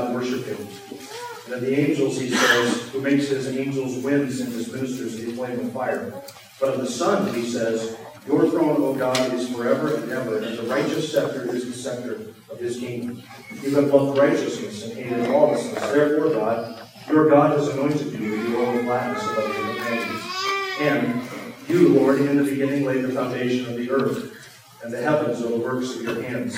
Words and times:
God 0.00 0.14
worship 0.14 0.44
him. 0.46 0.66
And 1.46 1.54
of 1.54 1.60
the 1.60 1.78
angels, 1.78 2.18
he 2.18 2.30
says, 2.30 2.90
Who 2.90 3.00
makes 3.00 3.28
his 3.28 3.48
angels 3.48 4.02
winds 4.02 4.40
and 4.40 4.52
his 4.52 4.72
ministers 4.72 5.22
a 5.22 5.32
flame 5.32 5.60
of 5.60 5.72
fire. 5.72 6.12
But 6.60 6.74
of 6.74 6.80
the 6.80 6.86
Son, 6.86 7.32
he 7.34 7.48
says, 7.48 7.98
Your 8.26 8.48
throne, 8.50 8.82
O 8.82 8.94
God, 8.94 9.32
is 9.34 9.50
forever 9.50 9.96
and 9.96 10.10
ever, 10.10 10.38
and 10.38 10.58
the 10.58 10.62
righteous 10.64 11.10
scepter 11.10 11.54
is 11.54 11.66
the 11.66 11.72
scepter 11.72 12.34
of 12.50 12.58
his 12.58 12.78
kingdom. 12.78 13.22
You 13.62 13.74
have 13.76 13.92
loved 13.92 14.18
righteousness 14.18 14.84
and 14.84 14.92
hated 14.92 15.28
lawlessness. 15.28 15.82
Therefore, 15.90 16.30
God, 16.30 16.88
your 17.08 17.28
God 17.28 17.58
has 17.58 17.68
anointed 17.68 18.12
you 18.12 18.30
with 18.30 18.50
the 18.50 18.56
oil 18.58 18.78
of 18.78 18.84
gladness 18.84 19.22
above 19.24 19.56
your 19.56 19.74
companions. 19.74 20.22
And 20.80 21.22
you, 21.68 21.88
Lord, 21.88 22.20
in 22.20 22.36
the 22.36 22.44
beginning 22.44 22.84
laid 22.84 23.04
the 23.04 23.12
foundation 23.12 23.66
of 23.66 23.76
the 23.76 23.90
earth, 23.90 24.36
and 24.82 24.92
the 24.92 25.02
heavens 25.02 25.42
are 25.42 25.48
the 25.48 25.58
works 25.58 25.94
of 25.96 26.02
your 26.02 26.22
hands. 26.22 26.56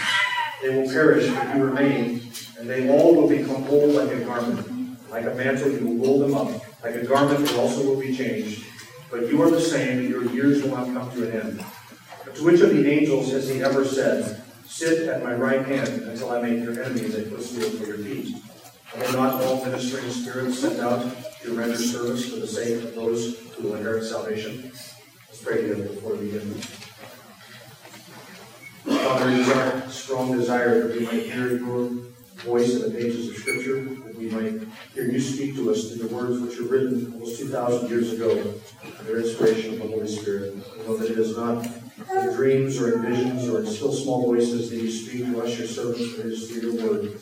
They 0.63 0.69
will 0.77 0.89
perish, 0.89 1.29
but 1.29 1.57
you 1.57 1.65
remain, 1.65 2.23
and 2.57 2.71
they 2.71 2.89
all 2.89 3.17
will 3.17 3.29
become 3.29 3.65
old 3.69 3.95
like 3.95 4.13
a 4.13 4.21
garment. 4.21 5.11
Like 5.11 5.27
a 5.27 5.35
mantle, 5.35 5.73
you 5.73 5.85
will 5.85 6.07
roll 6.07 6.19
them 6.21 6.35
up. 6.35 6.63
Like 6.85 6.95
a 6.95 7.05
garment, 7.05 7.45
they 7.45 7.59
also 7.59 7.85
will 7.85 8.01
be 8.01 8.17
changed. 8.17 8.65
But 9.11 9.29
you 9.29 9.43
are 9.43 9.51
the 9.51 9.61
same, 9.61 9.99
and 9.99 10.09
your 10.09 10.25
years 10.27 10.63
will 10.63 10.71
not 10.71 10.87
come 10.87 11.11
to 11.11 11.29
an 11.29 11.41
end. 11.41 11.65
But 12.25 12.37
to 12.37 12.45
which 12.45 12.61
of 12.61 12.71
the 12.71 12.89
angels 12.89 13.33
has 13.33 13.49
he 13.49 13.61
ever 13.61 13.85
said, 13.85 14.41
Sit 14.65 15.09
at 15.09 15.25
my 15.25 15.35
right 15.35 15.67
hand 15.67 15.89
until 16.03 16.31
I 16.31 16.41
make 16.41 16.63
your 16.63 16.81
enemies 16.81 17.17
a 17.17 17.23
footstool 17.23 17.69
for 17.71 17.87
your 17.87 17.99
feet? 17.99 18.37
Are 18.97 19.13
not 19.13 19.43
all 19.43 19.65
ministering 19.65 20.11
spirits 20.11 20.61
sent 20.61 20.79
out 20.79 21.05
to 21.43 21.55
render 21.55 21.77
service 21.77 22.31
for 22.31 22.37
the 22.37 22.47
sake 22.47 22.85
of 22.85 22.95
those 22.95 23.39
who 23.55 23.65
will 23.65 23.75
inherit 23.75 24.05
salvation? 24.05 24.63
Let's 24.63 25.43
pray 25.43 25.63
together 25.63 25.89
before 25.89 26.15
we 26.15 26.27
begin. 26.27 26.63
Father, 28.85 29.31
it 29.31 29.39
is 29.39 29.49
our 29.51 29.89
strong 29.89 30.33
desire 30.33 30.89
that 30.89 30.99
we 30.99 31.05
might 31.07 31.23
hear 31.23 31.57
your 31.57 31.89
voice 32.39 32.75
in 32.75 32.83
the 32.83 32.99
pages 32.99 33.29
of 33.29 33.37
Scripture, 33.37 33.85
that 33.85 34.17
we 34.17 34.29
might 34.29 34.67
hear 34.93 35.05
you 35.05 35.21
speak 35.21 35.55
to 35.55 35.71
us 35.71 35.93
through 35.93 36.09
the 36.09 36.15
words 36.15 36.41
which 36.41 36.59
are 36.59 36.65
written 36.65 37.13
almost 37.13 37.39
2,000 37.39 37.89
years 37.89 38.13
ago 38.13 38.55
under 38.99 39.21
inspiration 39.21 39.75
of 39.75 39.79
the 39.81 39.87
Holy 39.87 40.09
Spirit. 40.09 40.57
Know 40.87 40.97
that 40.97 41.11
it 41.11 41.19
is 41.19 41.37
not 41.37 41.65
in 41.65 42.35
dreams 42.35 42.81
or 42.81 42.95
in 42.95 43.03
visions 43.03 43.49
or 43.49 43.61
in 43.61 43.67
still 43.67 43.93
small 43.93 44.27
voices 44.27 44.71
that 44.71 44.77
you 44.77 44.91
speak 44.91 45.27
to 45.27 45.43
us, 45.43 45.57
your 45.57 45.69
servants, 45.69 46.17
but 46.17 46.27
it 46.27 46.33
is 46.33 46.51
through 46.51 46.73
your 46.73 46.91
word. 46.91 47.21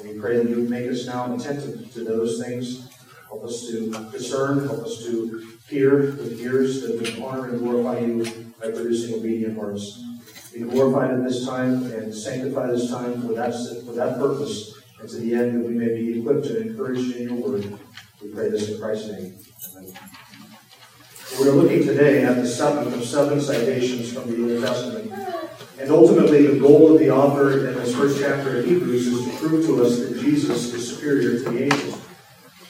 And 0.00 0.08
we 0.08 0.18
pray 0.18 0.38
that 0.38 0.48
you 0.48 0.56
would 0.56 0.70
make 0.70 0.90
us 0.90 1.06
now 1.06 1.32
attentive 1.32 1.92
to 1.94 2.04
those 2.04 2.42
things. 2.42 2.90
Help 3.28 3.44
us 3.44 3.68
to 3.68 3.90
discern, 4.10 4.66
help 4.66 4.84
us 4.84 5.04
to 5.04 5.46
hear 5.68 5.98
with 5.98 6.40
ears 6.40 6.82
that 6.82 6.96
would 6.96 7.22
honor 7.22 7.48
and 7.48 7.60
glorify 7.60 8.00
you 8.00 8.24
by 8.60 8.70
producing 8.70 9.14
obedient 9.14 9.56
hearts. 9.56 10.02
Be 10.56 10.62
glorified 10.62 11.10
at 11.10 11.22
this 11.22 11.46
time 11.46 11.82
and 11.92 12.14
sanctify 12.14 12.68
this 12.68 12.88
time 12.88 13.20
for 13.20 13.34
that, 13.34 13.52
for 13.84 13.92
that 13.92 14.16
purpose, 14.16 14.80
and 14.98 15.06
to 15.06 15.16
the 15.16 15.34
end 15.34 15.54
that 15.54 15.68
we 15.68 15.74
may 15.74 15.88
be 15.88 16.18
equipped 16.18 16.46
and 16.46 16.70
encouraged 16.70 17.14
in 17.14 17.28
your 17.28 17.36
word. 17.36 17.78
We 18.22 18.28
pray 18.28 18.48
this 18.48 18.70
in 18.70 18.80
Christ's 18.80 19.10
name. 19.10 19.34
Amen. 19.76 19.92
We're 21.38 21.52
looking 21.52 21.82
today 21.86 22.24
at 22.24 22.36
the 22.36 22.48
seventh 22.48 22.94
of 22.94 23.04
seven 23.04 23.38
citations 23.38 24.14
from 24.14 24.30
the 24.30 24.54
Old 24.54 24.64
Testament. 24.64 25.12
And 25.78 25.90
ultimately, 25.90 26.46
the 26.46 26.58
goal 26.58 26.94
of 26.94 27.00
the 27.00 27.10
author 27.10 27.68
in 27.68 27.74
this 27.74 27.94
first 27.94 28.18
chapter 28.18 28.60
of 28.60 28.64
Hebrews 28.64 29.08
is 29.08 29.24
to 29.26 29.36
prove 29.36 29.66
to 29.66 29.84
us 29.84 29.98
that 29.98 30.18
Jesus 30.18 30.72
is 30.72 30.96
superior 30.96 31.32
to 31.32 31.50
the 31.50 31.64
angels. 31.64 32.00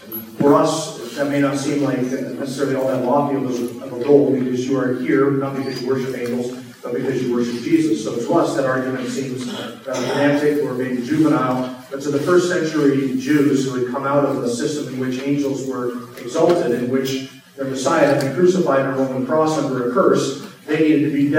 And 0.02 0.24
for 0.38 0.54
us, 0.54 1.14
that 1.14 1.30
may 1.30 1.40
not 1.40 1.56
seem 1.56 1.84
like 1.84 1.98
necessarily 1.98 2.74
all 2.74 2.88
that 2.88 3.04
lofty 3.04 3.36
of 3.36 3.92
a 3.92 4.04
goal 4.04 4.32
because 4.32 4.68
you 4.68 4.76
are 4.76 4.98
here, 4.98 5.30
not 5.30 5.54
because 5.54 5.80
you 5.80 5.86
worship 5.86 6.16
angels, 6.16 6.65
but 6.86 6.94
because 6.94 7.22
you 7.22 7.34
worship 7.34 7.62
Jesus. 7.62 8.04
So 8.04 8.16
to 8.16 8.34
us, 8.34 8.54
that 8.54 8.64
argument 8.64 9.08
seems 9.08 9.48
uh, 9.48 9.78
rather 9.84 10.06
pedantic 10.06 10.64
or 10.64 10.74
maybe 10.74 11.04
juvenile. 11.04 11.84
But 11.90 12.00
to 12.02 12.10
the 12.10 12.20
first 12.20 12.48
century 12.48 13.16
Jews 13.18 13.64
who 13.64 13.84
had 13.84 13.92
come 13.92 14.06
out 14.06 14.24
of 14.24 14.42
a 14.42 14.48
system 14.48 14.94
in 14.94 15.00
which 15.00 15.20
angels 15.20 15.66
were 15.66 16.12
exalted, 16.18 16.72
in 16.72 16.90
which 16.90 17.30
their 17.56 17.64
Messiah 17.64 18.06
had 18.06 18.20
been 18.20 18.34
crucified 18.34 18.80
on 18.86 18.94
a 18.94 18.96
Roman 18.96 19.26
cross 19.26 19.58
under 19.58 19.90
a 19.90 19.92
curse, 19.92 20.46
they 20.66 20.80
needed 20.80 21.10
to 21.10 21.12
be 21.12 21.32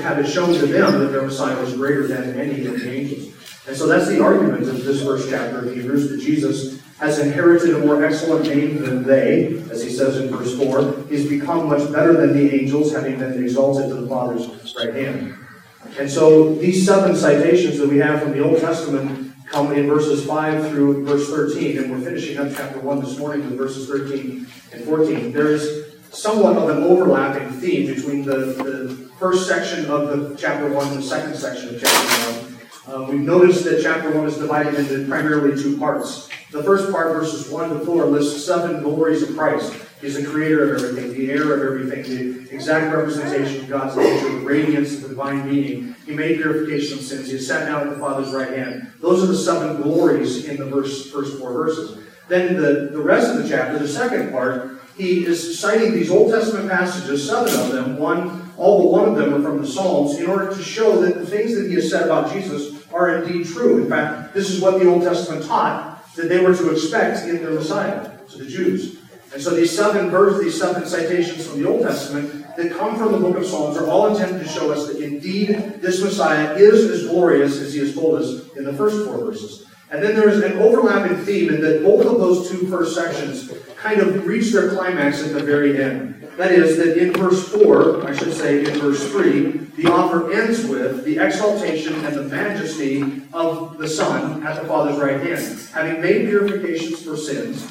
had 0.00 0.18
it 0.18 0.26
shown 0.26 0.54
to 0.54 0.66
them 0.66 1.00
that 1.00 1.06
their 1.08 1.22
Messiah 1.22 1.58
was 1.60 1.74
greater 1.74 2.06
than 2.06 2.38
any 2.38 2.66
of 2.66 2.80
the 2.80 2.90
angels. 2.90 3.34
And 3.66 3.76
so 3.76 3.86
that's 3.86 4.08
the 4.08 4.22
argument 4.22 4.68
of 4.68 4.84
this 4.84 5.02
first 5.02 5.28
chapter 5.28 5.66
of 5.66 5.74
Hebrews 5.74 6.10
that 6.10 6.20
Jesus 6.20 6.82
has 6.98 7.18
inherited 7.18 7.74
a 7.74 7.78
more 7.78 8.04
excellent 8.04 8.46
name 8.46 8.80
than 8.80 9.02
they, 9.02 9.62
as 9.70 9.82
he 9.82 9.90
says 9.90 10.16
in 10.16 10.28
verse 10.28 10.56
4. 10.56 11.06
He's 11.08 11.28
become 11.28 11.68
much 11.68 11.90
better 11.92 12.14
than 12.14 12.32
the 12.32 12.54
angels, 12.54 12.92
having 12.92 13.18
been 13.18 13.42
exalted 13.42 13.88
to 13.88 13.94
the 13.96 14.08
Father's 14.08 14.74
right 14.76 14.94
hand. 14.94 15.34
And 15.98 16.10
so 16.10 16.54
these 16.54 16.86
seven 16.86 17.16
citations 17.16 17.78
that 17.78 17.88
we 17.88 17.98
have 17.98 18.22
from 18.22 18.32
the 18.32 18.42
Old 18.42 18.60
Testament 18.60 19.32
come 19.46 19.72
in 19.72 19.86
verses 19.86 20.24
5 20.26 20.70
through 20.70 21.04
verse 21.04 21.28
13, 21.28 21.78
and 21.78 21.90
we're 21.90 22.00
finishing 22.00 22.38
up 22.38 22.48
chapter 22.54 22.80
1 22.80 23.00
this 23.00 23.18
morning 23.18 23.44
with 23.48 23.58
verses 23.58 23.88
13 23.88 24.46
and 24.72 24.84
14. 24.84 25.32
There 25.32 25.52
is 25.52 25.94
somewhat 26.10 26.56
of 26.56 26.68
an 26.70 26.82
overlapping 26.82 27.50
theme 27.60 27.92
between 27.92 28.24
the, 28.24 28.36
the 28.36 29.10
first 29.18 29.46
section 29.48 29.86
of 29.86 30.08
the 30.08 30.36
chapter 30.36 30.68
1 30.68 30.88
and 30.88 30.98
the 30.98 31.02
second 31.02 31.34
section 31.34 31.74
of 31.74 31.80
chapter 31.80 32.40
1. 32.42 32.53
Uh, 32.86 33.06
we've 33.08 33.20
noticed 33.20 33.64
that 33.64 33.80
chapter 33.82 34.10
1 34.10 34.26
is 34.26 34.36
divided 34.36 34.74
into 34.74 35.08
primarily 35.08 35.60
two 35.60 35.78
parts. 35.78 36.28
The 36.50 36.62
first 36.62 36.92
part, 36.92 37.14
verses 37.14 37.48
1 37.48 37.70
to 37.70 37.84
4, 37.84 38.04
lists 38.04 38.44
seven 38.44 38.82
glories 38.82 39.22
of 39.22 39.34
Christ. 39.34 39.74
He's 40.02 40.22
the 40.22 40.26
creator 40.26 40.74
of 40.74 40.82
everything, 40.82 41.14
the 41.14 41.30
heir 41.30 41.54
of 41.54 41.62
everything, 41.62 42.02
the 42.44 42.54
exact 42.54 42.94
representation 42.94 43.62
of 43.62 43.70
God's 43.70 43.96
nature, 43.96 44.28
the 44.28 44.44
radiance 44.44 44.96
of 44.96 45.02
the 45.02 45.08
divine 45.08 45.48
being. 45.48 45.96
He 46.04 46.12
made 46.12 46.36
purification 46.36 46.98
of 46.98 47.04
sins. 47.04 47.30
He 47.30 47.38
sat 47.38 47.64
down 47.64 47.88
at 47.88 47.94
the 47.94 47.98
Father's 47.98 48.32
right 48.32 48.50
hand. 48.50 48.92
Those 49.00 49.24
are 49.24 49.28
the 49.28 49.38
seven 49.38 49.80
glories 49.80 50.44
in 50.44 50.58
the 50.58 50.66
verse, 50.66 51.10
first 51.10 51.38
four 51.38 51.54
verses. 51.54 52.04
Then 52.28 52.60
the, 52.60 52.90
the 52.92 53.00
rest 53.00 53.34
of 53.34 53.42
the 53.42 53.48
chapter, 53.48 53.78
the 53.78 53.88
second 53.88 54.30
part, 54.30 54.82
he 54.94 55.24
is 55.24 55.58
citing 55.58 55.92
these 55.92 56.10
Old 56.10 56.30
Testament 56.30 56.68
passages, 56.68 57.26
seven 57.26 57.58
of 57.60 57.72
them, 57.72 57.96
one, 57.96 58.52
all 58.58 58.82
but 58.82 58.92
one 58.92 59.08
of 59.08 59.16
them 59.16 59.34
are 59.34 59.42
from 59.42 59.60
the 59.60 59.66
Psalms, 59.66 60.18
in 60.18 60.26
order 60.26 60.54
to 60.54 60.62
show 60.62 61.00
that 61.00 61.14
the 61.14 61.26
things 61.26 61.56
that 61.56 61.68
he 61.68 61.74
has 61.74 61.90
said 61.90 62.04
about 62.04 62.30
Jesus 62.32 62.73
are 62.94 63.22
indeed 63.22 63.46
true. 63.46 63.82
In 63.82 63.88
fact, 63.88 64.32
this 64.32 64.50
is 64.50 64.60
what 64.60 64.78
the 64.78 64.88
Old 64.88 65.02
Testament 65.02 65.44
taught 65.44 66.00
that 66.14 66.28
they 66.28 66.40
were 66.40 66.54
to 66.54 66.70
expect 66.70 67.28
in 67.28 67.42
their 67.42 67.50
Messiah, 67.50 68.08
to 68.28 68.38
the 68.38 68.46
Jews. 68.46 68.98
And 69.32 69.42
so 69.42 69.50
these 69.50 69.76
seven 69.76 70.10
verses, 70.10 70.44
these 70.44 70.60
seven 70.60 70.86
citations 70.86 71.46
from 71.46 71.60
the 71.60 71.68
Old 71.68 71.82
Testament 71.82 72.56
that 72.56 72.72
come 72.72 72.96
from 72.96 73.10
the 73.10 73.18
book 73.18 73.36
of 73.36 73.44
Psalms 73.44 73.76
are 73.76 73.88
all 73.88 74.06
intended 74.06 74.40
to 74.40 74.48
show 74.48 74.70
us 74.70 74.86
that 74.86 75.02
indeed 75.02 75.48
this 75.80 76.00
Messiah 76.00 76.54
is 76.54 76.88
as 76.88 77.08
glorious 77.08 77.60
as 77.60 77.74
he 77.74 77.80
has 77.80 77.94
told 77.94 78.22
us 78.22 78.54
in 78.56 78.62
the 78.62 78.72
first 78.72 79.04
four 79.04 79.18
verses. 79.18 79.66
And 79.90 80.00
then 80.00 80.14
there 80.14 80.28
is 80.28 80.42
an 80.42 80.58
overlapping 80.58 81.16
theme 81.18 81.52
in 81.52 81.60
that 81.62 81.82
both 81.82 82.06
of 82.06 82.18
those 82.18 82.48
two 82.48 82.68
first 82.68 82.94
sections 82.94 83.50
kind 83.76 84.00
of 84.00 84.24
reach 84.24 84.52
their 84.52 84.70
climax 84.70 85.22
at 85.22 85.32
the 85.32 85.42
very 85.42 85.82
end. 85.82 86.23
That 86.36 86.50
is, 86.50 86.76
that 86.78 86.96
in 86.96 87.12
verse 87.12 87.48
4, 87.48 88.06
I 88.06 88.14
should 88.16 88.32
say 88.32 88.64
in 88.64 88.78
verse 88.80 89.08
3, 89.08 89.50
the 89.76 89.86
offer 89.86 90.32
ends 90.32 90.64
with 90.64 91.04
the 91.04 91.18
exaltation 91.18 92.04
and 92.04 92.16
the 92.16 92.24
majesty 92.24 93.22
of 93.32 93.78
the 93.78 93.88
Son 93.88 94.44
at 94.44 94.60
the 94.60 94.66
Father's 94.66 94.98
right 94.98 95.20
hand. 95.20 95.60
Having 95.72 96.00
made 96.00 96.28
purifications 96.28 97.02
for 97.02 97.16
sins, 97.16 97.70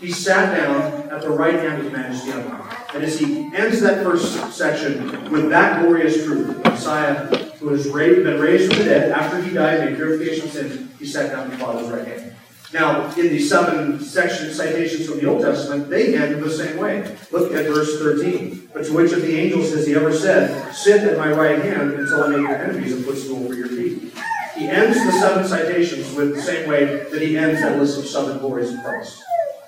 he 0.00 0.10
sat 0.10 0.56
down 0.56 1.08
at 1.10 1.20
the 1.20 1.30
right 1.30 1.54
hand 1.54 1.86
of 1.86 1.92
majesty 1.92 2.32
on 2.32 2.48
high. 2.48 2.84
And 2.94 3.04
as 3.04 3.18
he 3.18 3.48
ends 3.54 3.80
that 3.82 4.02
first 4.02 4.56
section 4.56 5.30
with 5.30 5.48
that 5.50 5.82
glorious 5.82 6.24
truth, 6.24 6.62
the 6.62 6.70
Messiah 6.70 7.16
who 7.60 7.68
has 7.68 7.86
been 7.86 8.40
raised 8.40 8.72
from 8.72 8.82
the 8.82 8.88
dead 8.90 9.12
after 9.12 9.40
he 9.42 9.52
died, 9.52 9.84
made 9.84 9.96
purification 9.96 10.46
of 10.46 10.52
sins, 10.52 10.98
he 10.98 11.06
sat 11.06 11.30
down 11.30 11.44
at 11.44 11.50
the 11.50 11.58
Father's 11.58 11.90
right 11.90 12.06
hand. 12.06 12.34
Now, 12.72 13.12
in 13.16 13.28
the 13.28 13.40
seven 13.40 13.98
section 13.98 14.52
citations 14.52 15.08
from 15.08 15.18
the 15.18 15.26
Old 15.26 15.42
Testament, 15.42 15.90
they 15.90 16.16
end 16.16 16.40
the 16.40 16.50
same 16.50 16.76
way. 16.76 17.16
Look 17.32 17.52
at 17.52 17.66
verse 17.66 17.98
13. 17.98 18.70
But 18.72 18.84
to 18.84 18.92
which 18.92 19.12
of 19.12 19.22
the 19.22 19.36
angels 19.36 19.72
has 19.72 19.86
he 19.86 19.94
ever 19.96 20.12
said, 20.12 20.72
Sit 20.72 21.02
at 21.02 21.18
my 21.18 21.32
right 21.32 21.60
hand 21.60 21.94
until 21.94 22.22
I 22.22 22.28
make 22.28 22.40
your 22.40 22.56
enemies 22.56 22.92
a 22.92 23.02
footstool 23.02 23.48
for 23.48 23.54
your 23.54 23.68
feet? 23.68 24.12
He 24.54 24.68
ends 24.68 25.04
the 25.04 25.12
seven 25.12 25.46
citations 25.46 26.14
with 26.14 26.36
the 26.36 26.42
same 26.42 26.68
way 26.68 27.08
that 27.10 27.20
he 27.20 27.36
ends 27.36 27.60
that 27.60 27.78
list 27.78 27.98
of 27.98 28.06
seven 28.06 28.38
glories 28.38 28.72
of 28.72 28.82
Christ. 28.84 29.20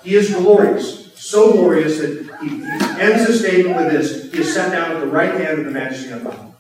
He 0.05 0.15
is 0.15 0.33
glorious. 0.35 1.03
So 1.17 1.53
glorious 1.53 1.99
that 1.99 2.39
he, 2.41 2.49
he 2.49 3.01
ends 3.01 3.27
his 3.27 3.41
statement 3.41 3.77
with 3.77 3.93
this 3.93 4.33
He 4.33 4.41
is 4.41 4.53
set 4.53 4.73
down 4.73 4.97
at 4.97 5.01
the 5.01 5.07
right 5.07 5.33
hand 5.35 5.61
of 5.61 5.65
the 5.65 5.71
majesty 5.71 6.11
of 6.11 6.25
God. 6.25 6.52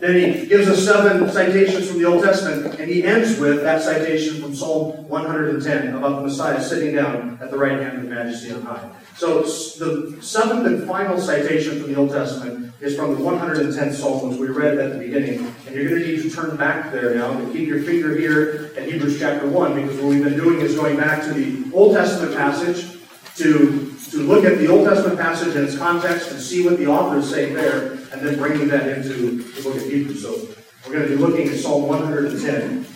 Then 0.00 0.14
he 0.16 0.46
gives 0.46 0.68
us 0.68 0.84
seven 0.84 1.30
citations 1.30 1.88
from 1.88 1.98
the 1.98 2.04
Old 2.04 2.24
Testament, 2.24 2.78
and 2.80 2.90
he 2.90 3.04
ends 3.04 3.38
with 3.38 3.62
that 3.62 3.82
citation 3.82 4.40
from 4.40 4.54
Psalm 4.54 5.08
110 5.08 5.94
about 5.94 6.16
the 6.16 6.22
Messiah 6.22 6.62
sitting 6.62 6.94
down 6.94 7.38
at 7.40 7.50
the 7.50 7.58
right 7.58 7.80
hand 7.80 7.98
of 7.98 8.02
the 8.04 8.10
majesty 8.10 8.52
on 8.52 8.62
high. 8.62 8.90
So 9.16 9.42
the 9.42 10.18
seventh 10.20 10.66
and 10.66 10.86
final 10.86 11.20
citation 11.20 11.80
from 11.80 11.92
the 11.92 11.98
Old 11.98 12.10
Testament 12.10 12.72
is 12.80 12.96
from 12.96 13.14
the 13.14 13.20
110th 13.20 13.94
Psalm, 13.94 14.30
which 14.30 14.38
we 14.38 14.48
read 14.48 14.78
at 14.78 14.92
the 14.92 14.98
beginning. 14.98 15.54
And 15.66 15.76
you're 15.76 15.88
going 15.88 16.02
to 16.02 16.08
need 16.08 16.22
to 16.22 16.30
turn 16.30 16.56
back 16.56 16.90
there 16.90 17.14
now 17.14 17.30
and 17.30 17.52
keep 17.52 17.68
your 17.68 17.82
finger 17.82 18.16
here 18.16 18.72
at 18.76 18.88
Hebrews 18.90 19.18
chapter 19.18 19.46
1, 19.46 19.74
because 19.74 19.96
what 19.98 20.06
we've 20.06 20.24
been 20.24 20.36
doing 20.36 20.60
is 20.60 20.74
going 20.74 20.96
back 20.96 21.22
to 21.24 21.32
the 21.32 21.70
Old 21.72 21.94
Testament 21.94 22.34
passage 22.34 22.98
to, 23.36 23.91
to 24.12 24.18
look 24.18 24.44
at 24.44 24.58
the 24.58 24.68
Old 24.68 24.86
Testament 24.86 25.18
passage 25.18 25.56
in 25.56 25.64
its 25.64 25.78
context 25.78 26.30
and 26.30 26.40
see 26.40 26.64
what 26.66 26.76
the 26.76 26.86
author 26.86 27.18
is 27.18 27.30
saying 27.30 27.54
there, 27.54 27.92
and 28.12 28.20
then 28.20 28.36
bringing 28.36 28.68
that 28.68 28.86
into 28.86 29.14
the 29.14 29.62
book 29.62 29.74
of 29.74 29.82
Hebrews. 29.82 30.22
So 30.22 30.48
we're 30.86 30.92
going 30.92 31.08
to 31.08 31.16
be 31.16 31.16
looking 31.16 31.48
at 31.48 31.56
Psalm 31.56 31.88
110. 31.88 32.62
And 32.68 32.86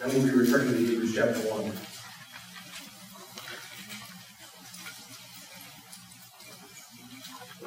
then 0.00 0.22
we'll 0.22 0.32
be 0.32 0.36
returning 0.36 0.72
to 0.72 0.78
Hebrews 0.78 1.14
chapter 1.14 1.38
1. 1.48 1.72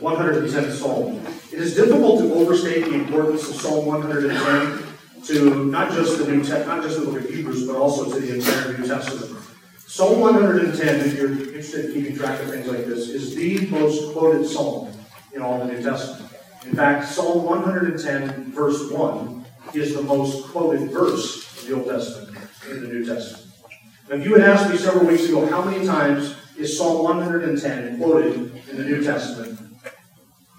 110th 0.01 0.71
Psalm. 0.71 1.25
It 1.53 1.59
is 1.59 1.75
difficult 1.75 2.19
to 2.19 2.33
overstate 2.33 2.85
the 2.85 2.95
importance 2.95 3.49
of 3.49 3.55
Psalm 3.55 3.85
110 3.85 4.85
to 5.27 5.65
not 5.65 5.91
just 5.91 6.17
the 6.17 6.27
New 6.27 6.39
Testament, 6.39 6.67
not 6.67 6.83
just 6.83 6.99
the 6.99 7.05
book 7.05 7.21
of 7.21 7.29
Hebrews, 7.29 7.67
but 7.67 7.77
also 7.77 8.11
to 8.11 8.19
the 8.19 8.35
entire 8.35 8.77
New 8.77 8.85
Testament. 8.85 9.48
Psalm 9.89 10.19
110, 10.19 10.99
if 10.99 11.17
you're 11.17 11.31
interested 11.31 11.85
in 11.85 11.93
keeping 11.93 12.15
track 12.15 12.39
of 12.41 12.51
things 12.51 12.67
like 12.67 12.85
this, 12.85 13.09
is 13.09 13.33
the 13.33 13.65
most 13.71 14.13
quoted 14.13 14.47
psalm 14.47 14.87
in 15.33 15.41
all 15.41 15.57
the 15.57 15.65
New 15.65 15.81
Testament. 15.81 16.31
In 16.63 16.75
fact, 16.75 17.07
Psalm 17.07 17.43
110, 17.43 18.51
verse 18.51 18.91
1, 18.91 19.45
is 19.73 19.95
the 19.95 20.03
most 20.03 20.47
quoted 20.49 20.91
verse 20.91 21.57
of 21.57 21.67
the 21.67 21.73
Old 21.73 21.87
Testament 21.87 22.37
in 22.69 22.83
the 22.83 22.87
New 22.87 23.03
Testament. 23.03 23.51
Now, 24.07 24.17
if 24.17 24.25
you 24.25 24.35
had 24.35 24.47
asked 24.47 24.69
me 24.69 24.77
several 24.77 25.07
weeks 25.07 25.25
ago 25.25 25.47
how 25.47 25.63
many 25.63 25.83
times 25.83 26.35
is 26.55 26.77
Psalm 26.77 27.03
110 27.03 27.97
quoted 27.97 28.35
in 28.69 28.77
the 28.77 28.83
New 28.83 29.03
Testament, 29.03 29.59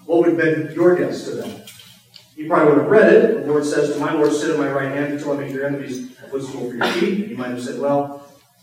what 0.05 0.19
would 0.19 0.27
have 0.27 0.37
been 0.37 0.75
your 0.75 0.97
guess 0.97 1.23
to 1.23 1.35
that? 1.35 1.71
You 2.35 2.47
probably 2.47 2.73
would 2.73 2.81
have 2.81 2.91
read 2.91 3.13
it. 3.13 3.45
The 3.45 3.49
Lord 3.49 3.63
says, 3.63 3.93
To 3.93 3.99
my 3.99 4.11
Lord, 4.11 4.33
sit 4.33 4.49
at 4.49 4.59
my 4.59 4.69
right 4.69 4.91
hand 4.91 5.13
until 5.13 5.31
I 5.31 5.37
make 5.37 5.53
your 5.53 5.65
enemies 5.65 6.17
a 6.21 6.27
footstool 6.27 6.69
for 6.69 6.75
your 6.75 6.87
feet. 6.87 7.19
And 7.21 7.29
you 7.29 7.37
might 7.37 7.51
have 7.51 7.63
said, 7.63 7.79
Well, 7.79 8.20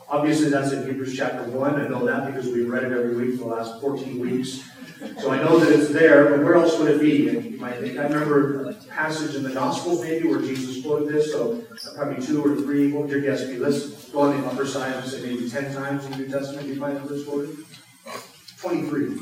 obviously 0.09 0.51
that's 0.51 0.73
in 0.73 0.87
Hebrews 0.87 1.17
chapter 1.17 1.43
1. 1.45 1.81
I 1.81 1.89
know 1.89 2.07
that 2.07 2.27
because 2.27 2.47
we've 2.47 2.69
read 2.69 2.85
it 2.85 2.93
every 2.93 3.15
week 3.15 3.39
for 3.39 3.49
the 3.49 3.55
last 3.55 3.81
14 3.81 4.19
weeks. 4.19 4.65
So 5.21 5.31
I 5.31 5.37
know 5.37 5.59
that 5.61 5.71
it's 5.71 5.91
there, 5.91 6.29
but 6.31 6.45
where 6.45 6.57
else 6.57 6.77
would 6.79 6.91
it 6.91 7.01
be? 7.01 7.29
And 7.29 7.45
you 7.53 7.59
might 7.59 7.79
think, 7.79 7.99
I 7.99 8.05
remember 8.05 8.69
a 8.69 8.75
passage 8.75 9.37
in 9.37 9.45
the 9.45 9.53
Gospels 9.53 10.03
maybe 10.03 10.29
where 10.29 10.41
Jesus 10.41 10.83
quoted 10.83 11.09
this, 11.09 11.31
so 11.31 11.63
probably 11.95 12.25
two 12.25 12.45
or 12.45 12.57
three. 12.57 12.91
What 12.91 13.03
would 13.05 13.11
your 13.11 13.21
guess 13.21 13.45
be? 13.45 13.59
Let's 13.59 14.09
go 14.09 14.21
on 14.23 14.41
the 14.41 14.47
upper 14.49 14.67
side 14.67 14.95
and 14.95 15.09
say 15.09 15.23
maybe 15.23 15.49
10 15.49 15.73
times 15.73 16.05
in 16.07 16.13
the 16.13 16.19
New 16.19 16.29
Testament 16.29 16.67
you 16.67 16.81
find 16.81 16.99
verse 17.01 17.25
quoted. 17.25 17.57
23. 18.59 19.19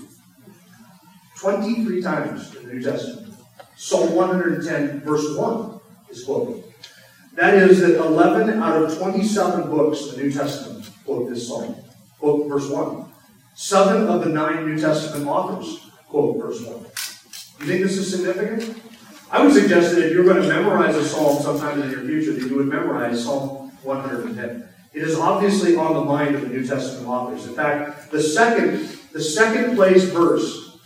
23 1.38 2.02
times 2.02 2.56
in 2.56 2.66
the 2.66 2.74
New 2.74 2.82
Testament. 2.82 3.34
Psalm 3.76 4.14
110, 4.14 5.00
verse 5.00 5.36
1 5.36 5.80
is 6.08 6.24
quoted. 6.24 6.64
That 7.34 7.52
is 7.52 7.80
that 7.80 7.98
11 7.98 8.62
out 8.62 8.82
of 8.82 8.96
27 8.96 9.68
books 9.68 10.06
in 10.06 10.16
the 10.16 10.22
New 10.22 10.32
Testament 10.32 10.65
quote 11.06 11.30
this 11.30 11.48
psalm. 11.48 11.76
Quote 12.18 12.48
verse 12.48 12.68
1. 12.68 13.04
Seven 13.54 14.08
of 14.08 14.22
the 14.22 14.30
nine 14.30 14.66
New 14.66 14.78
Testament 14.78 15.26
authors 15.26 15.88
quote 16.08 16.36
verse 16.36 16.60
1. 16.60 16.76
You 17.60 17.66
think 17.66 17.82
this 17.82 17.96
is 17.96 18.10
significant? 18.10 18.82
I 19.30 19.42
would 19.42 19.54
suggest 19.54 19.94
that 19.94 20.04
if 20.04 20.12
you're 20.12 20.24
going 20.24 20.42
to 20.42 20.48
memorize 20.48 20.94
a 20.94 21.04
psalm 21.04 21.42
sometime 21.42 21.82
in 21.82 21.90
your 21.90 22.02
future, 22.02 22.32
that 22.32 22.48
you 22.48 22.56
would 22.56 22.68
memorize 22.68 23.24
Psalm 23.24 23.72
110. 23.82 24.68
It 24.92 25.02
is 25.02 25.18
obviously 25.18 25.76
on 25.76 25.94
the 25.94 26.04
mind 26.04 26.36
of 26.36 26.42
the 26.42 26.48
New 26.48 26.66
Testament 26.66 27.08
authors. 27.08 27.46
In 27.46 27.54
fact, 27.54 28.10
the 28.10 28.22
second, 28.22 28.88
the 29.12 29.20
second 29.20 29.74
place 29.74 30.04
verse 30.04 30.78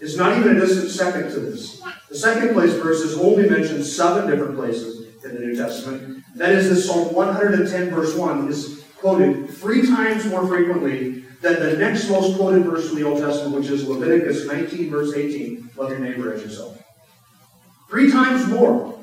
is 0.00 0.16
not 0.16 0.36
even 0.36 0.56
a 0.56 0.60
distant 0.60 0.90
second 0.90 1.30
to 1.30 1.40
this. 1.40 1.80
The 2.10 2.18
second 2.18 2.52
place 2.52 2.74
verse 2.74 3.00
is 3.00 3.18
only 3.18 3.48
mentioned 3.48 3.86
seven 3.86 4.28
different 4.28 4.56
places 4.56 5.24
in 5.24 5.34
the 5.34 5.40
New 5.40 5.56
Testament. 5.56 6.24
That 6.34 6.50
is, 6.50 6.68
the 6.68 6.76
Psalm 6.76 7.14
110, 7.14 7.90
verse 7.90 8.14
1, 8.14 8.48
is 8.48 8.81
quoted 9.02 9.50
three 9.50 9.84
times 9.84 10.24
more 10.26 10.46
frequently 10.46 11.24
than 11.42 11.58
the 11.60 11.76
next 11.76 12.08
most 12.08 12.36
quoted 12.36 12.64
verse 12.64 12.88
from 12.88 12.96
the 12.96 13.02
Old 13.02 13.18
Testament, 13.18 13.56
which 13.56 13.68
is 13.68 13.86
Leviticus 13.86 14.46
19, 14.46 14.90
verse 14.90 15.12
18 15.12 15.70
love 15.76 15.90
your 15.90 15.98
neighbor 15.98 16.32
as 16.32 16.42
yourself. 16.42 16.80
Three 17.90 18.10
times 18.10 18.46
more. 18.46 18.98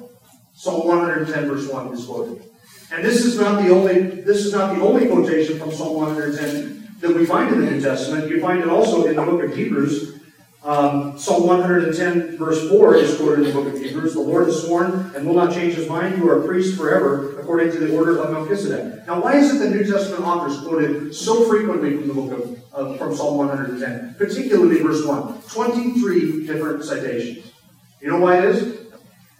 Psalm 0.53 0.87
110, 0.87 1.47
verse 1.47 1.67
1 1.71 1.93
is 1.93 2.05
quoted. 2.05 2.43
And 2.91 3.05
this 3.05 3.23
is 3.23 3.39
not 3.39 3.61
the 3.61 3.69
only 3.69 3.99
this 3.99 4.45
is 4.45 4.53
not 4.53 4.75
the 4.75 4.81
only 4.81 5.07
quotation 5.07 5.59
from 5.59 5.71
Psalm 5.71 5.95
110 5.97 6.97
that 7.01 7.15
we 7.15 7.25
find 7.25 7.53
in 7.53 7.61
the 7.61 7.71
New 7.71 7.81
Testament. 7.81 8.29
You 8.29 8.41
find 8.41 8.59
it 8.59 8.67
also 8.67 9.05
in 9.05 9.15
the 9.15 9.21
book 9.21 9.43
of 9.43 9.55
Hebrews, 9.55 10.18
um, 10.61 11.17
Psalm 11.17 11.47
110, 11.47 12.37
verse 12.37 12.67
4 12.69 12.95
is 12.95 13.15
quoted 13.15 13.39
in 13.39 13.45
the 13.45 13.51
book 13.53 13.73
of 13.73 13.79
Hebrews. 13.79 14.13
The 14.13 14.19
Lord 14.19 14.47
has 14.47 14.61
sworn 14.63 15.11
and 15.15 15.25
will 15.25 15.35
not 15.35 15.53
change 15.53 15.75
his 15.75 15.87
mind. 15.87 16.17
You 16.17 16.29
are 16.29 16.43
a 16.43 16.45
priest 16.45 16.77
forever, 16.77 17.39
according 17.39 17.71
to 17.71 17.77
the 17.79 17.95
order 17.95 18.19
of 18.19 18.31
Melchizedek. 18.31 19.07
Now, 19.07 19.21
why 19.21 19.37
is 19.37 19.55
it 19.55 19.59
the 19.59 19.69
New 19.69 19.89
Testament 19.89 20.25
authors 20.25 20.59
quoted 20.59 21.15
so 21.15 21.47
frequently 21.47 21.95
from 21.95 22.07
the 22.09 22.13
book 22.13 22.31
of, 22.33 22.63
uh, 22.73 22.97
from 22.97 23.15
Psalm 23.15 23.37
110, 23.37 24.15
particularly 24.17 24.81
verse 24.81 25.05
1? 25.05 25.41
23 25.43 26.45
different 26.45 26.83
citations. 26.83 27.53
You 28.01 28.09
know 28.09 28.19
why 28.19 28.39
it 28.39 28.45
is? 28.45 28.79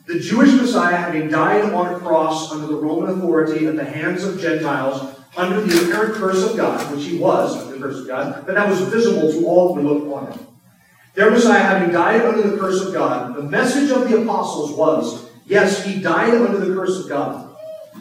The 0.06 0.20
Jewish 0.20 0.54
Messiah, 0.54 0.96
having 0.96 1.30
died 1.30 1.74
on 1.74 1.94
a 1.94 2.00
cross 2.00 2.52
under 2.54 2.66
the 2.66 2.76
Roman 2.76 3.10
authority 3.18 3.68
at 3.68 3.76
the 3.76 3.84
hands 3.84 4.24
of 4.24 4.40
Gentiles, 4.40 5.20
under 5.36 5.62
the 5.62 5.90
apparent 5.90 6.16
curse 6.16 6.44
of 6.50 6.56
God, 6.56 6.96
which 6.96 7.06
he 7.06 7.18
was 7.18 7.58
under 7.58 7.76
the 7.76 7.82
curse 7.84 8.00
of 8.00 8.08
God, 8.08 8.44
but 8.46 8.56
that 8.56 8.70
was 8.70 8.80
visible 8.82 9.32
to 9.32 9.46
all 9.46 9.76
who 9.76 9.82
looked 9.82 10.08
upon 10.08 10.32
him. 10.32 10.49
Their 11.20 11.32
Messiah, 11.32 11.64
having 11.64 11.92
died 11.92 12.22
under 12.22 12.50
the 12.50 12.58
curse 12.58 12.80
of 12.80 12.94
God, 12.94 13.36
the 13.36 13.44
message 13.44 13.92
of 13.92 14.10
the 14.10 14.22
apostles 14.22 14.72
was 14.72 15.30
yes, 15.46 15.84
he 15.84 16.00
died 16.00 16.34
under 16.34 16.60
the 16.60 16.74
curse 16.74 16.98
of 16.98 17.10
God, 17.10 17.58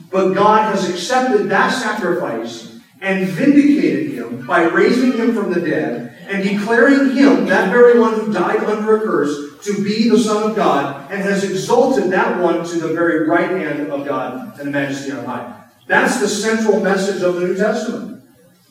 but 0.08 0.34
God 0.34 0.72
has 0.72 0.88
accepted 0.88 1.48
that 1.48 1.70
sacrifice 1.70 2.78
and 3.00 3.26
vindicated 3.26 4.12
him 4.12 4.46
by 4.46 4.62
raising 4.62 5.14
him 5.14 5.34
from 5.34 5.52
the 5.52 5.60
dead 5.60 6.16
and 6.28 6.44
declaring 6.44 7.16
him, 7.16 7.46
that 7.46 7.72
very 7.72 7.98
one 7.98 8.14
who 8.14 8.32
died 8.32 8.62
under 8.62 8.98
a 8.98 9.00
curse, 9.00 9.64
to 9.64 9.82
be 9.82 10.08
the 10.08 10.16
Son 10.16 10.50
of 10.50 10.54
God, 10.54 11.10
and 11.10 11.20
has 11.20 11.42
exalted 11.42 12.12
that 12.12 12.40
one 12.40 12.64
to 12.66 12.78
the 12.78 12.94
very 12.94 13.28
right 13.28 13.50
hand 13.50 13.90
of 13.90 14.06
God 14.06 14.56
and 14.60 14.68
the 14.68 14.70
majesty 14.70 15.10
on 15.10 15.24
high. 15.24 15.64
That's 15.88 16.20
the 16.20 16.28
central 16.28 16.78
message 16.78 17.20
of 17.22 17.34
the 17.34 17.48
New 17.48 17.56
Testament. 17.56 18.17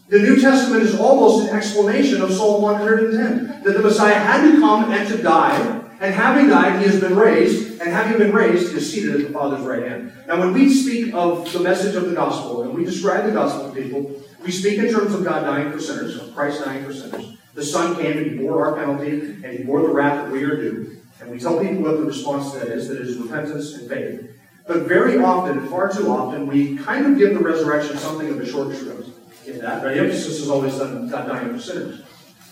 The 0.09 0.19
New 0.19 0.39
Testament 0.39 0.83
is 0.83 0.97
almost 0.97 1.49
an 1.49 1.55
explanation 1.55 2.21
of 2.21 2.31
Psalm 2.31 2.61
110 2.61 3.63
that 3.63 3.73
the 3.73 3.83
Messiah 3.83 4.13
had 4.13 4.49
to 4.49 4.57
come 4.57 4.89
and 4.89 5.05
to 5.09 5.21
die, 5.21 5.81
and 5.99 6.13
having 6.13 6.47
died, 6.47 6.79
he 6.79 6.87
has 6.87 7.01
been 7.01 7.17
raised, 7.17 7.81
and 7.81 7.91
having 7.91 8.17
been 8.17 8.31
raised, 8.31 8.71
he 8.71 8.77
is 8.77 8.89
seated 8.89 9.15
at 9.15 9.27
the 9.27 9.33
Father's 9.33 9.65
right 9.65 9.83
hand. 9.83 10.13
Now, 10.25 10.39
when 10.39 10.53
we 10.53 10.73
speak 10.73 11.13
of 11.13 11.51
the 11.51 11.59
message 11.59 11.95
of 11.95 12.07
the 12.09 12.15
gospel, 12.15 12.61
and 12.61 12.73
we 12.73 12.85
describe 12.85 13.25
the 13.25 13.33
gospel 13.33 13.69
to 13.69 13.81
people, 13.81 14.23
we 14.45 14.49
speak 14.49 14.79
in 14.79 14.89
terms 14.89 15.13
of 15.13 15.25
God 15.25 15.41
dying 15.41 15.73
for 15.73 15.79
sinners, 15.81 16.15
of 16.15 16.33
Christ 16.33 16.63
dying 16.63 16.85
for 16.85 16.93
sinners. 16.93 17.35
The 17.53 17.65
Son 17.65 17.97
came 17.97 18.17
and 18.17 18.31
he 18.31 18.37
bore 18.37 18.65
our 18.65 18.75
penalty, 18.77 19.19
and 19.43 19.57
he 19.57 19.65
bore 19.65 19.81
the 19.81 19.89
wrath 19.89 20.23
that 20.23 20.31
we 20.31 20.41
are 20.43 20.55
due. 20.55 21.01
And 21.19 21.29
we 21.29 21.37
tell 21.37 21.59
people 21.59 21.83
what 21.83 21.97
the 21.97 22.05
response 22.05 22.53
to 22.53 22.59
that 22.59 22.69
is, 22.69 22.87
that 22.87 23.01
it 23.01 23.07
is 23.07 23.17
repentance 23.17 23.73
and 23.73 23.89
faith. 23.89 24.31
But 24.67 24.83
very 24.83 25.17
often, 25.17 25.67
far 25.67 25.91
too 25.91 26.09
often, 26.09 26.47
we 26.47 26.77
kind 26.77 27.05
of 27.05 27.17
give 27.17 27.33
the 27.33 27.43
resurrection 27.43 27.97
something 27.97 28.29
of 28.29 28.39
a 28.39 28.45
short 28.45 28.73
shrift 28.73 29.16
in 29.47 29.59
that. 29.59 29.81
The 29.81 29.97
emphasis 29.97 30.39
is 30.41 30.49
always 30.49 30.79
on 30.79 31.09
God 31.09 31.27
dying 31.27 31.53
for 31.55 31.61
sinners. 31.61 32.01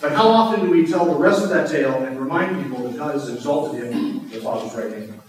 But 0.02 0.12
how 0.12 0.28
often 0.28 0.66
do 0.66 0.72
we 0.72 0.86
tell 0.86 1.06
the 1.06 1.16
rest 1.16 1.44
of 1.44 1.50
that 1.50 1.70
tale 1.70 2.04
and 2.04 2.20
remind 2.20 2.64
people 2.64 2.80
that 2.84 2.98
God 2.98 3.14
has 3.14 3.30
exalted 3.30 3.84
him 3.84 4.30
the 4.30 4.40
Father's 4.42 4.74
right 4.76 4.92
hand? 4.92 5.20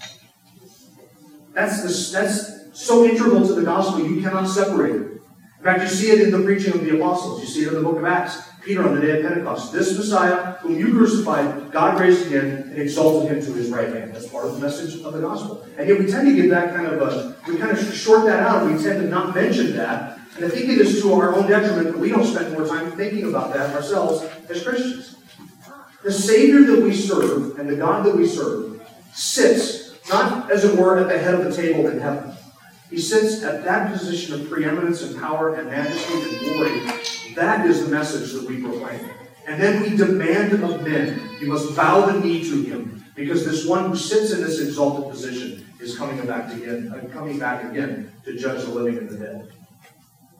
That's, 1.53 1.83
the, 1.83 2.19
that's 2.19 2.79
so 2.79 3.05
integral 3.05 3.47
to 3.47 3.55
the 3.55 3.63
gospel, 3.63 4.07
you 4.07 4.21
cannot 4.21 4.47
separate 4.47 4.97
it. 4.97 5.13
In 5.59 5.65
fact, 5.65 5.83
you 5.83 5.89
see 5.89 6.11
it 6.11 6.21
in 6.21 6.31
the 6.31 6.45
preaching 6.45 6.75
of 6.75 6.85
the 6.85 6.97
apostles. 6.97 7.41
You 7.41 7.47
see 7.47 7.63
it 7.63 7.69
in 7.69 7.75
the 7.75 7.83
book 7.83 7.97
of 7.97 8.05
Acts. 8.05 8.43
Peter 8.67 8.87
on 8.87 8.97
the 8.97 9.01
day 9.01 9.21
of 9.21 9.27
Pentecost. 9.27 9.73
This 9.73 9.97
Messiah, 9.97 10.55
whom 10.55 10.77
you 10.77 10.93
crucified, 10.93 11.71
God 11.71 12.01
raised 12.01 12.27
again 12.27 12.65
and 12.69 12.79
exalted 12.79 13.31
him 13.31 13.41
to 13.41 13.53
his 13.53 13.71
right 13.71 13.89
hand. 13.89 14.13
That's 14.13 14.27
part 14.27 14.45
of 14.45 14.55
the 14.55 14.61
message 14.61 15.03
of 15.05 15.13
the 15.13 15.21
gospel. 15.21 15.65
And 15.79 15.89
yet 15.89 16.01
we 16.01 16.07
tend 16.07 16.27
to 16.27 16.35
give 16.35 16.51
that 16.51 16.75
kind 16.75 16.89
of 16.89 17.01
a, 17.01 17.37
we 17.47 17.59
kind 17.59 17.71
of 17.71 17.95
short 17.95 18.25
that 18.25 18.43
out. 18.43 18.67
We 18.67 18.73
tend 18.73 19.01
to 19.03 19.09
not 19.09 19.37
mention 19.37 19.77
that 19.77 20.16
and 20.37 20.45
I 20.45 20.49
think 20.49 20.69
it 20.69 20.79
is 20.79 21.01
to 21.03 21.13
our 21.15 21.35
own 21.35 21.49
detriment 21.49 21.93
that 21.93 21.99
we 21.99 22.11
don't 22.11 22.27
spend 22.27 22.53
more 22.53 22.67
time 22.67 22.93
thinking 22.93 23.25
about 23.29 23.55
that 23.55 23.75
ourselves 23.75 24.23
as 24.51 24.63
Christians. 24.63 25.17
The 26.05 26.13
Savior 26.13 26.63
that 26.63 26.85
we 26.85 26.95
serve 26.95 27.59
and 27.59 27.69
the 27.69 27.77
God 27.77 28.05
that 28.05 28.15
we 28.15 28.27
serve 28.27 28.87
sits, 29.15 29.99
not 30.11 30.51
as 30.51 30.65
it 30.65 30.79
were, 30.79 30.99
at 30.99 31.09
the 31.09 31.19
head 31.19 31.35
of 31.35 31.45
the 31.45 31.55
table 31.55 31.89
in 31.89 31.99
heaven, 31.99 32.37
He 32.91 33.01
sits 33.01 33.43
at 33.43 33.65
that 33.65 33.93
position 33.93 34.41
of 34.41 34.49
preeminence 34.49 35.03
and 35.03 35.19
power 35.19 35.55
and 35.55 35.71
majesty 35.71 36.15
and 36.15 36.41
glory. 36.41 36.81
That 37.35 37.67
is 37.67 37.85
the 37.85 37.91
message 37.91 38.33
that 38.33 38.49
we 38.49 38.61
proclaim. 38.61 39.11
And 39.47 39.61
then 39.61 39.83
we 39.83 39.97
demand 39.97 40.53
of 40.53 40.83
men, 40.83 41.31
you 41.41 41.47
must 41.47 41.75
bow 41.75 42.07
the 42.07 42.21
knee 42.21 42.45
to 42.51 42.63
him, 42.63 43.05
because 43.15 43.45
this 43.45 43.67
one 43.67 43.91
who 43.91 43.97
sits 43.97 44.33
in 44.33 44.43
this 44.43 44.61
exalted 44.61 45.11
position 45.11 45.67
is 45.81 45.97
coming 45.97 46.25
back 46.27 46.53
again, 46.53 46.93
uh, 46.93 47.09
coming 47.13 47.39
back 47.39 47.65
again 47.65 48.13
to 48.25 48.37
judge 48.37 48.65
the 48.65 48.71
living 48.71 48.99
and 48.99 49.09
the 49.09 49.17
dead. 49.17 49.53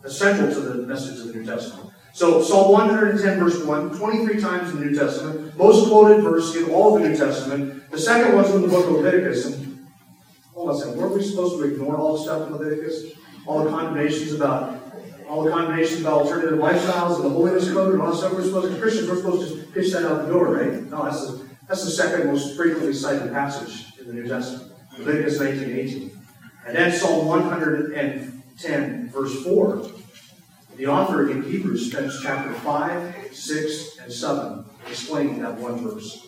Essential 0.07 0.49
to 0.55 0.61
the 0.61 0.87
message 0.87 1.19
of 1.19 1.29
the 1.29 1.35
New 1.35 1.45
Testament. 1.45 1.91
So 2.13 2.43
Psalm 2.43 2.73
110, 2.73 3.39
verse 3.39 3.63
1, 3.63 3.99
23 3.99 4.41
times 4.41 4.71
in 4.71 4.79
the 4.79 4.87
New 4.87 4.99
Testament, 4.99 5.55
most 5.59 5.89
quoted 5.89 6.23
verse 6.23 6.57
in 6.57 6.71
all 6.71 6.97
of 6.97 7.03
the 7.03 7.09
New 7.09 7.17
Testament. 7.17 7.91
The 7.91 7.99
second 7.99 8.35
one's 8.35 8.51
from 8.51 8.63
the 8.63 8.69
book 8.69 8.87
of 8.87 8.93
Leviticus. 8.93 9.47
And 9.47 9.87
hold 10.55 10.71
on 10.71 10.77
a 10.77 10.79
second, 10.79 10.97
weren't 10.97 11.15
we 11.15 11.23
supposed 11.23 11.59
to 11.59 11.65
ignore 11.65 11.97
all 11.97 12.17
the 12.17 12.23
stuff 12.23 12.47
in 12.47 12.57
Leviticus? 12.57 13.13
All 13.47 13.65
the 13.65 13.71
condemnations 13.71 14.33
about 14.33 14.81
all 15.29 15.43
the 15.43 15.51
condemnations 15.51 16.01
about 16.01 16.23
alternative 16.23 16.59
lifestyles 16.59 17.17
and 17.17 17.25
the 17.25 17.31
holiness 17.31 17.71
code 17.71 17.93
and 17.93 18.03
all 18.03 18.13
that 18.13 18.17
stuff. 18.17 18.33
We're 18.33 18.45
supposed 18.45 18.73
to, 18.73 18.81
Christians, 18.81 19.09
we're 19.11 19.17
supposed 19.17 19.53
to 19.53 19.67
pitch 19.73 19.93
that 19.93 20.05
out 20.05 20.27
the 20.27 20.33
door, 20.33 20.55
right? 20.55 20.73
No, 20.85 21.05
that's 21.05 21.27
the, 21.27 21.49
that's 21.69 21.85
the 21.85 21.91
second 21.91 22.29
most 22.29 22.57
frequently 22.57 22.95
cited 22.95 23.33
passage 23.33 23.99
in 23.99 24.07
the 24.07 24.15
New 24.15 24.29
Testament. 24.29 24.73
Leviticus 24.99 25.41
19, 25.41 25.77
18. 25.77 26.11
And 26.67 26.77
then 26.77 26.93
Psalm 26.93 27.27
110, 28.63 29.11
verse 29.11 29.43
4. 29.45 29.87
The 30.77 30.87
author 30.87 31.31
in 31.31 31.43
Hebrews 31.43 31.91
spends 31.91 32.23
chapter 32.23 32.53
5, 32.53 33.35
6, 33.35 33.99
and 33.99 34.13
7 34.13 34.65
explaining 34.89 35.43
that 35.43 35.55
one 35.55 35.79
verse. 35.87 36.27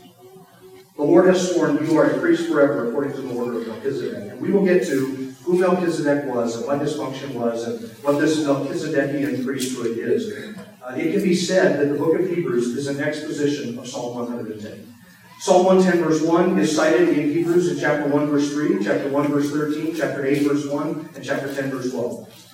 The 0.97 1.05
Lord 1.05 1.27
has 1.27 1.53
sworn 1.53 1.87
you 1.87 1.97
are 1.97 2.11
a 2.11 2.19
priest 2.19 2.49
forever 2.49 2.89
according 2.89 3.13
to 3.13 3.21
the 3.23 3.35
order 3.35 3.61
of 3.61 3.69
Melchizedek. 3.69 4.33
And 4.33 4.41
we 4.41 4.51
will 4.51 4.65
get 4.65 4.85
to 4.89 5.35
who 5.45 5.59
Melchizedek 5.59 6.27
was 6.27 6.57
and 6.57 6.67
what 6.67 6.81
his 6.81 6.97
function 6.97 7.35
was 7.35 7.67
and 7.67 7.91
what 8.03 8.21
this 8.21 8.41
Melchizedekian 8.41 9.45
priesthood 9.45 9.97
is. 9.97 10.57
Uh, 10.83 10.95
it 10.97 11.13
can 11.13 11.23
be 11.23 11.35
said 11.35 11.79
that 11.79 11.93
the 11.93 11.99
book 11.99 12.19
of 12.19 12.29
Hebrews 12.29 12.77
is 12.77 12.89
an 12.89 13.01
exposition 13.01 13.79
of 13.79 13.87
Psalm 13.87 14.17
110. 14.17 14.95
Psalm 15.41 15.65
110, 15.67 16.03
verse 16.03 16.21
1 16.21 16.59
is 16.59 16.75
cited 16.75 17.11
in 17.11 17.31
Hebrews 17.31 17.71
in 17.71 17.79
chapter 17.79 18.09
1, 18.09 18.27
verse 18.27 18.51
3, 18.53 18.83
chapter 18.83 19.09
1, 19.09 19.29
verse 19.29 19.53
13, 19.53 19.95
chapter 19.95 20.27
8, 20.27 20.43
verse 20.43 20.67
1, 20.67 21.11
and 21.15 21.25
chapter 21.25 21.55
10, 21.55 21.71
verse 21.71 21.93
12. 21.93 22.49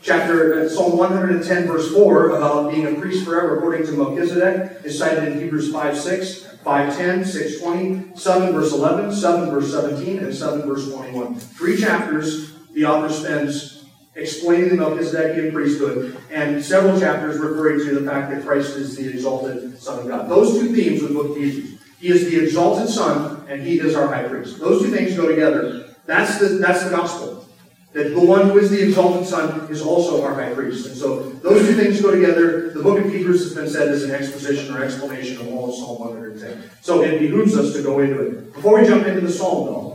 Chapter 0.00 0.60
uh, 0.60 0.68
Psalm 0.68 0.96
110, 0.96 1.66
verse 1.66 1.92
4, 1.92 2.30
about 2.30 2.70
being 2.70 2.86
a 2.86 3.00
priest 3.00 3.24
forever 3.24 3.58
according 3.58 3.84
to 3.84 3.92
Melchizedek, 3.92 4.84
is 4.84 4.96
cited 4.96 5.32
in 5.32 5.40
Hebrews 5.40 5.72
5, 5.72 5.98
6, 5.98 6.46
510, 6.62 7.24
620, 7.24 8.16
7 8.16 8.52
verse 8.52 8.72
11, 8.72 9.12
7 9.12 9.50
verse 9.50 9.72
17, 9.72 10.18
and 10.20 10.32
7 10.32 10.62
verse 10.68 10.88
21. 10.88 11.34
Three 11.34 11.76
chapters 11.76 12.52
the 12.74 12.84
author 12.84 13.12
spends 13.12 13.86
explaining 14.14 14.68
the 14.68 14.76
Melchizedekian 14.76 15.52
priesthood, 15.52 16.16
and 16.30 16.64
several 16.64 16.98
chapters 17.00 17.38
referring 17.38 17.80
to 17.80 17.98
the 17.98 18.08
fact 18.08 18.30
that 18.30 18.44
Christ 18.44 18.76
is 18.76 18.96
the 18.96 19.08
exalted 19.08 19.76
Son 19.80 19.98
of 19.98 20.06
God. 20.06 20.28
Those 20.28 20.60
two 20.60 20.72
themes 20.72 21.02
of 21.02 21.08
the 21.08 21.14
book 21.14 21.30
of 21.30 21.36
Hebrews. 21.36 21.79
He 22.00 22.08
is 22.08 22.30
the 22.30 22.42
exalted 22.42 22.88
Son, 22.88 23.44
and 23.46 23.60
he 23.62 23.78
is 23.78 23.94
our 23.94 24.08
high 24.08 24.26
priest. 24.26 24.58
Those 24.58 24.80
two 24.82 24.90
things 24.90 25.14
go 25.14 25.28
together. 25.28 25.94
That's 26.06 26.38
the, 26.38 26.48
that's 26.56 26.82
the 26.84 26.90
gospel. 26.90 27.46
That 27.92 28.14
the 28.14 28.20
one 28.20 28.48
who 28.48 28.58
is 28.58 28.70
the 28.70 28.82
exalted 28.82 29.26
Son 29.26 29.70
is 29.70 29.82
also 29.82 30.24
our 30.24 30.34
high 30.34 30.54
priest. 30.54 30.86
And 30.86 30.96
so 30.96 31.28
those 31.28 31.66
two 31.66 31.74
things 31.74 32.00
go 32.00 32.10
together. 32.10 32.70
The 32.70 32.82
book 32.82 33.04
of 33.04 33.12
Hebrews 33.12 33.44
has 33.44 33.54
been 33.54 33.68
said 33.68 33.88
as 33.88 34.04
an 34.04 34.12
exposition 34.12 34.74
or 34.74 34.82
explanation 34.82 35.42
of 35.42 35.48
all 35.48 35.68
of 35.68 35.74
Psalm 35.74 35.98
110. 35.98 36.70
So 36.80 37.02
it 37.02 37.18
behooves 37.18 37.54
us 37.54 37.74
to 37.74 37.82
go 37.82 37.98
into 37.98 38.20
it. 38.20 38.54
Before 38.54 38.80
we 38.80 38.86
jump 38.86 39.06
into 39.06 39.20
the 39.20 39.32
psalm, 39.32 39.66
though, 39.66 39.89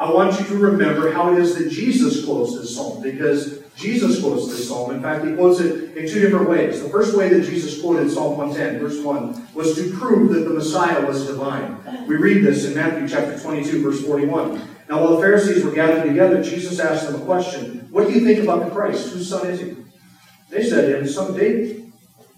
I 0.00 0.10
want 0.10 0.40
you 0.40 0.46
to 0.46 0.56
remember 0.56 1.12
how 1.12 1.30
it 1.30 1.38
is 1.38 1.56
that 1.56 1.68
Jesus 1.68 2.24
quotes 2.24 2.58
this 2.58 2.74
psalm, 2.74 3.02
because 3.02 3.60
Jesus 3.76 4.18
quotes 4.18 4.48
this 4.48 4.66
psalm. 4.66 4.92
In 4.92 5.02
fact, 5.02 5.26
he 5.26 5.34
quotes 5.34 5.60
it 5.60 5.94
in 5.94 6.08
two 6.08 6.20
different 6.20 6.48
ways. 6.48 6.82
The 6.82 6.88
first 6.88 7.14
way 7.14 7.28
that 7.28 7.44
Jesus 7.44 7.82
quoted 7.82 8.10
Psalm 8.10 8.38
110, 8.38 8.80
verse 8.80 9.04
1, 9.04 9.48
was 9.52 9.74
to 9.74 9.90
prove 9.98 10.32
that 10.32 10.48
the 10.48 10.54
Messiah 10.54 11.04
was 11.04 11.26
divine. 11.26 12.06
We 12.06 12.16
read 12.16 12.42
this 12.42 12.64
in 12.64 12.74
Matthew 12.74 13.08
chapter 13.08 13.38
22, 13.38 13.82
verse 13.82 14.02
41. 14.02 14.62
Now, 14.88 15.02
while 15.02 15.16
the 15.16 15.20
Pharisees 15.20 15.62
were 15.62 15.72
gathered 15.72 16.08
together, 16.08 16.42
Jesus 16.42 16.80
asked 16.80 17.06
them 17.06 17.20
a 17.20 17.24
question 17.26 17.86
What 17.90 18.06
do 18.06 18.14
you 18.14 18.24
think 18.24 18.42
about 18.42 18.64
the 18.64 18.70
Christ? 18.70 19.12
Whose 19.12 19.28
son 19.28 19.48
is 19.48 19.60
he? 19.60 19.76
They 20.48 20.62
said 20.62 20.86
to 20.86 20.98
him, 20.98 21.06
Son 21.06 21.36
David. 21.36 21.92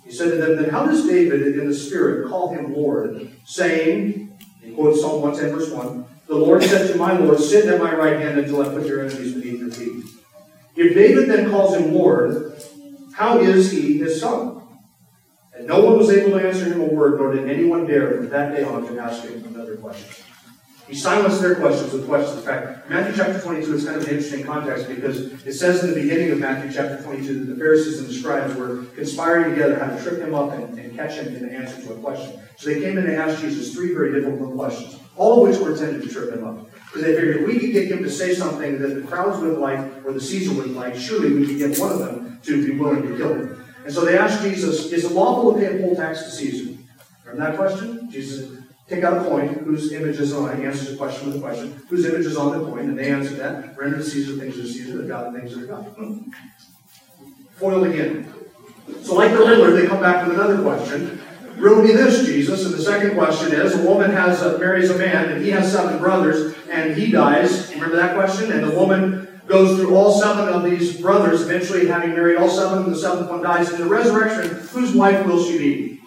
He 0.04 0.11
said 0.11 0.33
to 0.33 0.37
them, 0.37 0.61
Then 0.61 0.71
how 0.71 0.85
does 0.85 1.07
David 1.07 1.57
in 1.57 1.69
the 1.69 1.75
Spirit 1.75 2.28
call 2.28 2.52
him 2.52 2.75
Lord, 2.75 3.31
saying, 3.45 4.37
he 4.61 4.73
quotes 4.73 5.00
Psalm 5.00 5.23
110, 5.23 5.57
verse 5.57 5.71
1, 5.71 6.07
The 6.33 6.39
Lord 6.39 6.62
said 6.62 6.91
to 6.91 6.97
my 6.97 7.12
Lord, 7.12 7.39
Sit 7.39 7.67
at 7.67 7.79
my 7.79 7.95
right 7.95 8.19
hand 8.19 8.39
until 8.39 8.62
I 8.62 8.69
put 8.73 8.87
your 8.87 9.05
enemies 9.05 9.35
beneath 9.35 9.61
your 9.61 9.71
feet. 9.71 10.03
If 10.75 10.95
David 10.95 11.29
then 11.29 11.51
calls 11.51 11.77
him 11.77 11.93
Lord, 11.93 12.59
how 13.12 13.41
is 13.41 13.71
he 13.71 13.99
his 13.99 14.19
son? 14.19 14.62
And 15.55 15.67
no 15.67 15.85
one 15.85 15.99
was 15.99 16.09
able 16.09 16.39
to 16.39 16.49
answer 16.49 16.65
him 16.65 16.81
a 16.81 16.87
word, 16.87 17.21
nor 17.21 17.35
did 17.35 17.51
anyone 17.51 17.87
dare 17.87 18.17
from 18.17 18.31
that 18.31 18.57
day 18.57 18.65
on 18.65 18.87
to 18.87 18.99
ask 18.99 19.25
him 19.25 19.45
another 19.45 19.77
question. 19.77 20.25
He 20.89 20.95
silenced 20.95 21.43
their 21.43 21.57
questions 21.57 21.93
with 21.93 22.07
questions. 22.07 22.39
In 22.39 22.45
fact, 22.45 22.89
Matthew 22.89 23.15
chapter 23.15 23.39
22 23.39 23.75
is 23.75 23.85
kind 23.85 23.97
of 23.99 24.05
an 24.05 24.09
interesting 24.09 24.45
context 24.45 24.89
because 24.89 25.47
it 25.47 25.53
says 25.53 25.85
in 25.85 25.91
the 25.91 26.01
beginning 26.01 26.31
of 26.31 26.39
Matthew 26.39 26.73
chapter 26.73 27.03
22 27.03 27.41
that 27.41 27.53
the 27.53 27.57
Pharisees 27.57 27.99
and 27.99 28.09
the 28.09 28.15
scribes 28.15 28.55
were 28.55 28.85
conspiring 28.97 29.51
together 29.51 29.79
how 29.79 29.95
to 29.95 30.03
trip 30.03 30.19
him 30.19 30.35
up 30.35 30.53
and, 30.53 30.79
and 30.79 30.97
catch 30.97 31.17
him 31.17 31.27
in 31.37 31.47
the 31.47 31.53
answer 31.53 31.83
to 31.83 31.93
a 31.93 31.97
question. 31.99 32.41
So 32.57 32.71
they 32.71 32.81
came 32.81 32.97
in 32.97 33.05
and 33.05 33.17
asked 33.17 33.43
Jesus 33.43 33.75
three 33.75 33.93
very 33.93 34.19
difficult 34.19 34.55
questions, 34.55 34.99
all 35.16 35.42
of 35.42 35.49
which 35.49 35.59
were 35.61 35.73
intended 35.73 36.02
to 36.02 36.09
trip 36.09 36.35
him 36.35 36.45
up. 36.45 36.71
Because 36.87 37.02
they 37.02 37.14
figured 37.14 37.37
if 37.38 37.47
we 37.47 37.59
could 37.59 37.73
get 37.73 37.90
him 37.90 38.02
to 38.02 38.11
say 38.11 38.35
something 38.35 38.78
that 38.81 38.88
the 38.88 39.02
crowds 39.02 39.40
wouldn't 39.40 39.61
like 39.61 39.78
or 40.04 40.12
the 40.12 40.21
Caesar 40.21 40.54
wouldn't 40.54 40.76
like, 40.76 40.95
surely 40.95 41.33
we 41.33 41.47
could 41.47 41.59
get 41.59 41.78
one 41.78 41.92
of 41.92 41.99
them 42.00 42.40
to 42.42 42.66
be 42.66 42.78
willing 42.78 43.02
to 43.02 43.16
kill 43.16 43.35
him. 43.35 43.64
And 43.85 43.92
so 43.92 44.04
they 44.04 44.19
asked 44.19 44.42
Jesus, 44.42 44.92
Is 44.92 45.04
it 45.04 45.12
lawful 45.12 45.54
to 45.54 45.59
pay 45.59 45.78
a 45.78 45.81
poll 45.81 45.97
tax 45.97 46.23
to 46.25 46.31
Caesar? 46.31 46.78
Remember 47.25 47.50
that 47.50 47.57
question? 47.57 48.11
Jesus 48.11 48.62
take 48.88 49.04
out 49.04 49.25
a 49.25 49.28
coin 49.28 49.49
whose 49.49 49.92
image 49.92 50.19
is 50.19 50.33
on 50.33 50.50
it. 50.50 50.64
Answers 50.64 50.90
the 50.90 50.97
question 50.97 51.28
with 51.28 51.37
a 51.37 51.40
question. 51.40 51.83
Whose 51.88 52.04
image 52.04 52.26
is 52.26 52.37
on 52.37 52.59
the 52.59 52.64
coin? 52.64 52.90
And 52.90 52.99
they 52.99 53.11
answered 53.11 53.38
that. 53.38 53.76
Render 53.76 53.99
to 53.99 54.04
Caesar 54.04 54.37
things 54.37 54.57
that 54.57 54.64
are 54.64 54.69
Caesar, 54.69 54.99
the 54.99 55.09
God 55.09 55.35
things 55.35 55.54
that 55.54 55.64
are 55.64 55.66
God. 55.66 55.97
Foiled 57.57 57.87
again. 57.87 58.33
So 59.02 59.14
like 59.14 59.33
the 59.33 59.38
Riddler, 59.38 59.71
they 59.73 59.87
come 59.87 60.00
back 60.00 60.26
with 60.26 60.38
another 60.38 60.62
question. 60.62 61.21
Riddle 61.57 61.83
me 61.83 61.93
this, 61.93 62.25
Jesus. 62.27 62.65
And 62.65 62.75
the 62.75 62.83
second 62.83 63.15
question 63.15 63.53
is, 63.53 63.75
a 63.75 63.87
woman 63.87 64.11
has 64.11 64.43
a, 64.43 64.59
marries 64.59 64.91
a 64.91 64.99
man, 64.99 65.31
and 65.31 65.45
he 65.45 65.51
has 65.51 65.71
seven 65.71 65.99
brothers, 65.99 66.55
and 66.71 66.97
he 66.97 67.11
dies. 67.11 67.73
Remember 67.75 67.97
that 67.97 68.15
question? 68.15 68.51
And 68.53 68.65
the 68.65 68.75
woman 68.75 69.41
goes 69.47 69.79
through 69.79 69.95
all 69.95 70.19
seven 70.21 70.49
of 70.49 70.65
these 70.65 71.01
brothers, 71.01 71.43
eventually 71.43 71.87
having 71.87 72.11
married 72.11 72.37
all 72.37 72.49
seven, 72.49 72.91
the 72.91 72.97
seventh 72.97 73.29
one 73.29 73.43
dies. 73.43 73.71
In 73.73 73.81
the 73.81 73.87
resurrection, 73.87 74.57
whose 74.69 74.95
wife 74.95 75.25
will 75.27 75.43
she 75.43 75.59
be? 75.59 76.01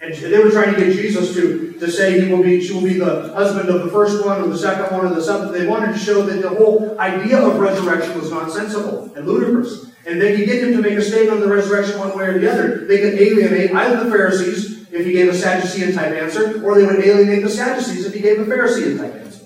And 0.00 0.14
they 0.14 0.38
were 0.38 0.50
trying 0.50 0.74
to 0.74 0.80
get 0.80 0.92
Jesus 0.92 1.34
to, 1.34 1.72
to 1.80 1.90
say 1.90 2.20
he 2.20 2.32
will 2.32 2.42
be, 2.42 2.60
she 2.62 2.72
will 2.74 2.82
be 2.82 2.98
the 2.98 3.32
husband 3.34 3.68
of 3.68 3.82
the 3.82 3.90
first 3.90 4.24
one, 4.24 4.40
or 4.40 4.46
the 4.46 4.58
second 4.58 4.96
one, 4.96 5.06
or 5.06 5.14
the 5.14 5.22
seventh. 5.22 5.52
They 5.52 5.66
wanted 5.66 5.94
to 5.94 5.98
show 5.98 6.22
that 6.22 6.42
the 6.42 6.50
whole 6.50 6.98
idea 7.00 7.38
of 7.38 7.58
resurrection 7.58 8.18
was 8.18 8.30
nonsensical 8.30 9.12
and 9.16 9.26
ludicrous. 9.26 9.90
And 10.06 10.20
they 10.20 10.36
could 10.36 10.46
get 10.46 10.62
him 10.62 10.72
to 10.72 10.80
make 10.80 10.96
a 10.96 11.02
statement 11.02 11.32
on 11.32 11.40
the 11.40 11.52
resurrection 11.52 11.98
one 11.98 12.16
way 12.16 12.26
or 12.26 12.38
the 12.38 12.50
other. 12.50 12.84
They 12.86 12.98
could 12.98 13.14
alienate 13.14 13.72
either 13.72 14.04
the 14.04 14.10
Pharisees 14.10 14.86
if 14.92 15.04
he 15.04 15.12
gave 15.12 15.28
a 15.28 15.34
Sadducean 15.34 15.92
type 15.94 16.12
answer, 16.12 16.64
or 16.64 16.76
they 16.76 16.86
would 16.86 17.04
alienate 17.04 17.42
the 17.42 17.50
Sadducees 17.50 18.06
if 18.06 18.14
he 18.14 18.20
gave 18.20 18.38
a 18.38 18.44
Pharisee 18.44 18.96
type 18.96 19.14
answer. 19.16 19.44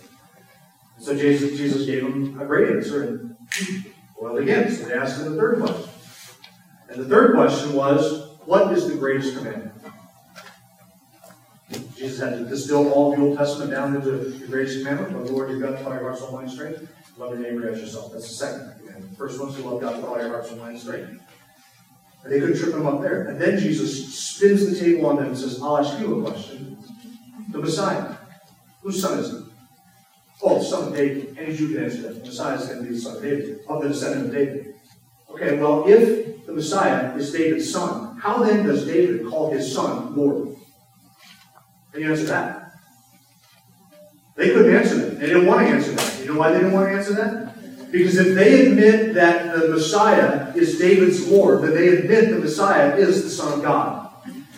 So 0.98 1.16
Jesus, 1.16 1.56
Jesus 1.56 1.86
gave 1.86 2.02
him 2.02 2.38
a 2.38 2.44
great 2.44 2.76
answer 2.76 3.02
and 3.02 3.36
well 4.20 4.36
again. 4.36 4.70
So 4.70 4.84
they 4.84 4.94
asked 4.94 5.18
him 5.18 5.34
the 5.34 5.40
third 5.40 5.60
question. 5.60 5.88
And 6.90 7.02
the 7.04 7.08
third 7.08 7.34
question 7.34 7.72
was, 7.72 8.36
what 8.44 8.70
is 8.76 8.86
the 8.86 8.96
greatest 8.96 9.38
commandment? 9.38 9.72
Jesus 11.96 12.20
had 12.20 12.38
to 12.38 12.44
distill 12.44 12.92
all 12.92 13.16
the 13.16 13.22
Old 13.22 13.38
Testament 13.38 13.70
down 13.70 13.94
into 13.94 14.10
the 14.10 14.46
greatest 14.46 14.78
commandment, 14.78 15.16
love 15.16 15.26
the 15.26 15.32
Lord 15.32 15.50
your 15.50 15.60
God 15.60 15.72
with 15.78 15.86
all 15.86 15.94
your 15.94 16.02
heart, 16.02 16.18
soul, 16.18 16.32
mind, 16.32 16.50
strength. 16.50 16.86
Love 17.16 17.38
your 17.38 17.50
neighbor 17.50 17.68
as 17.70 17.80
yourself. 17.80 18.12
That's 18.12 18.28
the 18.28 18.34
second 18.34 18.79
first 19.20 19.38
one's 19.38 19.54
to 19.54 19.68
love 19.68 19.82
God 19.82 19.96
with 19.96 20.06
all 20.06 20.18
your 20.18 20.30
heart, 20.30 20.46
soul, 20.46 20.56
mind, 20.56 20.80
strength. 20.80 21.10
And 22.24 22.32
they 22.32 22.40
couldn't 22.40 22.56
trip 22.58 22.74
him 22.74 22.86
up 22.86 23.02
there. 23.02 23.28
And 23.28 23.38
then 23.38 23.58
Jesus 23.58 24.14
spins 24.14 24.66
the 24.66 24.78
table 24.78 25.04
on 25.06 25.16
them 25.16 25.26
and 25.26 25.36
says, 25.36 25.60
I'll 25.62 25.76
ask 25.76 26.00
you 26.00 26.20
a 26.20 26.30
question. 26.30 26.78
The 27.50 27.58
Messiah. 27.58 28.16
Whose 28.80 29.02
son 29.02 29.18
is 29.18 29.30
he? 29.30 29.38
Oh, 30.42 30.58
the 30.58 30.64
son 30.64 30.88
of 30.88 30.96
David. 30.96 31.36
Any 31.38 31.54
Jew 31.54 31.74
can 31.74 31.84
answer 31.84 32.00
that. 32.00 32.14
The 32.14 32.20
Messiah 32.20 32.56
is 32.56 32.66
going 32.66 32.78
to 32.78 32.88
be 32.88 32.94
the 32.94 33.00
son 33.00 33.16
of 33.16 33.22
David, 33.22 33.58
of 33.68 33.82
the 33.82 33.88
descendant 33.88 34.26
of 34.28 34.32
David. 34.32 34.74
Okay, 35.28 35.58
well, 35.58 35.86
if 35.86 36.46
the 36.46 36.52
Messiah 36.54 37.14
is 37.14 37.30
David's 37.30 37.70
son, 37.70 38.16
how 38.18 38.42
then 38.42 38.66
does 38.66 38.86
David 38.86 39.26
call 39.26 39.52
his 39.52 39.70
son 39.70 40.16
Lord? 40.16 40.56
Can 41.92 42.00
you 42.00 42.10
answer 42.10 42.24
that? 42.24 42.72
They 44.36 44.48
couldn't 44.48 44.74
answer 44.74 44.96
that. 44.96 45.20
They 45.20 45.26
didn't 45.26 45.46
want 45.46 45.60
to 45.60 45.74
answer 45.74 45.92
that. 45.92 46.20
You 46.20 46.32
know 46.32 46.40
why 46.40 46.52
they 46.52 46.60
didn't 46.60 46.72
want 46.72 46.88
to 46.88 46.96
answer 46.96 47.12
that? 47.12 47.50
Because 47.90 48.16
if 48.16 48.34
they 48.34 48.66
admit 48.66 49.14
that 49.14 49.56
the 49.56 49.68
Messiah 49.68 50.52
is 50.54 50.78
David's 50.78 51.26
Lord, 51.26 51.62
then 51.62 51.74
they 51.74 51.88
admit 51.88 52.30
the 52.30 52.38
Messiah 52.38 52.94
is 52.96 53.24
the 53.24 53.30
Son 53.30 53.54
of 53.54 53.62
God. 53.62 54.12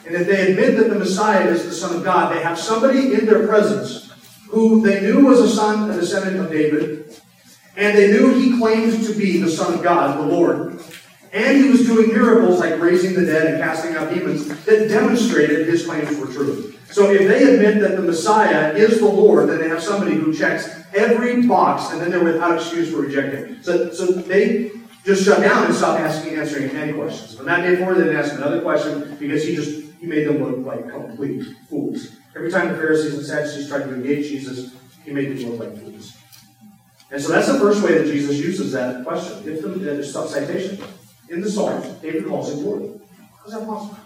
And 0.07 0.17
if 0.17 0.27
they 0.27 0.51
admit 0.51 0.77
that 0.77 0.91
the 0.91 0.99
Messiah 0.99 1.49
is 1.49 1.65
the 1.65 1.73
Son 1.73 1.97
of 1.97 2.05
God, 2.05 2.35
they 2.35 2.43
have 2.43 2.59
somebody 2.59 3.15
in 3.15 3.25
their 3.25 3.47
presence 3.47 4.12
who 4.53 4.83
they 4.83 5.01
knew 5.01 5.25
was 5.25 5.41
a 5.41 5.49
son, 5.49 5.91
a 5.91 5.95
descendant 5.95 6.39
of 6.39 6.51
David, 6.53 7.19
And 7.75 7.97
they 7.97 8.12
knew 8.12 8.35
he 8.35 8.59
claimed 8.59 9.03
to 9.07 9.15
be 9.15 9.41
the 9.41 9.51
Son 9.51 9.73
of 9.73 9.83
God, 9.83 10.19
the 10.19 10.31
Lord. 10.31 10.79
And 11.33 11.65
he 11.65 11.71
was 11.71 11.87
doing 11.87 12.09
miracles 12.09 12.61
like 12.61 12.79
raising 12.79 13.15
the 13.15 13.25
dead 13.25 13.47
and 13.47 13.62
casting 13.62 13.97
out 13.97 14.12
demons 14.12 14.47
that 14.67 14.89
demonstrated 14.89 15.67
his 15.67 15.87
claims 15.87 16.15
were 16.19 16.27
true. 16.27 16.75
So 16.93 17.11
if 17.11 17.27
they 17.27 17.55
admit 17.55 17.81
that 17.81 17.97
the 17.97 18.03
Messiah 18.03 18.75
is 18.75 19.01
the 19.01 19.07
Lord, 19.07 19.49
then 19.49 19.59
they 19.59 19.69
have 19.69 19.83
somebody 19.83 20.15
who 20.15 20.35
checks 20.35 20.69
every 20.95 21.47
box 21.47 21.91
and 21.91 22.01
then 22.01 22.11
they're 22.11 22.23
without 22.23 22.57
excuse 22.57 22.91
for 22.91 23.01
rejecting. 23.01 23.63
So, 23.63 23.91
so 23.93 24.07
they 24.07 24.71
just 25.05 25.25
shut 25.25 25.41
down 25.41 25.67
and 25.67 25.75
stop 25.75 25.99
asking 25.99 26.35
answering 26.35 26.71
any 26.71 26.93
questions. 26.93 27.35
From 27.35 27.47
that 27.47 27.63
day 27.63 27.77
forward, 27.77 27.95
they 27.95 28.05
didn't 28.05 28.17
ask 28.17 28.35
another 28.35 28.61
question 28.61 29.17
because 29.19 29.45
he 29.45 29.57
just 29.57 29.91
he 30.01 30.07
made 30.07 30.27
them 30.27 30.43
look 30.43 30.67
like 30.67 30.91
complete 30.91 31.47
fools. 31.71 32.17
Every 32.37 32.51
time 32.51 32.69
the 32.69 32.75
Pharisees 32.75 33.15
and 33.15 33.25
Sadducees 33.25 33.69
tried 33.69 33.85
to 33.85 33.95
engage 33.95 34.29
Jesus, 34.29 34.75
he 35.05 35.13
made 35.13 35.37
them 35.37 35.51
look 35.51 35.61
like 35.61 35.79
fools. 35.81 36.17
And 37.11 37.23
so 37.23 37.29
that's 37.29 37.47
the 37.47 37.59
first 37.59 37.83
way 37.83 37.99
that 37.99 38.07
Jesus 38.07 38.39
uses 38.39 38.73
that 38.73 39.05
question. 39.05 39.45
Give 39.45 39.63
them 39.63 40.01
uh, 40.01 40.03
citation. 40.03 40.83
In 41.29 41.41
the 41.41 41.51
Psalms, 41.51 41.87
David 42.01 42.27
calls 42.27 42.53
him 42.53 42.65
Lord. 42.65 43.01
How 43.39 43.47
is 43.47 43.53
that 43.53 43.67
possible? 43.67 43.99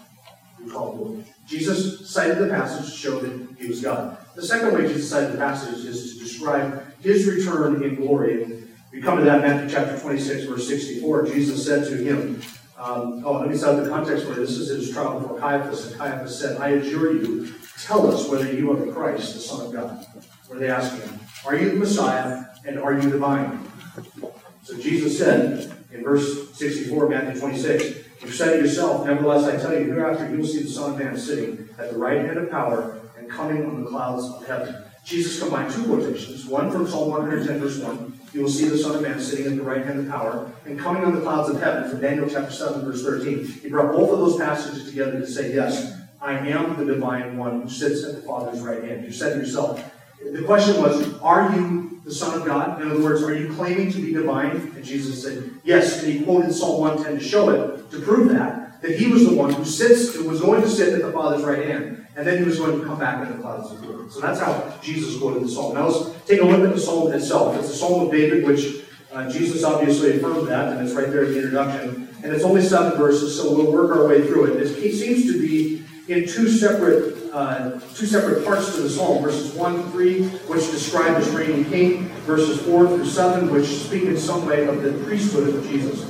He 0.62 0.70
called 0.70 1.00
Lord. 1.00 1.24
Jesus 1.46 2.10
cited 2.10 2.38
the 2.38 2.48
passage 2.48 2.92
to 2.92 2.98
show 2.98 3.20
that 3.20 3.56
he 3.58 3.68
was 3.68 3.80
God. 3.80 4.18
The 4.34 4.44
second 4.44 4.74
way 4.74 4.88
Jesus 4.88 5.08
cited 5.08 5.32
the 5.32 5.38
passage 5.38 5.84
is 5.84 6.14
to 6.14 6.18
describe 6.18 6.84
his 7.00 7.26
return 7.26 7.82
in 7.82 7.94
glory. 7.94 8.42
And 8.42 8.68
we 8.92 9.00
come 9.00 9.18
to 9.18 9.24
that 9.24 9.44
in 9.44 9.50
Matthew 9.50 9.70
chapter 9.70 9.98
26, 9.98 10.44
verse 10.44 10.68
64. 10.68 11.26
Jesus 11.26 11.64
said 11.64 11.84
to 11.84 11.96
him, 11.96 12.42
um, 12.78 13.22
oh, 13.24 13.38
let 13.38 13.48
me 13.48 13.56
set 13.56 13.82
the 13.82 13.88
context 13.88 14.26
for 14.26 14.34
this. 14.34 14.50
This 14.50 14.68
is 14.68 14.86
his 14.86 14.90
trial 14.94 15.20
before 15.20 15.38
Caiaphas. 15.38 15.92
And 15.92 15.98
Caiaphas 15.98 16.38
said, 16.38 16.60
I 16.60 16.70
adjure 16.70 17.12
you, 17.12 17.54
tell 17.82 18.12
us 18.12 18.28
whether 18.28 18.52
you 18.52 18.70
are 18.72 18.76
the 18.76 18.92
Christ, 18.92 19.34
the 19.34 19.40
Son 19.40 19.66
of 19.66 19.72
God. 19.72 20.06
Where 20.48 20.58
they 20.58 20.68
ask 20.68 20.94
him, 21.00 21.18
Are 21.46 21.56
you 21.56 21.70
the 21.70 21.76
Messiah, 21.76 22.44
and 22.66 22.78
are 22.78 22.92
you 22.92 23.10
divine? 23.10 23.66
So 24.62 24.76
Jesus 24.78 25.18
said 25.18 25.72
in 25.90 26.02
verse 26.02 26.54
64 26.56 27.08
Matthew 27.08 27.40
26, 27.40 28.05
You 28.22 28.30
said 28.30 28.60
yourself, 28.60 29.06
nevertheless 29.06 29.44
I 29.44 29.60
tell 29.60 29.78
you, 29.78 29.84
hereafter 29.84 30.30
you 30.30 30.38
will 30.38 30.46
see 30.46 30.62
the 30.62 30.68
Son 30.68 30.92
of 30.92 30.98
Man 30.98 31.16
sitting 31.16 31.68
at 31.78 31.92
the 31.92 31.98
right 31.98 32.24
hand 32.24 32.38
of 32.38 32.50
power 32.50 33.00
and 33.18 33.28
coming 33.30 33.64
on 33.66 33.84
the 33.84 33.90
clouds 33.90 34.24
of 34.24 34.46
heaven. 34.46 34.84
Jesus 35.04 35.38
combined 35.38 35.72
two 35.72 35.84
quotations, 35.84 36.46
one 36.46 36.70
from 36.70 36.86
Psalm 36.86 37.10
110, 37.10 37.60
verse 37.60 37.78
1, 37.78 38.18
you 38.32 38.42
will 38.42 38.50
see 38.50 38.68
the 38.68 38.76
Son 38.76 38.96
of 38.96 39.02
Man 39.02 39.20
sitting 39.20 39.46
at 39.46 39.56
the 39.56 39.62
right 39.62 39.84
hand 39.84 40.00
of 40.00 40.08
power 40.08 40.50
and 40.64 40.78
coming 40.78 41.04
on 41.04 41.14
the 41.14 41.20
clouds 41.20 41.48
of 41.48 41.60
heaven 41.60 41.88
from 41.88 42.00
Daniel 42.00 42.28
chapter 42.28 42.50
7, 42.50 42.84
verse 42.84 43.02
13. 43.02 43.46
He 43.46 43.68
brought 43.68 43.92
both 43.92 44.10
of 44.10 44.18
those 44.18 44.36
passages 44.36 44.88
together 44.88 45.20
to 45.20 45.26
say, 45.26 45.54
Yes, 45.54 45.96
I 46.20 46.34
am 46.48 46.76
the 46.76 46.92
divine 46.92 47.38
one 47.38 47.62
who 47.62 47.68
sits 47.68 48.04
at 48.04 48.16
the 48.16 48.22
Father's 48.22 48.60
right 48.60 48.82
hand. 48.82 49.04
You 49.04 49.12
said 49.12 49.38
yourself. 49.38 49.82
The 50.32 50.42
question 50.44 50.80
was, 50.80 51.18
Are 51.20 51.54
you 51.54 52.00
the 52.04 52.12
Son 52.12 52.40
of 52.40 52.46
God? 52.46 52.80
In 52.80 52.90
other 52.90 53.02
words, 53.02 53.22
are 53.22 53.36
you 53.36 53.52
claiming 53.54 53.90
to 53.92 53.98
be 53.98 54.12
divine? 54.12 54.72
And 54.76 54.84
Jesus 54.84 55.22
said, 55.22 55.50
Yes. 55.64 56.02
And 56.02 56.12
he 56.12 56.24
quoted 56.24 56.52
Psalm 56.52 56.80
110 56.80 57.18
to 57.18 57.24
show 57.24 57.50
it, 57.50 57.90
to 57.90 58.00
prove 58.00 58.30
that, 58.30 58.80
that 58.82 58.98
he 58.98 59.06
was 59.06 59.26
the 59.26 59.34
one 59.34 59.52
who 59.52 59.64
sits, 59.64 60.14
who 60.14 60.28
was 60.28 60.40
going 60.40 60.62
to 60.62 60.68
sit 60.68 60.94
at 60.94 61.02
the 61.02 61.12
Father's 61.12 61.44
right 61.44 61.66
hand 61.66 62.06
and 62.16 62.26
then 62.26 62.38
he 62.38 62.44
was 62.44 62.58
going 62.58 62.80
to 62.80 62.84
come 62.84 62.98
back 62.98 63.26
in 63.26 63.36
the 63.36 63.42
clouds 63.42 63.70
of 63.70 63.82
glory. 63.82 64.10
So 64.10 64.20
that's 64.20 64.40
how 64.40 64.74
Jesus 64.82 65.18
quoted 65.18 65.44
the 65.44 65.48
psalm. 65.48 65.74
Now 65.74 65.88
let's 65.88 66.24
take 66.24 66.40
a 66.40 66.44
look 66.44 66.66
at 66.66 66.74
the 66.74 66.80
psalm 66.80 67.12
itself. 67.12 67.54
It's 67.56 67.68
the 67.68 67.74
Psalm 67.74 68.06
of 68.06 68.10
David, 68.10 68.44
which 68.44 68.86
uh, 69.12 69.30
Jesus 69.30 69.62
obviously 69.62 70.16
affirmed 70.16 70.48
that, 70.48 70.72
and 70.72 70.86
it's 70.86 70.96
right 70.96 71.10
there 71.10 71.24
in 71.24 71.32
the 71.32 71.36
introduction. 71.36 72.08
And 72.24 72.32
it's 72.32 72.42
only 72.42 72.62
seven 72.62 72.98
verses, 72.98 73.36
so 73.36 73.54
we'll 73.54 73.70
work 73.70 73.94
our 73.94 74.08
way 74.08 74.26
through 74.26 74.54
it. 74.54 74.62
It 74.62 74.94
seems 74.94 75.30
to 75.30 75.38
be 75.38 75.84
in 76.08 76.26
two 76.26 76.48
separate 76.48 77.14
uh, 77.32 77.78
two 77.94 78.06
separate 78.06 78.44
parts 78.44 78.74
to 78.74 78.82
the 78.82 78.88
psalm. 78.88 79.22
Verses 79.22 79.52
one, 79.54 79.90
three, 79.90 80.28
which 80.46 80.70
describe 80.70 81.16
his 81.16 81.28
reigning 81.30 81.64
king. 81.66 82.04
Verses 82.24 82.60
four 82.62 82.86
through 82.86 83.06
seven, 83.06 83.50
which 83.50 83.66
speak 83.66 84.04
in 84.04 84.16
some 84.16 84.46
way 84.46 84.66
of 84.66 84.82
the 84.82 84.92
priesthood 85.04 85.54
of 85.54 85.66
Jesus. 85.68 86.04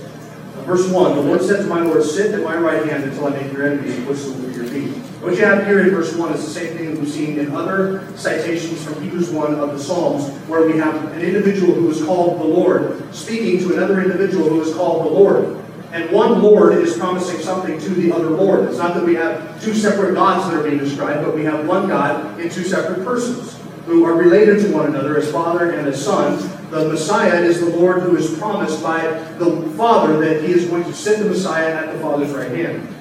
Verse 0.65 0.89
one: 0.89 1.17
The 1.17 1.23
Lord 1.23 1.43
said 1.43 1.59
to 1.59 1.67
my 1.67 1.81
Lord, 1.81 2.05
"Sit 2.05 2.33
at 2.35 2.43
my 2.43 2.57
right 2.57 2.87
hand 2.87 3.05
until 3.05 3.27
I 3.27 3.31
make 3.31 3.53
your 3.53 3.67
enemies 3.67 3.99
a 3.99 4.03
footstool 4.03 4.35
for 4.35 4.51
your 4.51 4.67
feet." 4.67 5.07
What 5.27 5.37
you 5.37 5.45
have 5.45 5.67
here 5.67 5.81
in 5.81 5.91
verse 5.91 6.15
1 6.15 6.35
is 6.35 6.45
the 6.45 6.51
same 6.51 6.77
thing 6.77 6.95
that 6.95 7.01
we've 7.01 7.11
seen 7.11 7.39
in 7.39 7.51
other 7.51 8.07
citations 8.17 8.85
from 8.85 9.03
Hebrews 9.03 9.31
1 9.31 9.55
of 9.55 9.73
the 9.73 9.79
Psalms, 9.83 10.29
where 10.47 10.67
we 10.67 10.79
have 10.79 10.95
an 11.15 11.21
individual 11.21 11.75
who 11.75 11.91
is 11.91 12.05
called 12.05 12.39
the 12.39 12.45
Lord 12.45 13.13
speaking 13.13 13.59
to 13.61 13.75
another 13.75 14.01
individual 14.01 14.49
who 14.49 14.63
is 14.63 14.73
called 14.75 15.07
the 15.07 15.11
Lord. 15.11 15.66
And 15.97 16.11
one 16.11 16.43
Lord 16.43 16.75
is 16.75 16.95
promising 16.99 17.41
something 17.41 17.81
to 17.81 17.89
the 17.89 18.13
other 18.13 18.29
Lord. 18.29 18.69
It's 18.69 18.77
not 18.77 18.93
that 18.97 19.03
we 19.03 19.15
have 19.15 19.63
two 19.63 19.73
separate 19.73 20.13
gods 20.13 20.47
that 20.51 20.61
are 20.61 20.63
being 20.63 20.77
described, 20.77 21.25
but 21.25 21.35
we 21.35 21.43
have 21.45 21.67
one 21.67 21.89
God 21.89 22.39
in 22.39 22.51
two 22.51 22.65
separate 22.65 23.03
persons 23.03 23.59
who 23.87 24.05
are 24.05 24.13
related 24.13 24.63
to 24.67 24.75
one 24.75 24.85
another 24.85 25.17
as 25.17 25.33
Father 25.33 25.71
and 25.71 25.89
as 25.89 26.05
Son. 26.05 26.37
The 26.71 26.87
Messiah 26.87 27.41
is 27.41 27.61
the 27.61 27.71
Lord 27.71 28.03
who 28.03 28.15
is 28.15 28.37
promised 28.37 28.83
by 28.83 29.07
the 29.39 29.63
Father 29.79 30.19
that 30.21 30.45
he 30.45 30.53
is 30.53 30.67
going 30.67 30.85
to 30.85 30.93
send 30.93 31.25
the 31.25 31.31
Messiah 31.31 31.75
at 31.75 31.95
the 31.95 31.99
Father's 32.01 32.35
right 32.35 32.51
hand. 32.51 32.95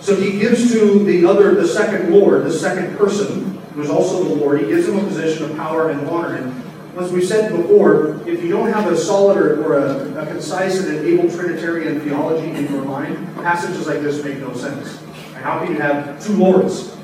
So 0.00 0.16
he 0.16 0.38
gives 0.38 0.72
to 0.72 1.04
the 1.04 1.26
other, 1.26 1.54
the 1.54 1.68
second 1.68 2.14
Lord, 2.14 2.44
the 2.44 2.52
second 2.52 2.96
person, 2.96 3.58
who 3.74 3.82
is 3.82 3.90
also 3.90 4.24
the 4.24 4.36
Lord, 4.36 4.62
he 4.62 4.68
gives 4.68 4.88
him 4.88 4.98
a 4.98 5.04
position 5.04 5.50
of 5.50 5.56
power 5.58 5.90
and 5.90 6.08
honor. 6.08 6.36
And 6.36 6.61
as 6.98 7.10
we 7.10 7.24
said 7.24 7.56
before, 7.56 8.20
if 8.28 8.42
you 8.42 8.50
don't 8.50 8.70
have 8.70 8.90
a 8.90 8.96
solid 8.96 9.38
or, 9.38 9.64
or 9.64 9.78
a, 9.78 10.22
a, 10.22 10.26
concise 10.26 10.80
and 10.80 10.98
an 10.98 11.06
able 11.06 11.30
Trinitarian 11.30 12.00
theology 12.00 12.50
in 12.50 12.70
your 12.70 12.84
mind, 12.84 13.34
passages 13.36 13.86
like 13.86 14.00
this 14.00 14.22
make 14.22 14.38
no 14.38 14.52
sense. 14.54 15.00
And 15.28 15.36
how 15.36 15.58
can 15.58 15.72
you 15.72 15.80
have 15.80 16.22
two 16.22 16.34
Lords? 16.34 16.96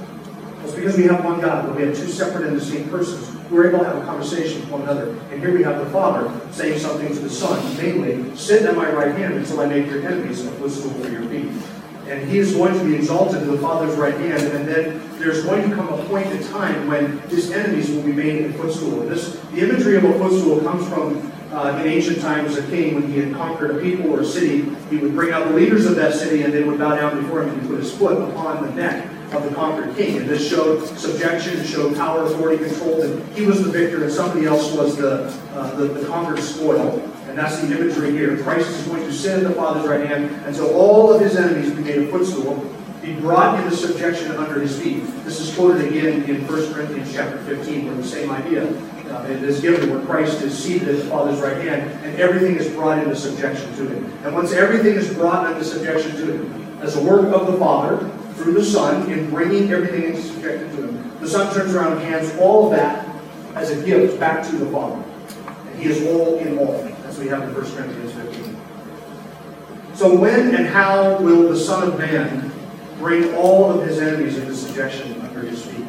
It's 0.63 0.75
because 0.75 0.97
we 0.97 1.05
have 1.05 1.25
one 1.25 1.41
God, 1.41 1.67
but 1.67 1.77
we 1.77 1.83
have 1.85 1.97
two 1.97 2.09
separate 2.09 2.49
and 2.49 2.59
distinct 2.59 2.91
persons 2.91 3.35
We're 3.51 3.69
able 3.71 3.79
to 3.79 3.85
have 3.87 3.97
a 3.97 4.05
conversation 4.05 4.61
with 4.61 4.71
one 4.71 4.83
another. 4.83 5.11
And 5.31 5.41
here 5.41 5.57
we 5.57 5.63
have 5.63 5.83
the 5.83 5.91
Father 5.91 6.39
saying 6.53 6.79
something 6.79 7.09
to 7.09 7.21
the 7.21 7.31
Son, 7.31 7.77
namely, 7.79 8.37
sit 8.37 8.67
at 8.67 8.77
my 8.77 8.91
right 8.93 9.15
hand 9.15 9.35
until 9.35 9.61
I 9.61 9.67
make 9.67 9.87
your 9.87 10.07
enemies 10.07 10.45
a 10.45 10.51
footstool 10.53 10.93
for 10.93 11.09
your 11.09 11.23
feet 11.31 11.51
and 12.09 12.29
he 12.29 12.39
is 12.39 12.55
going 12.55 12.75
to 12.79 12.85
be 12.85 12.95
exalted 12.95 13.41
to 13.41 13.47
the 13.47 13.59
Father's 13.59 13.97
right 13.97 14.15
hand, 14.15 14.43
and 14.43 14.67
then 14.67 15.19
there's 15.19 15.45
going 15.45 15.69
to 15.69 15.75
come 15.75 15.89
a 15.89 16.05
point 16.05 16.27
in 16.27 16.43
time 16.49 16.89
when 16.89 17.19
his 17.29 17.51
enemies 17.53 17.91
will 17.91 18.03
be 18.03 18.13
made 18.13 18.47
a 18.47 18.53
footstool. 18.55 19.01
This, 19.01 19.37
the 19.53 19.61
imagery 19.61 19.97
of 19.97 20.05
a 20.05 20.19
footstool 20.19 20.61
comes 20.61 20.89
from 20.89 21.33
uh, 21.53 21.79
in 21.81 21.87
ancient 21.89 22.21
times 22.21 22.57
a 22.57 22.63
king, 22.69 22.95
when 22.95 23.11
he 23.11 23.19
had 23.19 23.35
conquered 23.35 23.77
a 23.77 23.81
people 23.81 24.13
or 24.13 24.21
a 24.21 24.25
city, 24.25 24.65
he 24.91 24.97
would 24.99 25.15
bring 25.15 25.33
out 25.33 25.49
the 25.49 25.55
leaders 25.55 25.87
of 25.87 25.97
that 25.97 26.15
city, 26.15 26.43
and 26.43 26.53
they 26.53 26.63
would 26.63 26.79
bow 26.79 26.95
down 26.95 27.23
before 27.23 27.43
him 27.43 27.51
and 27.51 27.69
put 27.69 27.79
his 27.79 27.93
foot 27.93 28.21
upon 28.31 28.67
the 28.67 28.73
neck 28.73 29.11
of 29.33 29.45
the 29.45 29.55
conquered 29.55 29.97
king. 29.97 30.19
And 30.19 30.29
this 30.29 30.49
showed 30.49 30.87
subjection, 30.99 31.65
showed 31.65 31.97
power, 31.97 32.25
authority, 32.25 32.65
control, 32.65 33.01
and 33.03 33.27
he 33.35 33.47
was 33.47 33.63
the 33.65 33.71
victor, 33.71 34.05
and 34.05 34.13
somebody 34.13 34.47
else 34.47 34.73
was 34.73 34.97
the, 34.97 35.25
uh, 35.55 35.75
the, 35.77 35.87
the 35.87 36.07
conquered 36.07 36.43
spoil. 36.43 36.99
And 37.29 37.37
that's 37.37 37.61
the 37.61 37.79
imagery 37.79 38.13
here. 38.13 38.43
Christ 38.43 38.71
is 38.71 38.87
going 38.87 39.05
to 39.05 39.13
sit 39.13 39.39
at 39.39 39.45
the 39.45 39.55
Father's 39.55 39.87
right 39.87 40.07
hand 40.07 40.31
until 40.47 40.75
all 40.75 41.13
of 41.13 41.21
his 41.21 41.37
enemies 41.37 41.71
be 41.73 41.83
made 41.83 41.99
a 41.99 42.11
footstool, 42.11 42.57
be 43.03 43.15
brought 43.21 43.63
into 43.63 43.77
subjection 43.77 44.33
under 44.33 44.61
his 44.61 44.81
feet. 44.81 45.05
This 45.25 45.39
is 45.39 45.55
quoted 45.55 45.87
again 45.87 46.25
in 46.25 46.47
1 46.47 46.73
Corinthians 46.73 47.13
chapter 47.13 47.39
15, 47.45 47.87
where 47.87 47.95
the 47.95 48.05
same 48.05 48.31
idea 48.31 48.67
uh, 49.11 49.25
is 49.25 49.61
given, 49.61 49.91
where 49.91 50.05
Christ 50.07 50.41
is 50.43 50.57
seated 50.57 50.89
at 50.89 50.97
the 50.97 51.05
Father's 51.05 51.41
right 51.41 51.59
hand, 51.59 51.91
and 52.05 52.19
everything 52.19 52.57
is 52.57 52.69
brought 52.69 52.99
into 52.99 53.15
subjection 53.15 53.75
to 53.77 53.89
him. 53.89 54.05
And 54.25 54.35
once 54.35 54.53
everything 54.53 54.95
is 54.95 55.13
brought 55.13 55.51
into 55.51 55.65
subjection 55.65 56.13
to 56.17 56.33
him, 56.33 56.81
as 56.81 56.97
a 56.97 57.03
work 57.03 57.27
of 57.35 57.53
the 57.53 57.59
Father, 57.59 58.09
through 58.35 58.55
the 58.55 58.65
Son, 58.65 59.11
in 59.11 59.29
bringing 59.29 59.71
everything 59.71 60.05
into 60.05 60.23
subjection 60.23 60.71
to 60.77 60.89
him, 60.89 61.21
the 61.21 61.29
Son 61.29 61.53
turns 61.55 61.75
around 61.75 61.93
and 61.93 62.03
hands 62.03 62.35
all 62.39 62.67
of 62.67 62.71
that 62.79 63.07
as 63.55 63.71
a 63.71 63.85
gift 63.85 64.19
back 64.19 64.49
to 64.49 64.57
the 64.57 64.67
Father. 64.71 65.03
And 65.67 65.79
he 65.79 65.91
is 65.91 66.07
all 66.07 66.39
in 66.39 66.59
all 66.59 66.89
we 67.19 67.29
have 67.29 67.43
in 67.43 67.55
1 67.55 67.55
Corinthians 67.55 68.13
15. 68.13 68.57
So 69.95 70.15
when 70.15 70.55
and 70.55 70.67
how 70.67 71.19
will 71.21 71.49
the 71.49 71.57
Son 71.59 71.89
of 71.89 71.99
Man 71.99 72.53
bring 72.99 73.35
all 73.35 73.71
of 73.71 73.87
his 73.87 73.99
enemies 73.99 74.39
into 74.39 74.55
subjection 74.55 75.21
under 75.23 75.41
his 75.41 75.65
feet? 75.65 75.85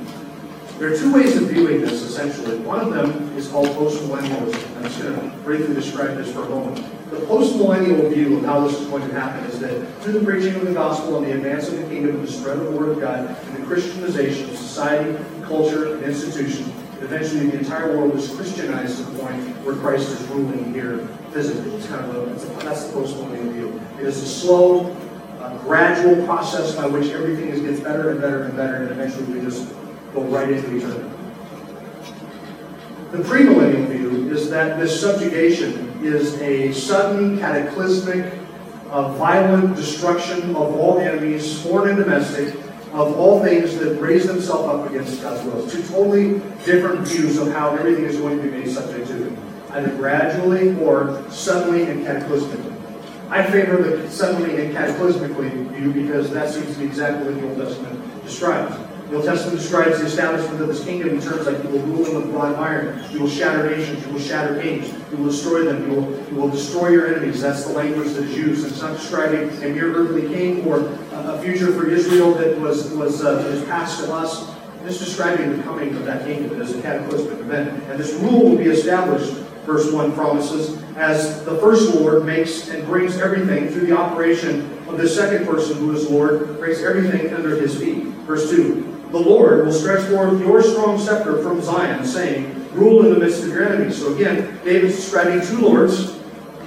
There 0.80 0.94
are 0.94 0.98
two 0.98 1.14
ways 1.14 1.36
of 1.36 1.50
viewing 1.50 1.82
this, 1.82 2.02
essentially. 2.04 2.58
One 2.60 2.80
of 2.80 2.94
them 2.94 3.38
is 3.38 3.50
called 3.50 3.68
postmillennialism. 3.68 4.78
I'm 4.78 4.84
just 4.84 5.02
going 5.02 5.20
to 5.20 5.38
briefly 5.40 5.76
describe 5.76 6.16
this 6.16 6.32
for 6.32 6.44
a 6.44 6.50
moment. 6.50 6.86
The 7.12 7.18
postmillennial 7.18 8.14
view 8.14 8.38
of 8.38 8.46
how 8.46 8.66
this 8.66 8.80
is 8.80 8.88
going 8.88 9.08
to 9.08 9.14
happen 9.14 9.44
is 9.46 9.60
that 9.60 10.02
through 10.02 10.14
the 10.14 10.26
preaching 10.26 10.56
of 10.56 10.66
the 10.66 10.74
gospel 10.74 11.18
and 11.18 11.28
the 11.28 11.34
advance 11.34 11.68
of 11.68 11.78
the 11.78 11.84
kingdom 11.84 12.16
and 12.16 12.28
the 12.28 12.32
spread 12.32 12.58
of 12.58 12.66
the 12.66 12.72
word 12.72 12.90
of 12.90 13.02
God 13.02 13.28
and 13.28 13.58
the 13.58 13.66
Christianization 13.68 14.50
of 14.50 14.58
society, 14.58 15.18
culture, 15.44 15.96
and 15.96 16.04
institution, 16.04 16.72
eventually 17.02 17.50
the 17.50 17.60
entire 17.60 17.98
world 17.98 18.16
is 18.16 18.34
Christianized 18.36 18.98
to 18.98 19.04
the 19.04 19.20
point 19.20 19.42
where 19.66 19.76
Christ 19.76 20.10
is 20.10 20.22
ruling 20.28 20.74
here 20.74 21.08
physically. 21.32 21.72
It's 21.76 21.88
kind 21.88 22.06
of 22.06 22.16
a, 22.16 22.34
it's 22.34 22.44
a 22.44 22.48
that's 22.66 22.86
the 22.86 22.94
postmillennial 22.94 23.52
view. 23.54 23.82
It 24.00 24.06
is 24.06 24.22
a 24.22 24.28
slow, 24.28 24.96
gradual 25.64 26.26
process 26.26 26.76
by 26.76 26.88
which 26.88 27.12
everything 27.12 27.50
is, 27.50 27.62
gets 27.62 27.80
better 27.80 28.12
and 28.12 28.22
better 28.22 28.44
and 28.44 28.56
better, 28.56 28.76
and 28.76 28.92
eventually 28.92 29.26
we 29.26 29.42
just 29.42 29.70
go 30.14 30.24
right 30.24 30.50
into 30.50 30.78
eternity. 30.78 31.10
The 33.12 33.18
premillennial 33.20 33.88
view 33.88 34.32
is 34.32 34.50
that 34.50 34.80
this 34.80 35.00
subjugation 35.00 36.00
is 36.04 36.40
a 36.42 36.72
sudden, 36.72 37.40
cataclysmic, 37.40 38.34
uh, 38.90 39.14
violent 39.14 39.76
destruction 39.76 40.56
of 40.56 40.76
all 40.76 41.00
enemies, 41.00 41.62
foreign 41.62 41.96
and 41.96 42.04
domestic, 42.04 42.56
of 42.94 43.18
all 43.18 43.44
things 43.44 43.78
that 43.78 44.00
raise 44.00 44.26
themselves 44.26 44.68
up 44.68 44.90
against 44.90 45.22
God's 45.22 45.44
will. 45.46 45.68
Two 45.70 45.84
totally 45.84 46.40
different 46.66 47.08
views 47.08 47.38
of 47.38 47.52
how 47.52 47.76
everything 47.76 48.06
is 48.06 48.18
going 48.18 48.38
to 48.38 48.44
be 48.44 48.50
made 48.50 48.70
subject 48.70 49.08
to 49.08 49.14
Him. 49.14 49.38
either 49.72 49.96
gradually 49.96 50.76
or 50.82 51.24
suddenly 51.30 51.84
and 51.84 52.06
cataclysmically. 52.06 52.76
I 53.30 53.44
favor 53.44 53.78
the 53.84 54.10
suddenly 54.10 54.66
and 54.66 54.76
cataclysmically 54.76 55.70
view 55.76 55.94
because 55.94 56.32
that 56.32 56.52
seems 56.52 56.74
to 56.74 56.80
be 56.80 56.86
exactly 56.86 57.32
what 57.32 57.40
the 57.40 57.48
Old 57.48 57.58
Testament 57.58 58.24
describes. 58.24 58.76
The 59.10 59.16
Old 59.18 59.26
Testament 59.26 59.60
describes 59.60 60.00
the 60.00 60.06
establishment 60.06 60.62
of 60.62 60.68
this 60.68 60.84
kingdom 60.84 61.10
in 61.10 61.22
terms 61.22 61.46
like 61.46 61.64
you 61.64 61.70
will 61.70 61.82
rule 61.82 62.04
them 62.06 62.16
with 62.16 62.26
rod 62.28 62.54
of 62.54 62.60
iron, 62.60 63.04
you 63.12 63.20
will 63.22 63.30
shatter 63.30 63.70
nations, 63.70 64.06
you 64.06 64.14
will 64.14 64.20
shatter 64.20 64.62
kings, 64.62 64.92
you 65.12 65.18
will 65.18 65.32
destroy 65.32 65.64
them, 65.64 65.90
you 65.90 65.96
will, 65.96 66.28
you 66.30 66.36
will 66.36 66.50
destroy 66.50 66.90
your 66.90 67.08
enemies. 67.08 67.42
That's 67.42 67.66
the 67.66 67.74
language 67.74 68.14
that 68.14 68.24
is 68.24 68.38
used. 68.38 68.68
It's 68.68 68.82
not 68.82 68.98
describing 68.98 69.50
a 69.64 69.70
mere 69.70 69.96
earthly 69.96 70.28
king 70.28 70.66
or 70.68 70.80
a 71.28 71.42
future 71.42 71.72
for 71.72 71.90
Israel 71.90 72.34
that 72.34 72.58
was, 72.60 72.92
was 72.94 73.24
uh, 73.24 73.40
is 73.52 73.64
passed 73.66 74.04
to 74.04 74.14
us. 74.14 74.54
It's 74.86 74.98
describing 74.98 75.58
the 75.58 75.64
coming 75.64 75.96
of 75.96 76.06
that 76.06 76.26
kingdom 76.26 76.62
as 76.62 76.76
a 76.76 76.82
cataclysmic 76.82 77.40
event. 77.40 77.84
And 77.90 78.00
this 78.00 78.14
rule 78.14 78.50
will 78.50 78.58
be 78.58 78.66
established, 78.66 79.34
verse 79.66 79.92
1 79.92 80.14
promises, 80.14 80.82
as 80.96 81.44
the 81.46 81.58
first 81.58 81.94
Lord 81.96 82.26
makes 82.26 82.70
and 82.70 82.86
brings 82.86 83.18
everything 83.18 83.70
through 83.70 83.88
the 83.88 83.98
operation 83.98 84.62
of 84.88 84.98
the 84.98 85.08
second 85.08 85.46
person 85.46 85.78
who 85.78 85.94
is 85.94 86.10
Lord, 86.10 86.58
brings 86.58 86.82
everything 86.82 87.34
under 87.34 87.56
his 87.60 87.78
feet. 87.78 88.06
Verse 88.26 88.50
2 88.50 88.90
the 89.12 89.20
Lord 89.20 89.66
will 89.66 89.74
stretch 89.74 90.08
forth 90.08 90.40
your 90.40 90.62
strong 90.62 91.00
scepter 91.00 91.42
from 91.42 91.64
Zion, 91.64 92.06
saying, 92.06 92.56
Rule 92.74 93.04
in 93.06 93.14
the 93.14 93.20
midst 93.20 93.44
of 93.44 93.50
your 93.50 93.68
enemies. 93.68 93.98
So 93.98 94.14
again, 94.14 94.60
David's 94.64 94.98
describing 94.98 95.42
two 95.42 95.62
lords. 95.62 96.19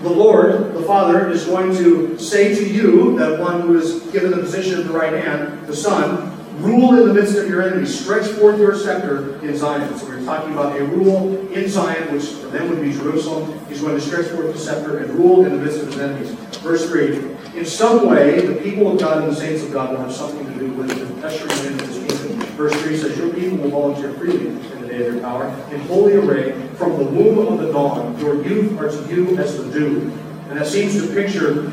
The 0.02 0.10
Lord, 0.10 0.74
the 0.74 0.82
Father, 0.82 1.30
is 1.30 1.44
going 1.46 1.76
to 1.76 2.18
say 2.18 2.52
to 2.56 2.68
you, 2.68 3.16
that 3.18 3.38
one 3.38 3.60
who 3.60 3.78
is 3.78 4.00
given 4.10 4.32
the 4.32 4.38
position 4.38 4.80
of 4.80 4.88
the 4.88 4.92
right 4.92 5.12
hand, 5.12 5.64
the 5.68 5.76
Son, 5.76 6.36
rule 6.60 6.98
in 6.98 7.06
the 7.06 7.14
midst 7.14 7.36
of 7.36 7.48
your 7.48 7.62
enemies. 7.62 8.00
Stretch 8.00 8.26
forth 8.32 8.58
your 8.58 8.74
scepter 8.74 9.38
in 9.44 9.56
Zion. 9.56 9.96
So 9.96 10.06
we're 10.06 10.24
talking 10.24 10.52
about 10.54 10.76
a 10.76 10.84
rule 10.84 11.48
in 11.52 11.68
Zion, 11.68 12.12
which 12.12 12.24
for 12.24 12.48
them 12.48 12.68
would 12.70 12.80
be 12.80 12.92
Jerusalem. 12.92 13.64
He's 13.68 13.80
going 13.80 13.94
to 13.94 14.00
stretch 14.00 14.26
forth 14.26 14.52
the 14.52 14.58
scepter 14.58 14.98
and 14.98 15.14
rule 15.14 15.44
in 15.44 15.52
the 15.52 15.58
midst 15.58 15.80
of 15.80 15.86
his 15.86 15.98
enemies. 15.98 16.30
Verse 16.58 16.88
3. 16.88 17.36
In 17.56 17.64
some 17.64 18.08
way, 18.08 18.44
the 18.44 18.60
people 18.60 18.90
of 18.90 18.98
God 18.98 19.22
and 19.22 19.30
the 19.30 19.36
saints 19.36 19.62
of 19.62 19.72
God 19.72 19.90
will 19.90 19.98
have 19.98 20.12
something 20.12 20.44
to 20.46 20.58
do 20.58 20.72
with 20.72 20.88
the 20.88 21.26
ushering 21.26 21.72
into 21.72 21.84
his 21.84 21.98
kingdom. 21.98 22.40
Verse 22.56 22.74
3 22.82 22.96
says, 22.96 23.16
Your 23.16 23.32
people 23.32 23.58
will 23.58 23.70
volunteer 23.70 24.12
freely 24.14 24.48
in 24.48 24.60
day 24.92 25.06
of 25.06 25.14
your 25.14 25.22
power, 25.22 25.46
in 25.72 25.80
holy 25.82 26.14
array, 26.14 26.52
from 26.76 26.96
the 26.98 27.04
womb 27.04 27.46
of 27.46 27.58
the 27.58 27.72
dawn. 27.72 28.18
Your 28.18 28.44
youth 28.44 28.78
are 28.78 28.90
to 28.90 29.14
you 29.14 29.36
as 29.38 29.56
the 29.56 29.70
dew. 29.72 30.12
And 30.48 30.58
that 30.58 30.66
seems 30.66 31.00
to 31.00 31.12
picture 31.14 31.70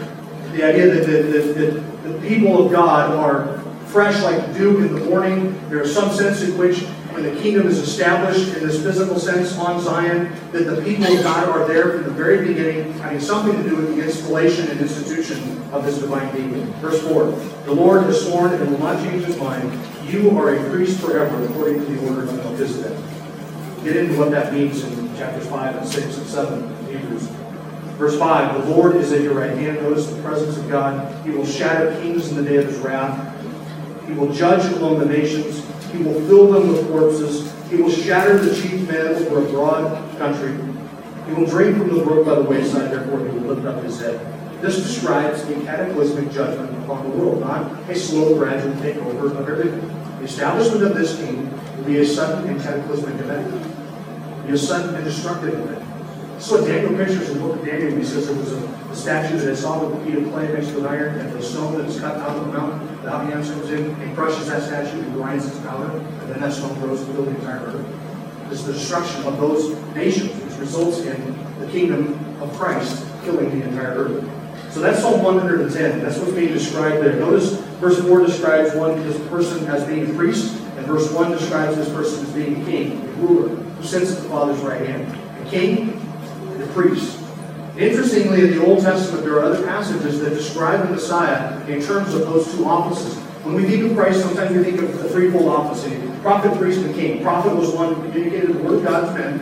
the 0.53 0.63
idea 0.63 0.93
that 0.93 1.05
the, 1.05 1.21
that, 1.53 2.03
the 2.03 2.27
people 2.27 2.65
of 2.65 2.71
God 2.71 3.12
are 3.12 3.60
fresh 3.88 4.21
like 4.23 4.53
dew 4.53 4.77
in 4.77 4.93
the 4.93 5.05
morning. 5.05 5.60
There 5.69 5.82
is 5.82 5.93
some 5.93 6.12
sense 6.12 6.41
in 6.41 6.58
which 6.58 6.84
when 7.12 7.23
the 7.23 7.41
kingdom 7.41 7.67
is 7.67 7.79
established 7.79 8.55
in 8.55 8.65
this 8.65 8.82
physical 8.82 9.19
sense 9.19 9.58
on 9.58 9.82
Zion, 9.82 10.32
that 10.51 10.63
the 10.63 10.82
people 10.82 11.05
of 11.05 11.23
God 11.23 11.49
are 11.49 11.67
there 11.67 11.91
from 11.93 12.03
the 12.03 12.12
very 12.12 12.47
beginning, 12.47 12.93
having 12.99 13.19
something 13.19 13.62
to 13.62 13.67
do 13.67 13.75
with 13.75 13.95
the 13.95 14.03
installation 14.03 14.67
and 14.69 14.79
institution 14.79 15.62
of 15.73 15.84
this 15.84 15.97
divine 15.97 16.32
kingdom. 16.32 16.71
Verse 16.73 17.01
4 17.08 17.25
The 17.65 17.73
Lord 17.73 18.03
has 18.03 18.25
sworn 18.25 18.53
and 18.53 18.71
will 18.71 18.79
not 18.79 19.03
change 19.03 19.25
his 19.25 19.38
mind. 19.38 19.71
You 20.10 20.36
are 20.39 20.56
a 20.56 20.69
priest 20.72 21.00
forever, 21.00 21.45
according 21.45 21.86
to 21.86 21.86
the 21.86 22.10
order 22.10 22.24
of 22.24 22.36
Melchizedek. 22.38 22.98
Get 23.84 23.95
into 23.95 24.17
what 24.17 24.32
that 24.32 24.52
means 24.52 24.84
in 24.84 25.15
chapters 25.15 25.45
5 25.48 25.76
and 25.76 25.88
6 25.88 26.17
and 26.17 26.26
7 26.26 26.63
of 26.63 26.88
Hebrews. 26.89 27.28
Verse 28.00 28.17
5 28.17 28.65
The 28.65 28.74
Lord 28.74 28.95
is 28.95 29.12
at 29.12 29.22
your 29.22 29.36
right 29.36 29.56
hand. 29.56 29.84
Notice 29.84 30.08
the 30.08 30.19
presence 30.24 30.58
of 30.58 30.67
God. 30.67 31.24
He 31.24 31.30
will 31.30 31.45
shatter 31.45 31.91
kings 32.02 32.30
in 32.30 32.38
the 32.38 32.41
day 32.41 32.56
of 32.56 32.65
his 32.65 32.80
wrath. 32.80 33.36
He 34.08 34.13
will 34.13 34.34
judge 34.34 34.65
among 34.74 34.98
the 34.98 35.06
nations. 35.06 35.63
He 35.91 36.00
will 36.00 36.19
fill 36.22 36.54
them 36.54 36.69
with 36.69 36.88
corpses. 36.89 37.54
He 37.69 37.76
will 37.76 37.91
shatter 37.91 38.39
the 38.39 38.56
chief 38.56 38.89
men 38.89 39.13
over 39.13 39.45
a 39.45 39.52
broad 39.52 40.17
country. 40.17 40.58
He 41.28 41.34
will 41.34 41.45
drink 41.45 41.78
from 41.78 41.95
the 41.95 42.04
brook 42.04 42.26
by 42.26 42.34
the 42.34 42.41
wayside, 42.41 42.91
therefore 42.91 43.19
he 43.19 43.26
will 43.26 43.54
lift 43.54 43.67
up 43.67 43.84
his 43.84 44.00
head. 44.00 44.19
This 44.60 44.78
describes 44.78 45.43
a 45.43 45.54
cataclysmic 45.62 46.32
judgment 46.32 46.84
upon 46.84 47.10
the 47.10 47.15
world, 47.15 47.41
not 47.41 47.72
a 47.88 47.95
slow, 47.95 48.34
gradual 48.36 48.74
takeover 48.82 49.38
of 49.38 49.48
everything. 49.48 49.98
The 50.19 50.25
establishment 50.25 50.84
of 50.84 50.95
this 50.95 51.15
king 51.15 51.49
will 51.77 51.86
be 51.86 51.99
a 51.99 52.05
sudden 52.05 52.49
and 52.49 52.62
cataclysmic 52.62 53.15
event. 53.15 54.45
Be 54.45 54.51
a 54.51 54.58
sudden 54.58 54.93
and 54.95 55.05
destructive 55.05 55.53
event. 55.53 55.82
What 56.47 56.65
Daniel 56.65 56.97
pictures 56.97 57.29
in 57.29 57.38
the 57.38 57.43
book 57.43 57.60
of 57.60 57.65
Daniel. 57.65 57.95
He 57.95 58.03
says 58.03 58.27
there 58.27 58.36
was 58.36 58.51
a, 58.51 58.95
statue 58.95 59.38
that 59.38 59.51
I 59.51 59.55
saw 59.55 59.86
with 59.86 60.01
a 60.01 60.05
feet 60.05 60.15
of 60.15 60.32
clay 60.34 60.51
mixed 60.51 60.73
with 60.73 60.86
iron, 60.86 61.19
and 61.19 61.32
the 61.32 61.41
stone 61.41 61.77
that 61.77 61.86
is 61.86 61.99
cut 61.99 62.17
out 62.17 62.36
of 62.36 62.47
the 62.47 62.51
mountain, 62.51 62.88
the 63.03 63.10
Abians 63.10 63.53
comes 63.53 63.69
in 63.69 63.91
and 63.91 64.15
crushes 64.15 64.47
that 64.47 64.63
statue 64.63 64.99
and 64.99 65.13
grinds 65.13 65.45
its 65.45 65.58
powder, 65.60 65.97
and 65.97 66.29
then 66.29 66.41
that 66.41 66.51
stone 66.51 66.77
grows 66.79 66.99
to 67.05 67.13
fill 67.13 67.23
the 67.23 67.32
entire 67.32 67.60
earth. 67.60 68.51
Is 68.51 68.65
the 68.65 68.73
destruction 68.73 69.23
of 69.23 69.39
those 69.39 69.77
nations, 69.93 70.32
which 70.43 70.58
results 70.60 70.99
in 70.99 71.60
the 71.60 71.67
kingdom 71.67 72.19
of 72.41 72.51
Christ 72.58 73.05
killing 73.23 73.58
the 73.58 73.65
entire 73.67 73.93
earth. 73.93 74.38
So 74.71 74.82
that's 74.82 75.01
Psalm 75.01 75.23
110. 75.23 76.01
That's 76.01 76.17
what's 76.17 76.32
being 76.32 76.53
described 76.53 77.03
there. 77.03 77.15
Notice 77.15 77.58
verse 77.82 77.99
4 78.01 78.25
describes 78.25 78.75
one 78.75 79.01
this 79.03 79.19
person 79.29 79.65
as 79.67 79.86
being 79.86 80.10
a 80.10 80.13
priest, 80.13 80.60
and 80.77 80.86
verse 80.86 81.12
1 81.12 81.32
describes 81.32 81.75
this 81.75 81.89
person 81.89 82.25
as 82.25 82.32
being 82.34 82.62
a 82.62 82.65
king, 82.65 83.01
a 83.01 83.12
ruler, 83.13 83.49
who 83.49 83.84
sits 83.84 84.15
at 84.15 84.23
the 84.23 84.29
Father's 84.29 84.60
right 84.60 84.88
hand. 84.88 85.08
A 85.45 85.49
king 85.49 85.99
and 86.53 86.63
a 86.63 86.67
priest. 86.67 87.19
Interestingly, 87.77 88.41
in 88.41 88.51
the 88.51 88.65
Old 88.65 88.82
Testament, 88.82 89.23
there 89.23 89.36
are 89.36 89.43
other 89.43 89.63
passages 89.65 90.19
that 90.19 90.32
describe 90.32 90.86
the 90.86 90.93
Messiah 90.93 91.60
in 91.67 91.82
terms 91.82 92.13
of 92.13 92.21
those 92.21 92.51
two 92.53 92.65
offices. 92.65 93.17
When 93.43 93.55
we 93.55 93.63
think 93.63 93.89
of 93.89 93.95
Christ, 93.95 94.21
sometimes 94.21 94.55
we 94.55 94.63
think 94.63 94.82
of 94.82 95.01
the 95.01 95.10
threefold 95.10 95.47
office 95.47 95.86
prophet, 96.21 96.58
priest, 96.58 96.82
and 96.82 96.93
king. 96.93 97.23
Prophet 97.23 97.55
was 97.55 97.69
one 97.71 97.93
who 97.93 98.01
communicated 98.10 98.55
the 98.55 98.63
word 98.63 98.79
of 98.79 98.84
God 98.84 99.05
to 99.08 99.19
men. 99.19 99.39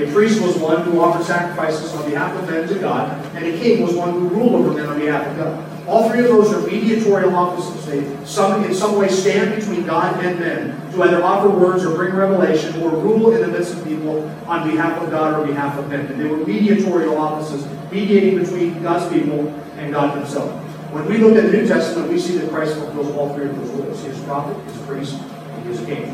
A 0.00 0.10
priest 0.12 0.40
was 0.40 0.56
one 0.56 0.80
who 0.82 0.98
offered 0.98 1.26
sacrifices 1.26 1.92
on 1.92 2.08
behalf 2.08 2.34
of 2.34 2.48
men 2.48 2.66
to 2.66 2.78
God, 2.78 3.22
and 3.36 3.44
a 3.44 3.58
king 3.58 3.82
was 3.82 3.94
one 3.94 4.12
who 4.12 4.28
ruled 4.28 4.54
over 4.54 4.72
men 4.72 4.86
on 4.86 4.98
behalf 4.98 5.26
of 5.26 5.36
God. 5.36 5.86
All 5.86 6.08
three 6.08 6.20
of 6.20 6.28
those 6.28 6.50
are 6.54 6.66
mediatorial 6.66 7.34
offices. 7.36 7.84
They 7.84 8.24
some, 8.24 8.64
in 8.64 8.74
some 8.74 8.96
way 8.96 9.08
stand 9.08 9.56
between 9.56 9.84
God 9.84 10.24
and 10.24 10.40
men 10.40 10.92
to 10.92 11.02
either 11.02 11.22
offer 11.22 11.50
words 11.50 11.84
or 11.84 11.94
bring 11.96 12.14
revelation 12.14 12.80
or 12.80 12.88
rule 12.90 13.34
in 13.34 13.42
the 13.42 13.48
midst 13.48 13.74
of 13.74 13.84
people 13.84 14.26
on 14.46 14.70
behalf 14.70 14.98
of 15.02 15.10
God 15.10 15.34
or 15.34 15.42
on 15.42 15.48
behalf 15.48 15.76
of 15.76 15.90
men. 15.90 16.06
And 16.06 16.18
they 16.18 16.26
were 16.26 16.46
mediatorial 16.46 17.18
offices, 17.18 17.66
mediating 17.92 18.38
between 18.38 18.82
God's 18.82 19.12
people 19.12 19.48
and 19.76 19.92
God 19.92 20.16
himself. 20.16 20.50
When 20.94 21.04
we 21.04 21.18
look 21.18 21.36
at 21.36 21.50
the 21.50 21.52
New 21.52 21.66
Testament, 21.66 22.10
we 22.10 22.18
see 22.18 22.38
that 22.38 22.50
Christ 22.50 22.74
fulfills 22.76 23.14
all 23.16 23.34
three 23.34 23.50
of 23.50 23.56
those 23.56 23.68
roles. 23.70 24.02
He 24.02 24.08
is 24.08 24.18
prophet, 24.20 24.56
he 24.64 24.70
is 24.70 24.86
priest, 24.86 25.14
and 25.14 25.64
he 25.66 25.72
is 25.72 25.80
king. 25.84 26.04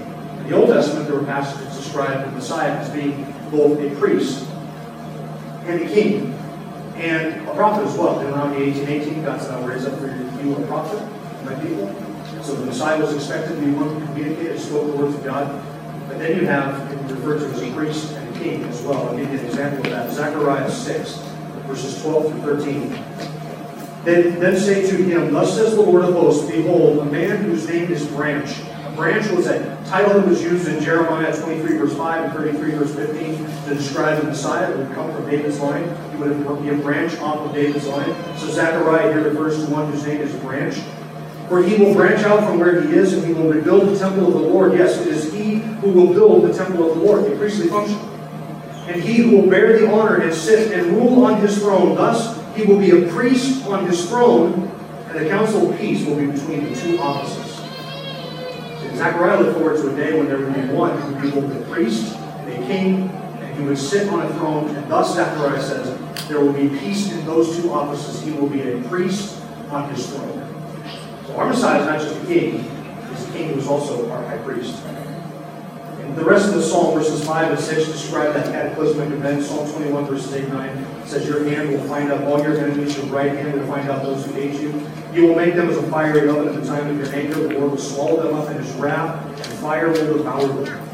In 0.40 0.48
the 0.48 0.56
Old 0.56 0.70
Testament, 0.70 1.06
there 1.06 1.18
were 1.18 1.24
passages 1.24 1.76
describe 1.96 2.24
the 2.24 2.32
Messiah 2.32 2.72
as 2.72 2.90
being 2.90 3.24
both 3.50 3.78
a 3.80 3.94
priest 3.96 4.48
and 5.64 5.82
a 5.82 5.88
king 5.88 6.32
and 6.96 7.46
a 7.48 7.54
prophet 7.54 7.86
as 7.86 7.96
well. 7.96 8.18
Deuteronomy 8.18 8.64
18, 8.64 8.88
18, 8.88 9.24
God 9.24 9.40
said, 9.40 9.52
I 9.52 9.60
will 9.60 9.68
raise 9.68 9.84
up 9.84 9.98
for 9.98 10.06
you 10.06 10.56
a 10.56 10.66
prophet, 10.66 11.00
my 11.44 11.54
people. 11.56 11.94
So 12.42 12.54
the 12.54 12.66
Messiah 12.66 13.00
was 13.00 13.14
expected 13.14 13.56
to 13.56 13.60
be 13.60 13.72
one 13.72 14.00
who 14.00 14.06
communicated 14.06 14.60
spoke 14.60 14.86
the 14.86 14.96
words 14.96 15.14
of 15.14 15.24
God. 15.24 15.62
But 16.08 16.18
then 16.18 16.38
you 16.38 16.46
have 16.46 16.88
him 16.88 17.08
referred 17.08 17.40
to 17.40 17.46
as 17.46 17.62
a 17.62 17.72
priest 17.72 18.12
and 18.12 18.36
a 18.36 18.38
king 18.38 18.64
as 18.64 18.80
well. 18.82 19.08
I'll 19.08 19.16
give 19.16 19.32
you 19.32 19.38
an 19.38 19.46
example 19.46 19.84
of 19.86 19.90
that. 19.90 20.12
Zechariah 20.12 20.70
6, 20.70 21.16
verses 21.66 22.02
12 22.02 22.32
through 22.32 22.56
13. 22.58 22.90
Then, 24.04 24.38
then 24.38 24.56
say 24.56 24.88
to 24.88 24.96
him, 24.96 25.32
Thus 25.32 25.56
says 25.56 25.74
the 25.74 25.82
Lord 25.82 26.04
of 26.04 26.14
hosts, 26.14 26.48
Behold, 26.48 27.00
a 27.00 27.04
man 27.06 27.42
whose 27.42 27.68
name 27.68 27.90
is 27.90 28.06
Branch 28.06 28.48
branch 28.96 29.30
was 29.30 29.46
a 29.46 29.76
title 29.84 30.14
that 30.14 30.26
was 30.26 30.42
used 30.42 30.66
in 30.66 30.82
Jeremiah 30.82 31.36
23, 31.38 31.76
verse 31.76 31.94
5 31.94 32.24
and 32.24 32.32
33, 32.32 32.70
verse 32.72 32.94
15 32.94 33.46
to 33.68 33.74
describe 33.74 34.20
the 34.20 34.28
Messiah 34.28 34.68
that 34.68 34.76
would 34.76 34.92
come 34.94 35.12
from 35.12 35.30
David's 35.30 35.60
line. 35.60 35.84
He 36.10 36.16
would 36.16 36.62
be 36.62 36.70
a 36.70 36.74
branch 36.74 37.16
off 37.18 37.40
of 37.40 37.52
David's 37.54 37.86
line. 37.86 38.14
So 38.38 38.48
Zechariah 38.48 39.12
here 39.12 39.28
refers 39.28 39.64
to 39.64 39.70
one 39.70 39.92
whose 39.92 40.04
name 40.06 40.22
is 40.22 40.34
Branch. 40.36 40.74
For 41.48 41.62
he 41.62 41.76
will 41.76 41.94
branch 41.94 42.24
out 42.24 42.40
from 42.40 42.58
where 42.58 42.82
he 42.82 42.94
is, 42.94 43.12
and 43.12 43.24
he 43.24 43.32
will 43.32 43.52
rebuild 43.52 43.88
the 43.88 43.98
temple 43.98 44.26
of 44.26 44.32
the 44.32 44.48
Lord. 44.48 44.72
Yes, 44.72 44.98
it 44.98 45.08
is 45.08 45.32
he 45.32 45.56
who 45.56 45.90
will 45.90 46.12
build 46.12 46.42
the 46.42 46.52
temple 46.52 46.90
of 46.90 46.98
the 46.98 47.04
Lord, 47.04 47.24
the 47.24 47.36
priestly 47.36 47.68
function. 47.68 47.98
And 48.88 49.00
he 49.00 49.18
who 49.18 49.36
will 49.36 49.50
bear 49.50 49.78
the 49.78 49.88
honor 49.92 50.16
and 50.16 50.34
sit 50.34 50.72
and 50.72 50.96
rule 50.96 51.24
on 51.24 51.40
his 51.40 51.58
throne. 51.58 51.94
Thus, 51.94 52.42
he 52.56 52.64
will 52.64 52.78
be 52.78 52.90
a 52.90 53.08
priest 53.12 53.64
on 53.66 53.86
his 53.86 54.08
throne, 54.08 54.68
and 55.08 55.24
the 55.24 55.28
counsel 55.28 55.70
of 55.70 55.78
peace 55.78 56.04
will 56.04 56.16
be 56.16 56.26
between 56.26 56.64
the 56.64 56.80
two 56.80 56.98
offices. 56.98 57.35
Zechariah 58.94 59.40
looked 59.40 59.58
forward 59.58 59.76
to 59.76 59.92
a 59.92 59.96
day 59.96 60.18
when 60.18 60.28
there 60.28 60.38
would 60.38 60.54
be 60.54 60.60
one 60.72 61.00
who 61.00 61.14
would 61.14 61.22
be 61.22 61.30
both 61.30 61.54
a 61.54 61.70
priest 61.70 62.14
and 62.14 62.52
a 62.52 62.66
king, 62.66 63.08
and 63.10 63.58
he 63.58 63.64
would 63.64 63.78
sit 63.78 64.08
on 64.08 64.24
a 64.24 64.28
throne. 64.34 64.68
And 64.76 64.90
thus, 64.90 65.14
Zechariah 65.14 65.60
says, 65.60 66.28
there 66.28 66.40
will 66.40 66.52
be 66.52 66.68
peace 66.78 67.12
in 67.12 67.24
those 67.24 67.56
two 67.56 67.72
offices. 67.72 68.22
He 68.22 68.32
will 68.32 68.48
be 68.48 68.62
a 68.62 68.82
priest 68.88 69.42
on 69.70 69.88
his 69.92 70.06
throne. 70.08 70.42
So 71.26 71.36
our 71.36 71.48
Messiah 71.48 71.80
is 71.80 71.86
not 71.86 72.00
just 72.00 72.22
a 72.22 72.26
king, 72.26 72.62
he's 73.08 73.28
a 73.28 73.32
king 73.32 73.48
who 73.50 73.58
is 73.58 73.66
also 73.66 74.10
our 74.10 74.24
high 74.24 74.38
priest. 74.38 74.82
The 76.14 76.24
rest 76.24 76.48
of 76.48 76.54
the 76.54 76.62
psalm, 76.62 76.94
verses 76.94 77.24
5 77.24 77.50
and 77.52 77.60
6, 77.60 77.86
describe 77.86 78.32
that 78.34 78.46
cataclysmic 78.46 79.10
event. 79.10 79.42
Psalm 79.42 79.70
21, 79.70 80.06
verses 80.06 80.32
8 80.32 80.44
and 80.44 80.52
9 80.52 81.06
says, 81.06 81.26
Your 81.26 81.44
hand 81.44 81.70
will 81.70 81.82
find 81.88 82.10
out 82.10 82.22
all 82.24 82.40
your 82.42 82.56
enemies, 82.58 82.96
your 82.96 83.06
right 83.06 83.32
hand 83.32 83.52
will 83.52 83.66
find 83.66 83.90
out 83.90 84.02
those 84.02 84.24
who 84.24 84.32
hate 84.32 84.60
you. 84.60 84.72
You 85.12 85.26
will 85.26 85.36
make 85.36 85.54
them 85.54 85.68
as 85.68 85.76
a 85.76 85.82
fiery 85.90 86.28
oven 86.28 86.48
at 86.48 86.54
the 86.54 86.66
time 86.66 86.88
of 86.88 86.96
your 86.96 87.14
anger. 87.14 87.34
The 87.34 87.58
Lord 87.58 87.72
will 87.72 87.78
swallow 87.78 88.22
them 88.22 88.34
up 88.34 88.50
in 88.50 88.56
his 88.56 88.72
wrath, 88.74 89.26
and 89.28 89.58
fire 89.58 89.88
will 89.88 90.16
devour 90.16 90.46
them. 90.46 90.86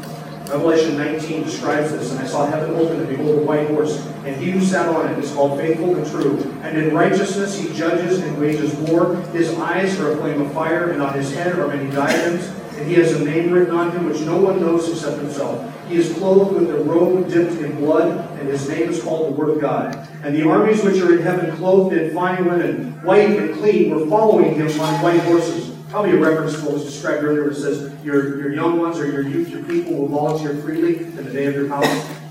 Revelation 0.49 0.97
19 0.97 1.43
describes 1.43 1.91
this, 1.91 2.11
and 2.11 2.19
I 2.19 2.25
saw 2.25 2.45
heaven 2.45 2.75
open, 2.75 2.99
and 2.99 3.09
behold, 3.09 3.39
a 3.39 3.41
white 3.43 3.67
horse, 3.69 4.05
and 4.25 4.35
he 4.35 4.51
who 4.51 4.61
sat 4.61 4.87
on 4.89 5.11
it 5.11 5.17
is 5.17 5.31
called 5.33 5.59
Faithful 5.59 5.95
and 5.95 6.05
True. 6.05 6.37
And 6.63 6.77
in 6.77 6.93
righteousness 6.93 7.57
he 7.57 7.73
judges 7.73 8.19
and 8.19 8.37
wages 8.39 8.73
war. 8.75 9.15
His 9.31 9.57
eyes 9.57 9.99
are 9.99 10.11
a 10.11 10.17
flame 10.17 10.41
of 10.41 10.51
fire, 10.53 10.91
and 10.91 11.01
on 11.01 11.13
his 11.13 11.33
head 11.33 11.57
are 11.57 11.67
many 11.67 11.89
diadems. 11.91 12.51
And 12.77 12.87
he 12.87 12.95
has 12.95 13.13
a 13.13 13.23
name 13.23 13.51
written 13.51 13.75
on 13.75 13.91
him 13.91 14.09
which 14.09 14.21
no 14.21 14.37
one 14.37 14.59
knows 14.59 14.89
except 14.89 15.21
himself. 15.21 15.71
He 15.87 15.95
is 15.95 16.13
clothed 16.13 16.53
with 16.53 16.69
a 16.69 16.83
robe 16.83 17.29
dipped 17.29 17.61
in 17.61 17.75
blood, 17.77 18.39
and 18.39 18.47
his 18.47 18.67
name 18.67 18.89
is 18.89 19.01
called 19.03 19.27
the 19.27 19.39
Word 19.39 19.49
of 19.51 19.61
God. 19.61 20.07
And 20.23 20.35
the 20.35 20.49
armies 20.49 20.83
which 20.83 20.99
are 21.01 21.15
in 21.15 21.21
heaven, 21.21 21.55
clothed 21.57 21.95
in 21.95 22.13
fine 22.13 22.45
linen, 22.45 22.93
white 23.03 23.29
and 23.29 23.53
clean, 23.55 23.91
were 23.91 24.07
following 24.07 24.55
him 24.55 24.67
on 24.79 25.01
white 25.01 25.21
horses. 25.21 25.69
Probably 25.89 26.11
a 26.11 26.17
reference 26.17 26.55
to 26.55 26.65
what 26.65 26.73
was 26.73 26.85
described 26.85 27.23
earlier, 27.23 27.43
where 27.43 27.51
it 27.51 27.55
says, 27.55 27.93
your, 28.03 28.39
your 28.39 28.53
young 28.53 28.79
ones 28.79 28.97
or 28.97 29.05
your 29.05 29.21
youth, 29.21 29.49
your 29.49 29.63
people 29.63 29.95
will 29.95 30.07
volunteer 30.07 30.55
freely 30.61 30.97
in 30.97 31.15
the 31.15 31.23
day 31.31 31.45
of 31.45 31.55
your 31.55 31.67
power. 31.67 31.85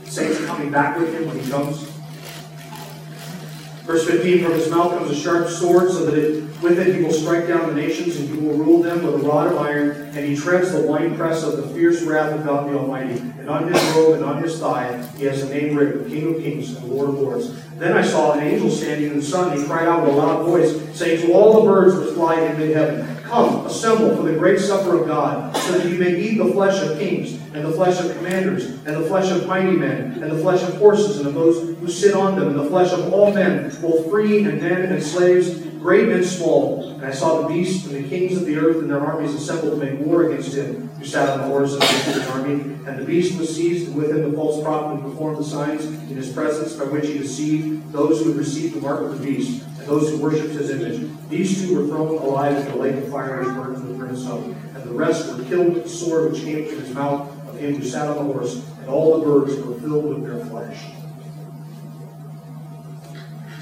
Saints 0.05 0.45
coming 0.45 0.73
back 0.73 0.99
with 0.99 1.15
him 1.15 1.29
when 1.29 1.39
he 1.39 1.49
comes. 1.49 1.92
Verse 3.83 4.07
15, 4.09 4.45
from 4.45 4.53
his 4.53 4.71
mouth 4.71 4.97
comes 4.97 5.11
a 5.11 5.15
sharp 5.15 5.49
sword, 5.49 5.91
so 5.91 6.07
that 6.07 6.17
it, 6.17 6.45
with 6.63 6.79
it 6.79 6.95
he 6.95 7.03
will 7.03 7.13
strike 7.13 7.49
down 7.49 7.67
the 7.67 7.75
nations, 7.75 8.17
and 8.17 8.29
he 8.29 8.39
will 8.39 8.55
rule 8.55 8.81
them 8.81 9.03
with 9.05 9.17
a 9.17 9.19
rod 9.19 9.51
of 9.51 9.59
iron, 9.59 9.91
and 10.17 10.25
he 10.25 10.37
treads 10.37 10.71
the 10.71 10.83
winepress 10.83 11.43
of 11.43 11.57
the 11.57 11.67
fierce 11.75 12.01
wrath 12.03 12.33
of 12.33 12.45
God 12.45 12.71
the 12.71 12.79
Almighty. 12.79 13.19
And 13.19 13.51
on 13.51 13.73
his 13.73 13.83
robe 13.97 14.15
and 14.15 14.25
on 14.25 14.41
his 14.41 14.61
thigh 14.61 15.05
he 15.17 15.25
has 15.25 15.43
a 15.43 15.49
name 15.49 15.77
written, 15.77 16.09
King 16.09 16.33
of 16.33 16.41
Kings 16.41 16.77
and 16.77 16.89
Lord 16.89 17.09
of 17.09 17.19
Lords. 17.19 17.61
Then 17.77 17.97
I 17.97 18.03
saw 18.03 18.35
an 18.35 18.45
angel 18.45 18.71
standing 18.71 19.11
in 19.11 19.17
the 19.17 19.23
sun, 19.23 19.51
and 19.51 19.61
he 19.61 19.67
cried 19.67 19.89
out 19.89 20.07
with 20.07 20.15
a 20.15 20.17
loud 20.17 20.47
voice, 20.47 20.97
saying 20.97 21.27
to 21.27 21.33
all 21.33 21.61
the 21.61 21.69
birds 21.69 21.97
which 21.97 22.15
fly 22.15 22.41
in 22.41 22.57
mid-heaven, 22.57 23.12
Come, 23.33 23.65
assemble 23.65 24.15
for 24.15 24.25
the 24.25 24.35
great 24.35 24.61
supper 24.61 25.01
of 25.01 25.07
God, 25.07 25.57
so 25.57 25.79
that 25.79 25.89
you 25.89 25.97
may 25.97 26.21
eat 26.21 26.37
the 26.37 26.53
flesh 26.53 26.83
of 26.83 26.99
kings, 26.99 27.41
and 27.55 27.65
the 27.65 27.73
flesh 27.73 27.99
of 27.99 28.15
commanders, 28.19 28.67
and 28.67 28.95
the 28.95 29.07
flesh 29.07 29.31
of 29.31 29.47
mighty 29.47 29.71
men, 29.71 30.23
and 30.23 30.31
the 30.31 30.37
flesh 30.37 30.63
of 30.63 30.77
horses, 30.77 31.17
and 31.17 31.29
of 31.29 31.33
those 31.33 31.75
who 31.79 31.89
sit 31.89 32.15
on 32.15 32.39
them, 32.39 32.49
and 32.49 32.61
the 32.61 32.69
flesh 32.69 32.93
of 32.93 33.11
all 33.11 33.33
men, 33.33 33.75
both 33.81 34.11
free 34.11 34.45
and 34.45 34.61
men 34.61 34.83
and 34.83 35.03
slaves, 35.03 35.65
great 35.83 36.09
and 36.09 36.25
small. 36.25 36.91
And 36.93 37.05
I 37.05 37.11
saw 37.11 37.43
the 37.43 37.49
beast 37.49 37.87
and 37.87 38.05
the 38.05 38.09
kings 38.09 38.37
of 38.37 38.47
the 38.47 38.57
earth 38.57 38.77
and 38.77 38.89
their 38.89 39.01
armies 39.01 39.35
assembled 39.35 39.79
to 39.79 39.85
make 39.85 39.99
war 40.07 40.31
against 40.31 40.55
him 40.55 40.89
who 40.91 41.05
sat 41.05 41.29
on 41.29 41.39
the 41.39 41.45
horse 41.47 41.75
and 41.75 41.83
against 41.83 42.05
his 42.07 42.29
army. 42.29 42.53
And 42.53 42.99
the 42.99 43.05
beast 43.05 43.39
was 43.39 43.55
seized, 43.55 43.89
and 43.89 43.97
with 43.97 44.11
him 44.11 44.31
the 44.31 44.37
false 44.37 44.63
prophet 44.63 45.01
who 45.01 45.11
performed 45.11 45.39
the 45.39 45.45
signs 45.45 45.85
in 45.85 46.17
his 46.17 46.33
presence 46.33 46.75
by 46.75 46.85
which 46.85 47.07
he 47.07 47.19
deceived 47.19 47.93
those 47.93 48.23
who 48.23 48.29
had 48.29 48.39
received 48.39 48.77
the 48.77 48.81
mark 48.81 49.01
of 49.01 49.19
the 49.19 49.27
beast, 49.27 49.65
and 49.79 49.87
those 49.89 50.11
who 50.11 50.19
worshipped 50.19 50.55
his 50.55 50.71
image. 50.71 51.11
These 51.29 51.63
two 51.63 51.77
were 51.77 51.87
thrown 51.87 52.09
alive 52.19 52.57
into 52.57 52.73
the 52.73 52.79
lake 52.79 52.97
of 52.97 53.09
fire 53.11 53.41
which 53.41 53.55
burns 53.55 53.83
with 53.83 53.99
brimstone. 53.99 54.57
And 54.75 54.85
the 54.85 54.93
rest 54.93 55.37
were 55.37 55.45
killed 55.45 55.75
with 55.75 55.85
the 55.85 55.89
sword 55.89 56.33
which 56.33 56.43
came 56.43 56.67
from 56.67 56.79
his 56.79 56.95
mouth 56.95 57.49
of 57.49 57.59
him 57.59 57.77
who 57.77 57.85
sat 57.85 58.07
on 58.07 58.17
the 58.17 58.33
horse, 58.33 58.65
and 58.81 58.89
all 58.89 59.19
the 59.19 59.27
birds 59.27 59.57
were 59.57 59.75
filled 59.81 60.05
with 60.05 60.25
their 60.25 60.45
flesh. 60.47 60.79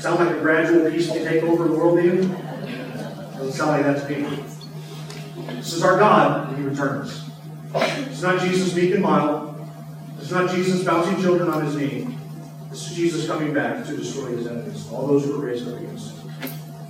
Sound 0.00 0.18
like 0.18 0.34
a 0.34 0.40
gradual 0.40 0.90
peaceful 0.90 1.16
takeover 1.16 1.66
of 1.66 1.72
the 1.72 1.76
world 1.76 1.98
to 1.98 2.04
you? 2.04 2.22
Doesn't 3.36 3.52
sound 3.52 3.70
like 3.72 3.82
that 3.82 4.08
to 4.08 4.18
me. 4.18 4.44
This 5.56 5.74
is 5.74 5.82
our 5.84 5.98
God 5.98 6.48
when 6.48 6.56
He 6.62 6.66
returns. 6.66 7.28
It's 7.74 8.22
not 8.22 8.40
Jesus 8.40 8.74
meek 8.74 8.94
and 8.94 9.02
mild. 9.02 9.60
It's 10.18 10.30
not 10.30 10.50
Jesus 10.50 10.82
bouncing 10.84 11.20
children 11.20 11.50
on 11.50 11.66
His 11.66 11.76
knee. 11.76 12.16
This 12.70 12.90
is 12.90 12.96
Jesus 12.96 13.26
coming 13.26 13.52
back 13.52 13.84
to 13.88 13.96
destroy 13.96 14.28
His 14.28 14.46
enemies, 14.46 14.88
all 14.90 15.06
those 15.06 15.26
who 15.26 15.34
are 15.34 15.44
raised 15.44 15.68
up 15.68 15.78
against 15.78 16.16
Him. 16.16 16.30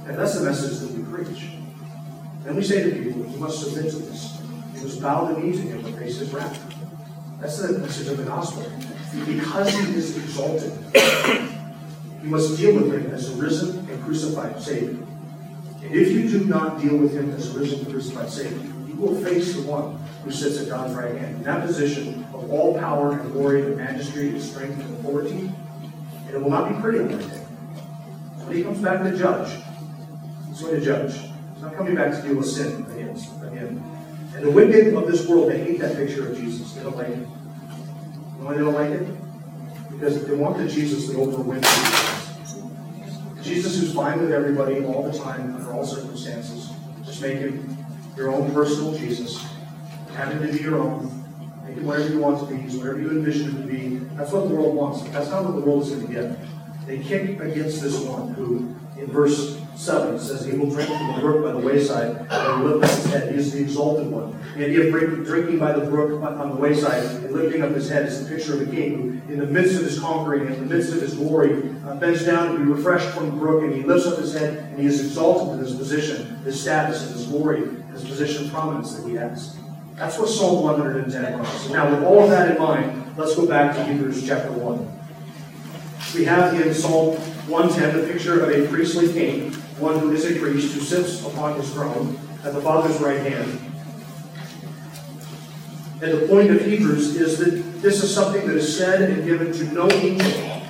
And 0.07 0.16
that's 0.16 0.38
the 0.38 0.44
message 0.44 0.79
that 0.79 0.96
we 0.96 1.03
preach. 1.12 1.51
And 2.46 2.57
we 2.57 2.62
say 2.62 2.85
to 2.85 2.96
people, 2.96 3.27
you 3.29 3.38
must 3.38 3.59
submit 3.61 3.90
to 3.90 3.99
this. 3.99 4.40
You 4.77 4.83
must 4.83 5.03
bow 5.03 5.25
the 5.33 5.40
knee 5.40 5.51
to 5.51 5.59
Him 5.59 5.85
and 5.85 5.99
face 5.99 6.18
His 6.18 6.33
wrath. 6.33 6.77
That's 7.40 7.59
the 7.59 7.77
message 7.81 8.07
of 8.07 8.18
the 8.18 8.25
gospel. 8.25 8.70
Because 9.27 9.68
He 9.75 9.94
is 9.96 10.16
exalted, 10.16 10.73
you 12.22 12.28
must 12.28 12.56
deal 12.56 12.74
with 12.74 12.92
him 12.92 13.11
as 13.12 13.30
a 13.30 13.37
risen 13.37 13.78
and 13.90 14.04
crucified 14.04 14.61
Savior. 14.61 15.06
And 15.83 15.94
if 15.94 16.12
you 16.12 16.28
do 16.28 16.44
not 16.44 16.80
deal 16.80 16.96
with 16.96 17.14
him 17.14 17.30
as 17.33 17.54
a 17.54 17.59
risen 17.59 17.80
and 17.80 17.88
crucified 17.88 18.28
Savior, 18.28 18.59
you 18.87 18.94
will 18.94 19.14
face 19.22 19.54
the 19.54 19.62
one 19.62 19.98
who 20.24 20.30
sits 20.30 20.61
at 20.61 20.68
God's 20.68 20.94
right 20.94 21.16
hand. 21.16 21.37
In 21.37 21.42
that 21.44 21.66
position 21.66 22.24
of 22.35 22.50
all 22.50 22.78
power 22.78 23.12
and 23.12 23.33
glory 23.33 23.62
and 23.62 23.76
majesty 23.76 24.28
and 24.28 24.42
strength 24.42 24.78
and 24.78 24.98
authority, 24.98 25.50
and 26.26 26.30
it 26.30 26.40
will 26.40 26.50
not 26.50 26.68
be 26.68 26.80
pretty 26.80 26.98
on 26.98 27.09
that 27.09 27.20
day. 27.20 27.37
When 28.44 28.56
he 28.56 28.62
comes 28.62 28.80
back 28.80 29.02
to 29.02 29.16
judge, 29.16 29.59
he's 30.48 30.61
going 30.61 30.74
to 30.78 30.85
judge. 30.85 31.14
He's 31.54 31.62
not 31.62 31.74
coming 31.74 31.94
back 31.94 32.14
to 32.14 32.22
deal 32.22 32.37
with 32.37 32.48
sin 32.48 32.85
against 32.92 33.30
him. 33.40 33.83
And 34.35 34.44
the 34.44 34.50
wicked 34.50 34.94
of 34.94 35.06
this 35.06 35.26
world, 35.26 35.50
they 35.50 35.59
hate 35.59 35.80
that 35.80 35.96
picture 35.96 36.28
of 36.28 36.37
Jesus. 36.37 36.72
They 36.74 36.83
don't 36.83 36.96
like 36.96 37.09
it. 37.09 37.18
You 37.18 37.26
know 38.38 38.44
why 38.44 38.54
they 38.54 38.61
don't 38.61 38.74
like 38.74 38.90
it? 38.90 39.19
Because 40.00 40.24
they 40.24 40.34
want 40.34 40.56
the 40.56 40.66
Jesus 40.66 41.08
that 41.08 41.16
overwins 41.16 41.62
Jesus 43.42 43.78
who's 43.78 43.92
fine 43.92 44.18
with 44.18 44.32
everybody 44.32 44.82
all 44.84 45.10
the 45.10 45.18
time, 45.18 45.54
under 45.54 45.72
all 45.72 45.84
circumstances. 45.84 46.72
Just 47.04 47.20
make 47.20 47.38
him 47.38 47.76
your 48.16 48.32
own 48.32 48.50
personal 48.54 48.96
Jesus. 48.96 49.44
Have 50.14 50.32
him 50.32 50.46
to 50.46 50.52
be 50.56 50.62
your 50.62 50.80
own. 50.80 51.04
Make 51.66 51.76
him 51.76 51.84
whatever 51.84 52.08
you 52.14 52.18
want 52.18 52.38
to 52.40 52.46
be. 52.46 52.62
He's 52.62 52.76
whatever 52.76 52.98
you 52.98 53.10
envision 53.10 53.50
him 53.50 53.66
to 53.66 53.68
be. 53.68 53.96
That's 54.16 54.32
what 54.32 54.48
the 54.48 54.54
world 54.54 54.74
wants. 54.74 55.02
That's 55.10 55.28
not 55.28 55.44
what 55.44 55.54
the 55.54 55.60
world 55.60 55.82
is 55.82 55.90
going 55.90 56.06
to 56.06 56.12
get. 56.12 56.38
They 56.86 56.98
kick 57.00 57.38
against 57.38 57.82
this 57.82 58.00
one 58.00 58.32
who, 58.32 58.74
in 59.00 59.06
verse 59.06 59.58
7, 59.76 60.18
says, 60.18 60.44
He 60.44 60.56
will 60.58 60.70
drink 60.70 60.88
from 60.88 61.14
the 61.14 61.20
brook 61.20 61.44
by 61.44 61.52
the 61.52 61.66
wayside, 61.66 62.26
and 62.30 62.64
lift 62.64 62.84
up 62.84 62.90
his 62.90 63.04
head. 63.06 63.32
He 63.32 63.38
is 63.38 63.52
the 63.52 63.60
exalted 63.60 64.08
one. 64.08 64.38
Idea 64.56 64.94
of 64.94 65.24
drinking 65.24 65.58
by 65.58 65.72
the 65.72 65.86
brook 65.86 66.22
on 66.22 66.50
the 66.50 66.56
wayside 66.56 67.02
and 67.02 67.32
lifting 67.32 67.62
up 67.62 67.70
his 67.70 67.88
head 67.88 68.04
is 68.04 68.22
the 68.22 68.34
picture 68.34 68.60
of 68.60 68.68
a 68.68 68.70
king 68.70 69.22
who, 69.26 69.32
in 69.32 69.38
the 69.38 69.46
midst 69.46 69.76
of 69.76 69.86
his 69.86 69.98
conquering, 69.98 70.46
in 70.46 70.68
the 70.68 70.74
midst 70.74 70.92
of 70.92 71.00
his 71.00 71.14
glory, 71.14 71.70
uh, 71.86 71.94
bends 71.94 72.26
down 72.26 72.52
to 72.52 72.58
be 72.58 72.64
refreshed 72.64 73.08
from 73.10 73.26
the 73.30 73.36
brook, 73.36 73.62
and 73.62 73.72
he 73.72 73.82
lifts 73.82 74.06
up 74.06 74.18
his 74.18 74.34
head, 74.34 74.58
and 74.58 74.78
he 74.78 74.86
is 74.86 75.00
exalted 75.00 75.58
in 75.58 75.64
his 75.64 75.74
position, 75.74 76.36
his 76.44 76.60
status, 76.60 77.06
and 77.06 77.16
his 77.16 77.26
glory, 77.26 77.62
his 77.92 78.04
position 78.04 78.44
of 78.44 78.52
prominence 78.52 78.94
that 78.94 79.08
he 79.08 79.14
has. 79.14 79.56
That's 79.94 80.18
what 80.18 80.28
Psalm 80.28 80.62
110 80.64 81.38
was. 81.38 81.70
Now, 81.70 81.90
with 81.90 82.04
all 82.04 82.24
of 82.24 82.30
that 82.30 82.50
in 82.50 82.62
mind, 82.62 83.16
let's 83.16 83.34
go 83.36 83.46
back 83.46 83.74
to 83.76 83.84
Hebrews 83.84 84.26
chapter 84.26 84.50
1. 84.52 84.98
We 86.14 86.24
have 86.24 86.60
in 86.60 86.74
Psalm 86.74 87.16
110 87.50 88.00
the 88.00 88.12
picture 88.12 88.42
of 88.42 88.48
a 88.48 88.68
priestly 88.68 89.12
king, 89.12 89.52
one 89.78 89.98
who 89.98 90.12
is 90.12 90.24
a 90.24 90.38
priest 90.38 90.72
who 90.72 90.80
sits 90.80 91.26
upon 91.26 91.56
his 91.56 91.72
throne 91.72 92.18
at 92.44 92.54
the 92.54 92.60
Father's 92.60 92.98
right 93.00 93.20
hand. 93.20 93.58
And 96.02 96.12
the 96.12 96.26
point 96.28 96.50
of 96.50 96.64
Hebrews 96.64 97.16
is 97.16 97.38
that 97.38 97.82
this 97.82 98.02
is 98.02 98.14
something 98.14 98.46
that 98.46 98.56
is 98.56 98.76
said 98.76 99.10
and 99.10 99.24
given 99.24 99.52
to 99.52 99.64
no 99.72 99.90
angel. 99.90 100.62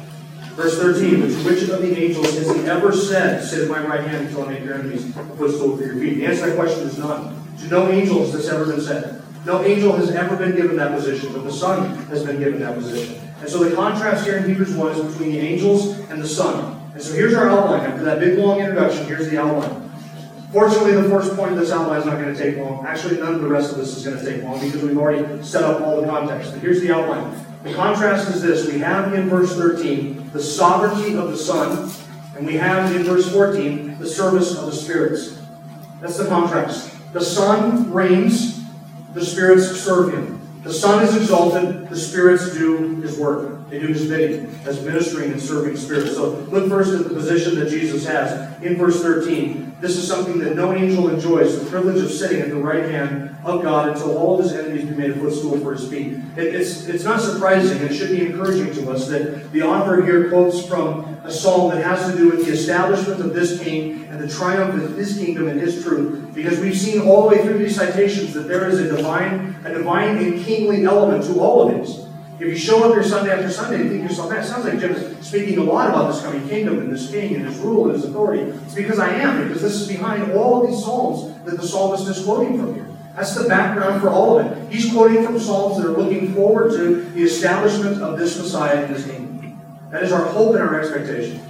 Verse 0.54 0.78
13, 0.78 1.22
which, 1.22 1.34
which 1.44 1.68
of 1.68 1.80
the 1.82 1.96
angels 1.96 2.34
has 2.34 2.54
he 2.54 2.62
ever 2.62 2.92
said, 2.92 3.44
Sit 3.44 3.62
at 3.62 3.68
my 3.68 3.86
right 3.86 4.00
hand 4.00 4.26
until 4.26 4.46
I 4.46 4.52
make 4.52 4.64
your 4.64 4.74
enemies 4.74 5.16
a 5.16 5.24
footstool 5.36 5.76
for 5.76 5.84
your 5.84 5.94
feet? 5.94 6.14
The 6.14 6.26
answer 6.26 6.44
to 6.44 6.50
that 6.50 6.56
question 6.56 6.88
is 6.88 6.98
none. 6.98 7.36
To 7.58 7.68
no 7.68 7.88
angel 7.90 8.20
has 8.20 8.32
this 8.32 8.48
ever 8.48 8.66
been 8.66 8.80
said. 8.80 9.22
No 9.46 9.62
angel 9.62 9.92
has 9.96 10.10
ever 10.10 10.36
been 10.36 10.56
given 10.56 10.76
that 10.76 10.96
position, 10.96 11.32
but 11.32 11.44
the 11.44 11.52
Son 11.52 11.96
has 12.06 12.24
been 12.24 12.38
given 12.38 12.60
that 12.60 12.74
position. 12.74 13.29
And 13.40 13.48
so 13.48 13.64
the 13.64 13.74
contrast 13.74 14.26
here 14.26 14.36
in 14.36 14.44
Hebrews 14.44 14.74
1 14.74 14.92
is 14.92 15.12
between 15.12 15.32
the 15.32 15.40
angels 15.40 15.98
and 16.10 16.20
the 16.22 16.28
Son. 16.28 16.78
And 16.92 17.02
so 17.02 17.14
here's 17.14 17.34
our 17.34 17.48
outline. 17.48 17.80
After 17.80 18.04
that 18.04 18.20
big 18.20 18.38
long 18.38 18.60
introduction, 18.60 19.06
here's 19.06 19.30
the 19.30 19.38
outline. 19.38 19.90
Fortunately, 20.52 20.92
the 20.92 21.08
first 21.08 21.36
point 21.36 21.52
of 21.52 21.58
this 21.58 21.70
outline 21.70 22.00
is 22.00 22.06
not 22.06 22.18
going 22.20 22.34
to 22.34 22.38
take 22.38 22.56
long. 22.58 22.84
Actually, 22.84 23.18
none 23.20 23.34
of 23.34 23.40
the 23.40 23.48
rest 23.48 23.72
of 23.72 23.78
this 23.78 23.96
is 23.96 24.04
going 24.04 24.18
to 24.18 24.24
take 24.24 24.42
long 24.42 24.60
because 24.60 24.82
we've 24.82 24.98
already 24.98 25.42
set 25.42 25.62
up 25.62 25.80
all 25.80 26.00
the 26.00 26.06
context. 26.06 26.52
But 26.52 26.60
here's 26.60 26.80
the 26.80 26.92
outline. 26.92 27.34
The 27.62 27.72
contrast 27.74 28.28
is 28.34 28.42
this. 28.42 28.66
We 28.70 28.78
have 28.80 29.14
in 29.14 29.28
verse 29.28 29.54
13 29.54 30.30
the 30.32 30.42
sovereignty 30.42 31.16
of 31.16 31.30
the 31.30 31.36
Son, 31.36 31.90
and 32.36 32.46
we 32.46 32.56
have 32.56 32.94
in 32.94 33.04
verse 33.04 33.30
14 33.32 33.98
the 33.98 34.06
service 34.06 34.56
of 34.56 34.66
the 34.66 34.72
spirits. 34.72 35.40
That's 36.00 36.18
the 36.18 36.26
contrast. 36.26 36.96
The 37.12 37.20
Son 37.20 37.92
reigns, 37.92 38.64
the 39.14 39.24
spirits 39.24 39.80
serve 39.80 40.14
him. 40.14 40.39
The 40.62 40.72
Son 40.72 41.02
is 41.02 41.16
exalted, 41.16 41.88
the 41.88 41.96
spirits 41.96 42.52
do 42.52 43.00
his 43.00 43.16
work. 43.18 43.59
They 43.70 43.78
do 43.78 43.86
his 43.86 44.08
bidding 44.08 44.58
as 44.66 44.84
ministering 44.84 45.30
and 45.30 45.40
serving 45.40 45.76
spirits. 45.76 46.14
So 46.14 46.30
look 46.50 46.68
first 46.68 46.92
at 46.92 47.04
the 47.08 47.14
position 47.14 47.54
that 47.60 47.70
Jesus 47.70 48.04
has 48.04 48.60
in 48.62 48.76
verse 48.76 49.00
13. 49.00 49.76
This 49.80 49.96
is 49.96 50.06
something 50.06 50.40
that 50.40 50.56
no 50.56 50.74
angel 50.74 51.08
enjoys, 51.08 51.58
the 51.58 51.70
privilege 51.70 52.02
of 52.02 52.10
sitting 52.10 52.40
at 52.40 52.50
the 52.50 52.56
right 52.56 52.84
hand 52.84 53.34
of 53.44 53.62
God 53.62 53.90
until 53.90 54.18
all 54.18 54.42
his 54.42 54.52
enemies 54.52 54.84
be 54.84 54.94
made 54.94 55.12
a 55.12 55.14
footstool 55.14 55.58
for 55.60 55.72
his 55.72 55.88
feet. 55.88 56.18
It, 56.36 56.54
it's, 56.54 56.86
it's 56.86 57.04
not 57.04 57.20
surprising, 57.20 57.80
it 57.80 57.94
should 57.94 58.10
be 58.10 58.26
encouraging 58.26 58.74
to 58.74 58.90
us 58.90 59.08
that 59.08 59.52
the 59.52 59.62
author 59.62 60.04
here 60.04 60.28
quotes 60.28 60.66
from 60.66 61.04
a 61.24 61.30
psalm 61.30 61.70
that 61.70 61.84
has 61.84 62.10
to 62.10 62.18
do 62.18 62.30
with 62.30 62.44
the 62.44 62.52
establishment 62.52 63.20
of 63.20 63.32
this 63.32 63.62
king 63.62 64.04
and 64.10 64.20
the 64.20 64.28
triumph 64.28 64.74
of 64.82 64.96
his 64.96 65.16
kingdom 65.16 65.48
and 65.48 65.60
his 65.60 65.82
truth. 65.82 66.34
Because 66.34 66.58
we've 66.58 66.76
seen 66.76 67.02
all 67.02 67.22
the 67.22 67.36
way 67.36 67.42
through 67.44 67.58
these 67.58 67.76
citations 67.76 68.34
that 68.34 68.48
there 68.48 68.68
is 68.68 68.80
a 68.80 68.94
divine, 68.96 69.56
a 69.64 69.72
divine 69.72 70.18
and 70.18 70.44
kingly 70.44 70.84
element 70.84 71.24
to 71.24 71.40
all 71.40 71.68
of 71.68 71.86
these. 71.86 72.09
If 72.40 72.48
you 72.48 72.56
show 72.56 72.88
up 72.88 72.94
here 72.94 73.02
Sunday 73.02 73.32
after 73.32 73.50
Sunday 73.50 73.82
and 73.82 73.90
think 73.90 74.02
yourself, 74.02 74.32
it 74.32 74.44
sounds 74.46 74.64
like 74.64 74.78
Jim's 74.78 75.26
speaking 75.28 75.58
a 75.58 75.62
lot 75.62 75.90
about 75.90 76.10
this 76.10 76.22
coming 76.22 76.48
kingdom 76.48 76.78
and 76.78 76.90
this 76.90 77.10
king 77.10 77.34
and 77.34 77.44
his 77.44 77.58
rule 77.58 77.84
and 77.84 77.94
his 77.94 78.06
authority. 78.06 78.44
It's 78.44 78.74
because 78.74 78.98
I 78.98 79.10
am, 79.10 79.46
because 79.46 79.60
this 79.60 79.74
is 79.74 79.86
behind 79.86 80.32
all 80.32 80.62
of 80.62 80.70
these 80.70 80.82
psalms 80.82 81.34
that 81.44 81.60
the 81.60 81.68
psalmist 81.68 82.08
is 82.08 82.24
quoting 82.24 82.58
from 82.58 82.74
here. 82.74 82.86
That's 83.14 83.34
the 83.34 83.46
background 83.46 84.00
for 84.00 84.08
all 84.08 84.38
of 84.38 84.46
it. 84.46 84.72
He's 84.72 84.90
quoting 84.90 85.22
from 85.22 85.38
Psalms 85.38 85.76
that 85.76 85.86
are 85.86 85.92
looking 85.92 86.32
forward 86.32 86.70
to 86.72 87.02
the 87.10 87.22
establishment 87.22 88.00
of 88.00 88.18
this 88.18 88.38
Messiah 88.38 88.84
and 88.84 88.96
his 88.96 89.04
kingdom. 89.04 89.60
That 89.90 90.02
is 90.02 90.10
our 90.12 90.24
hope 90.24 90.54
and 90.54 90.62
our 90.62 90.80
expectation. 90.80 91.42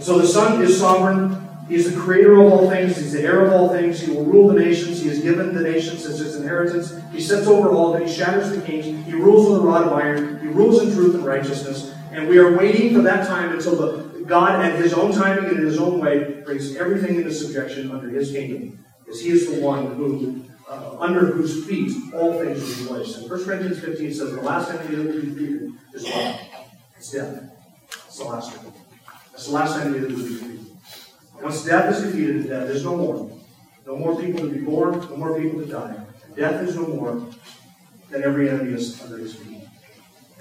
So 0.00 0.18
the 0.18 0.26
Son 0.26 0.60
is 0.62 0.80
sovereign. 0.80 1.46
He 1.70 1.76
is 1.76 1.94
the 1.94 2.00
creator 2.00 2.32
of 2.32 2.52
all 2.52 2.68
things. 2.68 2.96
He's 2.96 3.12
the 3.12 3.22
heir 3.22 3.46
of 3.46 3.52
all 3.52 3.68
things. 3.68 4.00
He 4.00 4.10
will 4.10 4.24
rule 4.24 4.48
the 4.48 4.58
nations. 4.58 5.00
He 5.00 5.08
has 5.08 5.20
given 5.20 5.54
the 5.54 5.60
nations 5.60 6.04
as 6.04 6.18
his 6.18 6.34
inheritance. 6.34 6.92
He 7.12 7.20
sets 7.20 7.46
over 7.46 7.70
all 7.70 7.94
it. 7.94 8.08
He 8.08 8.12
shatters 8.12 8.50
the 8.50 8.60
kings. 8.60 8.86
He 9.06 9.12
rules 9.12 9.48
with 9.48 9.60
a 9.60 9.62
rod 9.64 9.86
of 9.86 9.92
iron. 9.92 10.40
He 10.40 10.48
rules 10.48 10.82
in 10.82 10.92
truth 10.92 11.14
and 11.14 11.24
righteousness. 11.24 11.94
And 12.10 12.28
we 12.28 12.38
are 12.38 12.56
waiting 12.56 12.92
for 12.92 13.02
that 13.02 13.28
time 13.28 13.52
until 13.52 13.76
the, 13.76 14.24
God, 14.24 14.60
at 14.60 14.80
his 14.80 14.92
own 14.94 15.12
timing 15.12 15.44
and 15.44 15.58
in 15.58 15.64
his 15.64 15.78
own 15.78 16.00
way, 16.00 16.42
brings 16.44 16.74
everything 16.74 17.14
into 17.14 17.32
subjection 17.32 17.92
under 17.92 18.08
his 18.08 18.32
kingdom. 18.32 18.84
Because 19.04 19.20
he 19.20 19.28
is 19.28 19.54
the 19.54 19.60
one 19.60 19.94
who, 19.94 20.42
uh, 20.68 20.98
under 20.98 21.26
whose 21.26 21.64
feet 21.66 21.92
all 22.12 22.32
things 22.32 22.58
will 22.58 22.82
be 22.82 22.88
placed. 22.88 23.18
And 23.18 23.30
1 23.30 23.44
Corinthians 23.44 23.78
15 23.78 24.12
says, 24.12 24.32
The 24.32 24.40
last 24.40 24.72
enemy 24.72 24.96
that 24.96 25.06
will 25.06 25.20
be 25.20 25.28
defeated 25.28 25.72
is? 25.94 26.04
It's 26.96 27.12
death. 27.12 27.52
It's 28.08 28.18
the 28.18 28.24
last 28.24 28.56
one. 28.56 28.74
That's 29.30 29.46
the 29.46 29.52
last 29.52 29.78
enemy 29.78 30.00
that 30.00 30.10
will 30.10 30.16
be 30.16 30.34
defeated. 30.34 30.69
Once 31.50 31.64
death 31.64 31.92
is 31.96 32.04
defeated, 32.04 32.48
death 32.48 32.68
is 32.68 32.84
no 32.84 32.96
more. 32.96 33.28
No 33.84 33.96
more 33.96 34.20
people 34.20 34.38
to 34.38 34.48
be 34.48 34.60
born, 34.60 35.00
no 35.00 35.16
more 35.16 35.36
people 35.36 35.58
to 35.58 35.66
die. 35.66 35.96
Death 36.36 36.62
is 36.62 36.76
no 36.76 36.86
more. 36.86 37.26
Then 38.08 38.22
every 38.22 38.48
enemy 38.48 38.74
is 38.74 39.02
under 39.02 39.18
his 39.18 39.34
feet. 39.34 39.60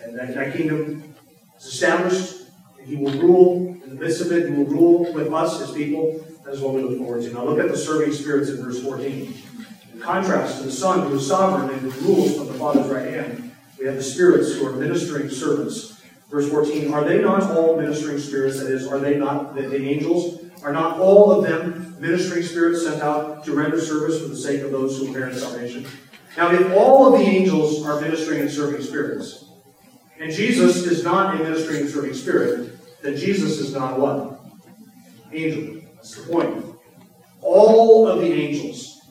And 0.03 0.15
that, 0.19 0.35
that 0.35 0.53
kingdom 0.53 1.15
is 1.57 1.65
established, 1.65 2.41
and 2.77 2.87
he 2.87 2.95
will 2.95 3.11
rule 3.13 3.75
in 3.83 3.89
the 3.89 3.95
midst 3.95 4.21
of 4.21 4.31
it. 4.31 4.49
He 4.49 4.55
will 4.55 4.67
rule 4.67 5.11
with 5.11 5.33
us 5.33 5.59
as 5.59 5.71
people. 5.71 6.23
That 6.45 6.53
is 6.53 6.61
what 6.61 6.75
we 6.75 6.83
look 6.83 6.99
forward 6.99 7.23
to. 7.23 7.33
Now 7.33 7.43
look 7.43 7.57
at 7.57 7.69
the 7.69 7.77
serving 7.77 8.13
spirits 8.13 8.51
in 8.51 8.63
verse 8.63 8.79
14. 8.83 9.33
In 9.95 9.99
contrast 9.99 10.59
to 10.59 10.65
the 10.65 10.71
Son, 10.71 11.07
who 11.07 11.15
is 11.15 11.27
sovereign 11.27 11.71
and 11.71 11.91
who 11.91 12.07
rules 12.07 12.37
from 12.37 12.45
the 12.49 12.53
Father's 12.53 12.87
right 12.87 13.11
hand, 13.11 13.51
we 13.79 13.87
have 13.87 13.95
the 13.95 14.03
spirits 14.03 14.53
who 14.53 14.67
are 14.67 14.73
ministering 14.73 15.31
servants. 15.31 16.03
Verse 16.29 16.47
14, 16.51 16.93
are 16.93 17.03
they 17.03 17.19
not 17.19 17.49
all 17.57 17.81
ministering 17.81 18.19
spirits? 18.19 18.59
That 18.59 18.71
is, 18.71 18.85
are 18.85 18.99
they 18.99 19.17
not 19.17 19.55
the, 19.55 19.63
the 19.63 19.89
angels? 19.89 20.38
Are 20.63 20.73
not 20.73 20.99
all 20.99 21.31
of 21.31 21.43
them 21.43 21.95
ministering 21.99 22.43
spirits 22.43 22.83
sent 22.83 23.01
out 23.01 23.43
to 23.45 23.55
render 23.55 23.79
service 23.79 24.21
for 24.21 24.27
the 24.27 24.35
sake 24.35 24.61
of 24.61 24.71
those 24.71 24.97
who 24.97 25.07
inherit 25.07 25.35
salvation? 25.35 25.87
Now, 26.37 26.51
if 26.51 26.71
all 26.73 27.13
of 27.13 27.19
the 27.19 27.25
angels 27.25 27.85
are 27.85 27.99
ministering 28.01 28.41
and 28.41 28.51
serving 28.51 28.81
spirits, 28.81 29.45
and 30.19 30.31
Jesus 30.31 30.85
is 30.85 31.03
not 31.03 31.35
a 31.35 31.43
ministering 31.43 31.81
and 31.81 31.89
serving 31.89 32.13
spirit, 32.13 32.77
then 33.01 33.15
Jesus 33.15 33.59
is 33.59 33.73
not 33.73 33.99
what? 33.99 34.39
Angel. 35.31 35.81
That's 35.95 36.15
the 36.15 36.31
point. 36.31 36.65
All 37.41 38.07
of 38.07 38.19
the 38.19 38.31
angels 38.31 39.01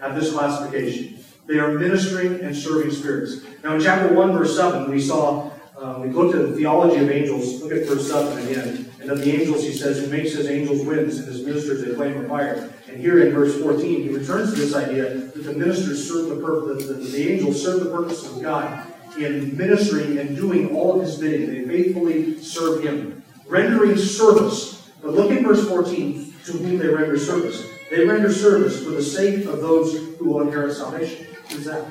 have 0.00 0.14
this 0.14 0.32
classification. 0.32 1.18
They 1.46 1.58
are 1.58 1.78
ministering 1.78 2.40
and 2.40 2.54
serving 2.54 2.90
spirits. 2.90 3.40
Now, 3.62 3.74
in 3.74 3.80
chapter 3.80 4.14
1, 4.14 4.32
verse 4.32 4.56
7, 4.56 4.90
we 4.90 5.00
saw, 5.00 5.50
uh, 5.78 5.98
we 6.00 6.08
looked 6.08 6.34
at 6.34 6.48
the 6.48 6.56
theology 6.56 7.02
of 7.02 7.10
angels. 7.10 7.62
Look 7.62 7.72
at 7.72 7.86
verse 7.86 8.08
7 8.08 8.46
again. 8.46 8.90
And 9.04 9.12
of 9.12 9.20
the 9.20 9.38
angels, 9.38 9.62
he 9.62 9.74
says, 9.74 9.98
who 9.98 10.06
makes 10.06 10.32
his 10.32 10.46
angels 10.46 10.82
winds 10.86 11.18
and 11.18 11.28
his 11.28 11.44
ministers 11.44 11.82
a 11.82 11.94
flame 11.94 12.16
of 12.22 12.26
fire. 12.26 12.72
And 12.88 12.98
here 12.98 13.26
in 13.26 13.34
verse 13.34 13.60
14, 13.60 14.02
he 14.02 14.08
returns 14.08 14.54
to 14.54 14.60
this 14.60 14.74
idea 14.74 15.12
that 15.12 15.44
the 15.44 15.52
ministers 15.52 16.08
serve 16.08 16.30
the 16.30 16.36
purpose, 16.36 16.88
the, 16.88 16.94
the 16.94 17.32
angels 17.32 17.62
serve 17.62 17.84
the 17.84 17.90
purpose 17.90 18.26
of 18.26 18.40
God 18.40 18.86
in 19.18 19.54
ministering 19.58 20.16
and 20.16 20.34
doing 20.34 20.74
all 20.74 20.98
of 20.98 21.06
his 21.06 21.18
bidding. 21.18 21.50
They 21.50 21.68
faithfully 21.68 22.42
serve 22.42 22.82
him, 22.82 23.22
rendering 23.46 23.98
service. 23.98 24.90
But 25.02 25.12
look 25.12 25.30
at 25.30 25.42
verse 25.42 25.68
14, 25.68 26.34
to 26.46 26.52
whom 26.52 26.78
they 26.78 26.88
render 26.88 27.18
service. 27.18 27.62
They 27.90 28.06
render 28.06 28.32
service 28.32 28.82
for 28.82 28.92
the 28.92 29.02
sake 29.02 29.44
of 29.44 29.60
those 29.60 30.16
who 30.16 30.30
will 30.30 30.40
inherit 30.40 30.76
salvation. 30.76 31.26
Who's 31.50 31.66
that? 31.66 31.84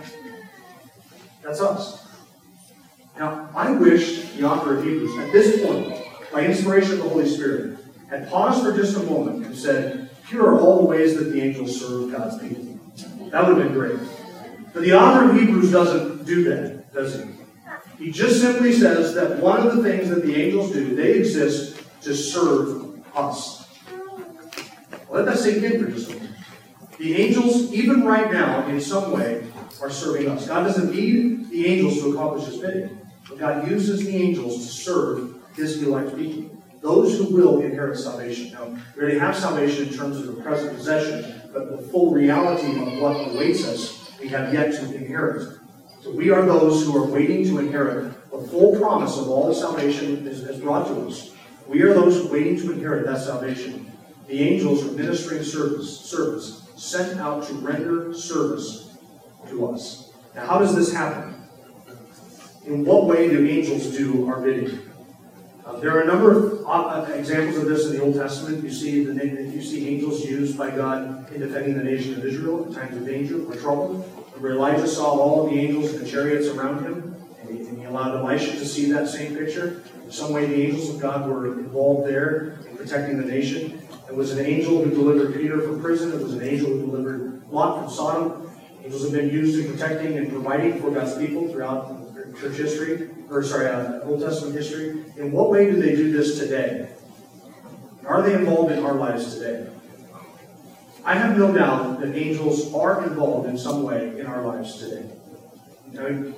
That's 1.43 1.62
us. 1.62 2.08
Now, 3.19 3.52
I 3.54 3.69
wish 3.69 4.32
the 4.32 4.45
author 4.49 4.80
of 4.80 4.84
Hebrews, 4.84 5.15
at 5.19 5.32
this 5.32 5.63
point, 5.63 6.02
by 6.33 6.43
inspiration 6.45 6.93
of 6.93 6.97
the 6.97 7.09
Holy 7.09 7.29
Spirit, 7.29 7.77
had 8.09 8.27
paused 8.29 8.63
for 8.63 8.75
just 8.75 8.97
a 8.97 9.03
moment 9.03 9.45
and 9.45 9.55
said, 9.55 10.09
Here 10.29 10.41
are 10.41 10.59
all 10.59 10.79
the 10.79 10.85
ways 10.85 11.15
that 11.17 11.25
the 11.25 11.41
angels 11.41 11.79
serve 11.79 12.11
God's 12.11 12.39
people. 12.39 12.79
That 13.29 13.47
would 13.47 13.57
have 13.57 13.67
been 13.67 13.73
great. 13.73 13.99
But 14.73 14.81
the 14.81 14.93
author 14.93 15.29
of 15.29 15.39
Hebrews 15.39 15.71
doesn't 15.71 16.25
do 16.25 16.43
that, 16.45 16.93
does 16.93 17.23
he? 17.23 17.29
He 18.05 18.11
just 18.11 18.41
simply 18.41 18.73
says 18.73 19.13
that 19.13 19.39
one 19.39 19.65
of 19.65 19.77
the 19.77 19.83
things 19.83 20.09
that 20.09 20.25
the 20.25 20.35
angels 20.35 20.71
do, 20.71 20.95
they 20.95 21.13
exist 21.13 21.79
to 22.01 22.15
serve 22.15 22.99
us. 23.15 23.67
Let 25.09 25.25
that 25.25 25.37
sink 25.37 25.63
in 25.63 25.83
for 25.83 25.91
just 25.91 26.09
a 26.09 26.15
moment. 26.15 26.35
The 26.97 27.15
angels, 27.15 27.71
even 27.71 28.03
right 28.03 28.31
now, 28.31 28.67
in 28.67 28.81
some 28.81 29.11
way, 29.11 29.45
are 29.81 29.89
serving 29.89 30.27
us. 30.27 30.47
God 30.47 30.63
doesn't 30.63 30.91
need 30.93 31.49
the 31.49 31.67
angels 31.67 31.99
to 31.99 32.13
accomplish 32.13 32.45
his 32.45 32.57
bidding, 32.57 32.99
but 33.29 33.37
God 33.37 33.69
uses 33.69 34.05
the 34.05 34.15
angels 34.15 34.57
to 34.57 34.71
serve 34.71 35.32
his 35.55 35.81
elect 35.83 36.15
people. 36.17 36.55
Those 36.81 37.17
who 37.17 37.33
will 37.33 37.61
inherit 37.61 37.97
salvation. 37.97 38.51
Now, 38.51 38.77
we 38.95 39.01
already 39.01 39.19
have 39.19 39.35
salvation 39.35 39.87
in 39.87 39.93
terms 39.93 40.17
of 40.17 40.27
the 40.27 40.41
present 40.41 40.75
possession, 40.75 41.41
but 41.53 41.71
the 41.71 41.77
full 41.77 42.11
reality 42.11 42.77
of 42.79 42.99
what 42.99 43.29
awaits 43.29 43.65
us, 43.65 44.11
we 44.19 44.27
have 44.29 44.53
yet 44.53 44.73
to 44.73 44.95
inherit. 44.95 45.59
So 46.01 46.11
we 46.11 46.29
are 46.29 46.45
those 46.45 46.83
who 46.83 46.97
are 46.97 47.05
waiting 47.05 47.45
to 47.45 47.59
inherit 47.59 48.13
the 48.33 48.47
full 48.47 48.75
promise 48.77 49.17
of 49.17 49.29
all 49.29 49.47
the 49.47 49.53
salvation 49.53 50.27
is, 50.27 50.41
is 50.41 50.59
brought 50.59 50.87
to 50.87 51.07
us. 51.07 51.33
We 51.67 51.83
are 51.83 51.93
those 51.93 52.29
waiting 52.31 52.57
to 52.57 52.71
inherit 52.71 53.05
that 53.05 53.21
salvation. 53.21 53.91
The 54.27 54.41
angels 54.41 54.83
are 54.83 54.91
ministering 54.93 55.43
service, 55.43 55.99
service, 55.99 56.67
sent 56.75 57.19
out 57.19 57.45
to 57.47 57.53
render 57.53 58.11
service 58.13 58.97
to 59.49 59.67
us. 59.67 60.11
Now, 60.33 60.47
how 60.47 60.59
does 60.59 60.75
this 60.75 60.91
happen? 60.91 61.35
In 62.65 62.83
what 62.85 63.05
way 63.05 63.29
do 63.29 63.45
angels 63.45 63.95
do 63.95 64.27
our 64.27 64.41
bidding? 64.41 64.79
Uh, 65.65 65.80
there 65.80 65.95
are 65.97 66.02
a 66.02 66.06
number 66.06 66.32
of 66.32 66.65
uh, 66.67 67.10
examples 67.13 67.56
of 67.56 67.69
this 67.69 67.86
in 67.86 67.93
the 67.93 68.04
Old 68.04 68.15
Testament. 68.15 68.62
You 68.62 68.71
see 68.71 69.06
the 69.06 69.13
you 69.26 69.62
see 69.62 69.88
angels 69.88 70.26
used 70.26 70.58
by 70.58 70.69
God 70.71 71.32
in 71.32 71.39
defending 71.39 71.78
the 71.78 71.84
nation 71.84 72.15
of 72.15 72.26
Israel 72.26 72.65
in 72.65 72.73
times 72.73 72.97
of 72.97 73.06
danger 73.06 73.41
or 73.45 73.56
trouble. 73.56 74.02
Where 74.39 74.54
Elijah 74.54 74.88
saw 74.88 75.12
all 75.12 75.45
of 75.45 75.54
the 75.54 75.60
angels 75.60 75.93
and 75.93 76.06
the 76.06 76.10
chariots 76.10 76.47
around 76.47 76.84
him, 76.84 77.15
and 77.39 77.49
he, 77.49 77.65
and 77.65 77.78
he 77.78 77.86
allowed 77.86 78.17
Elisha 78.17 78.52
to 78.52 78.65
see 78.65 78.91
that 78.91 79.08
same 79.08 79.38
picture. 79.38 79.84
In 80.04 80.12
some 80.12 80.34
way, 80.34 80.47
the 80.47 80.62
angels 80.62 80.89
of 80.89 80.99
God 80.99 81.30
were 81.30 81.58
involved 81.58 82.10
there 82.10 82.58
in 82.69 82.76
protecting 82.76 83.17
the 83.17 83.26
nation. 83.26 83.82
It 84.10 84.15
was 84.15 84.32
an 84.32 84.45
angel 84.45 84.84
who 84.84 84.89
delivered 84.89 85.34
Peter 85.34 85.62
from 85.62 85.82
prison. 85.82 86.12
It 86.12 86.21
was 86.21 86.34
an 86.34 86.43
angel 86.43 86.71
who 86.71 86.88
delivered 86.88 87.49
Lot 87.49 87.80
from 87.80 87.89
Sodom. 87.89 88.52
Angels 88.84 89.04
have 89.04 89.13
been 89.13 89.30
used 89.30 89.58
in 89.63 89.71
protecting 89.71 90.17
and 90.17 90.30
providing 90.30 90.82
for 90.82 90.91
God's 90.91 91.17
people 91.17 91.47
throughout 91.47 92.04
church 92.39 92.58
history, 92.58 93.10
or 93.33 93.43
sorry, 93.43 93.67
uh, 93.67 94.01
Old 94.01 94.21
Testament 94.21 94.55
history. 94.55 95.03
In 95.17 95.31
what 95.31 95.49
way 95.49 95.65
do 95.69 95.81
they 95.81 95.95
do 95.95 96.11
this 96.11 96.37
today? 96.37 96.89
Are 98.05 98.21
they 98.21 98.33
involved 98.33 98.71
in 98.71 98.83
our 98.83 98.93
lives 98.93 99.33
today? 99.35 99.67
I 101.03 101.15
have 101.15 101.37
no 101.37 101.53
doubt 101.53 101.99
that 101.99 102.15
angels 102.15 102.73
are 102.73 103.03
involved 103.03 103.49
in 103.49 103.57
some 103.57 103.83
way 103.83 104.19
in 104.19 104.27
our 104.27 104.43
lives 104.43 104.77
today. 104.77 105.09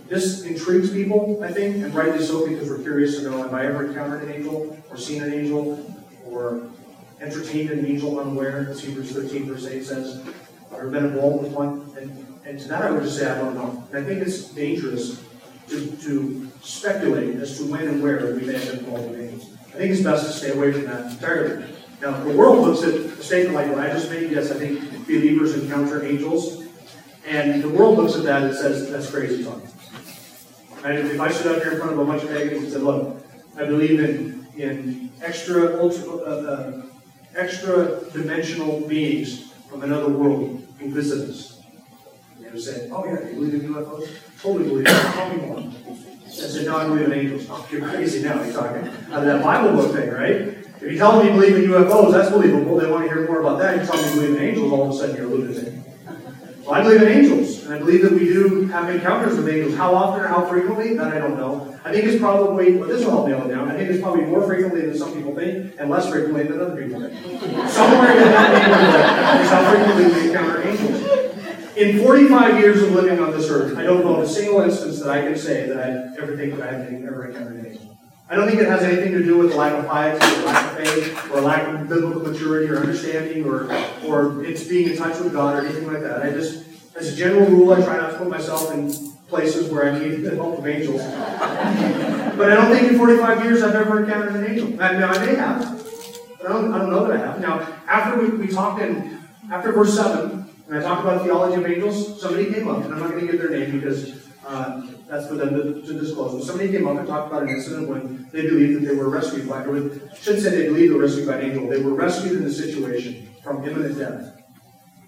This 0.08 0.43
intrigues 0.43 0.89
people, 0.91 1.41
I 1.43 1.51
think, 1.51 1.77
and 1.77 1.93
rightly 1.93 2.23
so 2.23 2.47
because 2.47 2.69
we're 2.69 2.81
curious 2.81 3.17
to 3.17 3.29
know 3.29 3.43
have 3.43 3.53
I 3.53 3.65
ever 3.65 3.86
encountered 3.88 4.23
an 4.23 4.31
angel, 4.31 4.77
or 4.89 4.97
seen 4.97 5.21
an 5.21 5.34
angel, 5.34 5.79
or 6.25 6.67
entertained 7.21 7.69
an 7.69 7.86
angel 7.86 8.19
unaware, 8.19 8.67
as 8.69 8.84
Hebrews 8.84 9.12
13, 9.12 9.45
verse 9.45 9.65
8 9.65 9.84
says, 9.84 10.25
or 10.71 10.89
been 10.89 11.05
involved 11.05 11.43
with 11.43 11.51
one. 11.53 11.93
And, 11.97 12.39
and 12.45 12.60
to 12.60 12.67
that 12.69 12.81
I 12.81 12.91
would 12.91 13.03
just 13.03 13.17
say 13.17 13.29
I 13.29 13.38
don't 13.38 13.55
know. 13.55 13.84
And 13.91 14.03
I 14.03 14.08
think 14.08 14.21
it's 14.21 14.49
dangerous 14.49 15.23
to, 15.67 15.91
to 15.97 16.51
speculate 16.62 17.36
as 17.38 17.58
to 17.58 17.65
when 17.65 17.88
and 17.88 18.04
where 18.04 18.36
we 18.36 18.45
may 18.45 18.54
have 18.54 18.86
been 18.86 18.91
with 18.91 19.19
angels. 19.19 19.54
I 19.67 19.78
think 19.78 19.91
it's 19.91 20.01
best 20.01 20.25
to 20.28 20.32
stay 20.32 20.51
away 20.51 20.71
from 20.71 20.86
that 20.86 21.12
entirely. 21.12 21.65
Now, 22.01 22.23
the 22.23 22.32
world 22.32 22.60
looks 22.60 22.84
at 22.84 22.93
a 22.93 23.23
statement 23.23 23.56
like 23.56 23.69
what 23.69 23.80
I 23.80 23.91
just 23.91 24.10
made. 24.10 24.32
Yes, 24.32 24.51
I 24.51 24.56
think 24.56 24.80
believers 25.08 25.56
encounter 25.56 26.06
angels. 26.06 26.65
And 27.25 27.63
the 27.63 27.69
world 27.69 27.97
looks 27.97 28.15
at 28.15 28.23
that 28.23 28.43
and 28.43 28.56
says, 28.56 28.91
that's 28.91 29.10
crazy 29.10 29.43
talk. 29.43 29.62
If 30.84 31.19
I 31.19 31.32
stood 31.32 31.58
up 31.58 31.63
here 31.63 31.71
in 31.73 31.78
front 31.80 31.93
of 31.93 31.99
a 31.99 32.06
bunch 32.06 32.21
of 32.23 32.30
pagans 32.30 32.63
and 32.63 32.71
said, 32.71 32.84
look, 32.84 33.25
I 33.58 33.65
believe 33.65 33.99
in, 33.99 34.47
in 34.56 35.12
extra, 35.21 35.82
ultra, 35.82 36.12
uh, 36.12 36.25
uh, 36.25 36.81
extra 37.35 38.02
dimensional 38.12 38.81
beings 38.81 39.52
from 39.69 39.81
another 39.81 40.10
world 40.10 40.63
who 40.77 40.92
visit 40.92 41.27
us. 41.29 41.62
They 42.40 42.50
would 42.52 42.62
say, 42.62 42.90
oh 42.92 43.06
yeah, 43.06 43.27
you 43.29 43.33
believe 43.33 43.54
in 43.56 43.73
UFOs? 43.73 44.10
Totally 44.46 44.69
believe. 44.69 44.85
Tell 44.85 45.29
me 45.33 45.37
more. 45.37 45.58
I 45.58 46.29
said, 46.29 46.67
no, 46.67 46.77
I 46.77 46.87
believe 46.87 47.08
in 47.08 47.13
angels. 47.13 47.48
Oh, 47.50 47.67
you're 47.71 47.81
crazy 47.81 48.21
now, 48.21 48.43
you're 48.43 48.54
talking. 48.54 48.87
Out 49.12 49.21
of 49.21 49.25
that 49.25 49.43
Bible 49.43 49.73
book 49.73 49.96
thing, 49.96 50.12
right? 50.12 50.33
If 50.35 50.83
you 50.83 51.00
tell 51.00 51.19
me 51.19 51.29
you 51.29 51.33
believe 51.33 51.56
in 51.56 51.71
UFOs, 51.71 52.12
that's 52.12 52.29
believable. 52.29 52.77
They 52.77 52.87
want 52.87 53.10
to 53.10 53.12
hear 53.12 53.25
more 53.25 53.39
about 53.39 53.58
that. 53.58 53.81
You 53.81 53.87
tell 53.87 54.00
me 54.00 54.08
you 54.08 54.15
believe 54.15 54.35
in 54.37 54.43
angels, 54.50 54.71
all 54.71 54.83
of 54.83 54.96
a 54.96 55.00
sudden 55.00 55.15
you're 55.15 55.25
a 55.25 55.29
lunatic. 55.29 55.73
Well, 56.63 56.75
I 56.75 56.83
believe 56.83 57.02
in 57.02 57.08
angels, 57.08 57.63
and 57.63 57.73
I 57.73 57.79
believe 57.79 58.04
that 58.04 58.12
we 58.12 58.19
do 58.19 58.67
have 58.67 58.87
encounters 58.93 59.35
with 59.35 59.50
angels. 59.50 59.75
How 59.75 59.96
often 59.96 60.23
or 60.23 60.27
how 60.27 60.46
frequently, 60.46 60.96
that 60.96 61.12
I 61.12 61.17
don't 61.17 61.37
know. 61.37 61.79
I 61.83 61.91
think 61.91 62.06
it's 62.06 62.19
probably, 62.19 62.75
well, 62.75 62.87
this 62.87 63.04
will 63.04 63.12
help 63.12 63.27
nail 63.27 63.50
it 63.50 63.52
down. 63.52 63.71
I 63.71 63.75
think 63.75 63.89
it's 63.89 64.02
probably 64.02 64.25
more 64.25 64.46
frequently 64.46 64.81
than 64.81 64.96
some 64.96 65.12
people 65.12 65.33
think, 65.33 65.73
and 65.79 65.89
less 65.89 66.08
frequently 66.08 66.43
than 66.43 66.62
other 66.62 66.79
people 66.79 67.02
think. 67.02 67.15
Somewhere 67.69 68.12
in 68.12 68.17
that 68.29 68.54
neighborhood 68.54 69.41
is 69.41 69.50
how 69.50 69.71
frequently 69.71 70.21
we 70.21 70.27
encounter 70.29 70.62
angels. 70.62 71.15
In 71.76 72.00
45 72.00 72.60
years 72.60 72.82
of 72.82 72.92
living 72.92 73.19
on 73.19 73.32
this 73.32 73.50
earth, 73.50 73.78
I 73.78 73.84
don't 73.84 74.06
know 74.06 74.15
of 74.15 74.23
a 74.23 74.30
single 74.30 74.62
instance 74.62 75.00
that 75.00 75.10
I 75.10 75.21
can 75.23 75.38
say 75.38 75.67
that 75.67 75.78
I 75.78 76.21
ever 76.21 76.38
think 76.38 76.56
that 76.56 76.69
I 76.69 76.71
have 76.71 77.04
ever 77.04 77.26
encountered 77.28 77.58
an 77.58 77.65
angel. 77.65 77.98
I 78.30 78.36
don't 78.36 78.48
think 78.48 78.62
it 78.62 78.69
has 78.69 78.82
anything 78.82 79.12
to 79.12 79.21
do 79.21 79.38
with 79.38 79.54
lack 79.56 79.73
of 79.73 79.86
piety 79.86 80.26
or 80.26 80.46
lack 80.46 80.80
of 80.80 80.88
faith 80.88 81.32
or 81.32 81.42
lack 81.42 81.67
of 81.67 81.90
biblical 81.90 82.21
maturity 82.21 82.71
or 82.71 82.78
understanding 82.78 83.46
or, 83.46 83.65
or 84.06 84.44
it's 84.46 84.63
being 84.63 84.90
in 84.90 84.98
touch 84.98 85.19
with 85.19 85.34
God 85.34 85.58
or 85.58 85.65
anything 85.65 85.86
like 85.92 86.02
that. 86.02 86.23
I 86.23 86.30
just, 86.30 86.63
as 86.96 87.12
a 87.12 87.15
general 87.15 87.46
rule, 87.50 87.73
I 87.73 87.84
try 87.84 87.98
not 87.98 88.12
to 88.12 88.17
put 88.19 88.30
myself 88.30 88.73
in 88.73 88.94
places 89.28 89.69
where 89.69 89.92
I 89.92 90.00
need 90.00 90.21
the 90.21 90.36
help 90.36 90.58
of 90.60 90.65
angels. 90.65 91.02
but 91.02 92.52
I 92.52 92.56
don't 92.56 92.71
think 92.73 92.90
in 92.90 92.98
45 92.98 93.44
years 93.44 93.62
I've 93.62 93.76
ever 93.76 94.06
encountered 94.06 94.36
an 94.36 94.46
angel. 94.46 94.82
I, 94.82 94.94
now, 94.94 95.12
I 95.12 95.26
may 95.26 95.36
have, 95.36 95.84
but 96.38 96.50
I 96.50 96.54
don't, 96.54 96.73
I 96.73 96.78
don't 96.78 96.90
know 96.90 97.06
that 97.06 97.17
I 97.17 97.19
have. 97.19 97.42
Now, 97.42 97.60
after 97.86 98.21
we, 98.21 98.30
we 98.30 98.48
talked 98.48 98.82
in, 98.82 99.19
after 99.52 99.73
verse 99.73 99.94
7, 99.94 100.44
and 100.68 100.78
I 100.78 100.82
talked 100.82 101.02
about 101.02 101.24
theology 101.24 101.62
of 101.62 101.66
angels, 101.66 102.20
somebody 102.20 102.52
came 102.52 102.68
up, 102.68 102.84
and 102.84 102.94
I'm 102.94 103.00
not 103.00 103.12
going 103.12 103.26
to 103.26 103.32
give 103.32 103.42
their 103.42 103.52
name 103.52 103.80
because 103.80 104.28
uh, 104.46 104.82
that's 105.08 105.28
for 105.28 105.36
them 105.36 105.50
to, 105.54 105.82
to 105.82 106.00
disclose. 106.00 106.34
But 106.34 106.44
somebody 106.44 106.72
came 106.72 106.88
up 106.88 106.98
and 106.98 107.08
talked 107.08 107.32
about 107.32 107.44
an 107.44 107.50
incident 107.50 107.88
when 107.88 108.28
they 108.32 108.44
believed 108.44 108.82
that 108.82 108.88
they 108.88 108.96
were 108.96 109.10
rescued 109.10 109.48
by, 109.48 109.63
or 109.63 109.76
shouldn't 110.16 110.44
say 110.44 110.50
they 110.50 110.66
believed 110.66 110.92
they 110.92 110.96
were 110.96 111.04
rescued 111.04 111.28
by 111.28 111.38
an 111.38 111.52
angel. 111.52 111.70
They 111.70 111.82
were 111.82 111.94
rescued 111.94 112.42
in 112.42 112.44
a 112.46 112.52
situation 112.52 113.30
from 113.44 113.68
imminent 113.68 113.98
death. 113.98 114.42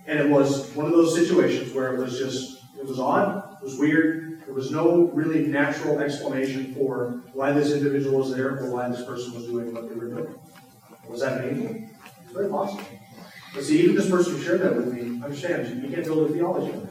And 0.06 0.20
it 0.20 0.30
was 0.30 0.74
one 0.76 0.86
of 0.86 0.92
those 0.92 1.16
situations 1.16 1.74
where 1.74 1.94
it 1.94 2.00
was 2.00 2.18
just, 2.18 2.64
it 2.78 2.86
was 2.86 3.00
odd, 3.00 3.58
it 3.60 3.64
was 3.64 3.78
weird. 3.78 4.44
There 4.46 4.54
was 4.54 4.72
no 4.72 5.10
really 5.14 5.48
natural 5.48 6.00
explanation 6.00 6.74
for 6.74 7.24
why 7.34 7.52
this 7.52 7.74
individual 7.74 8.20
was 8.20 8.34
there 8.34 8.58
or 8.58 8.72
why 8.72 8.88
this 8.88 9.04
person 9.04 9.34
was 9.34 9.46
doing 9.46 9.74
what 9.74 9.90
they 9.90 9.96
were 9.96 10.08
doing. 10.08 10.36
Was 11.10 11.22
that 11.22 11.42
an 11.42 11.50
angel? 11.50 11.90
It's 12.24 12.34
very 12.34 12.50
possible. 12.50 12.86
But 13.58 13.66
see, 13.66 13.82
even 13.82 13.96
this 13.96 14.08
person 14.08 14.34
who 14.34 14.42
shared 14.44 14.62
that 14.62 14.76
with 14.76 14.94
me 14.94 15.20
understands 15.24 15.72
you 15.72 15.90
can't 15.90 16.06
build 16.06 16.30
a 16.30 16.32
theology 16.32 16.72
on 16.74 16.84
it. 16.84 16.90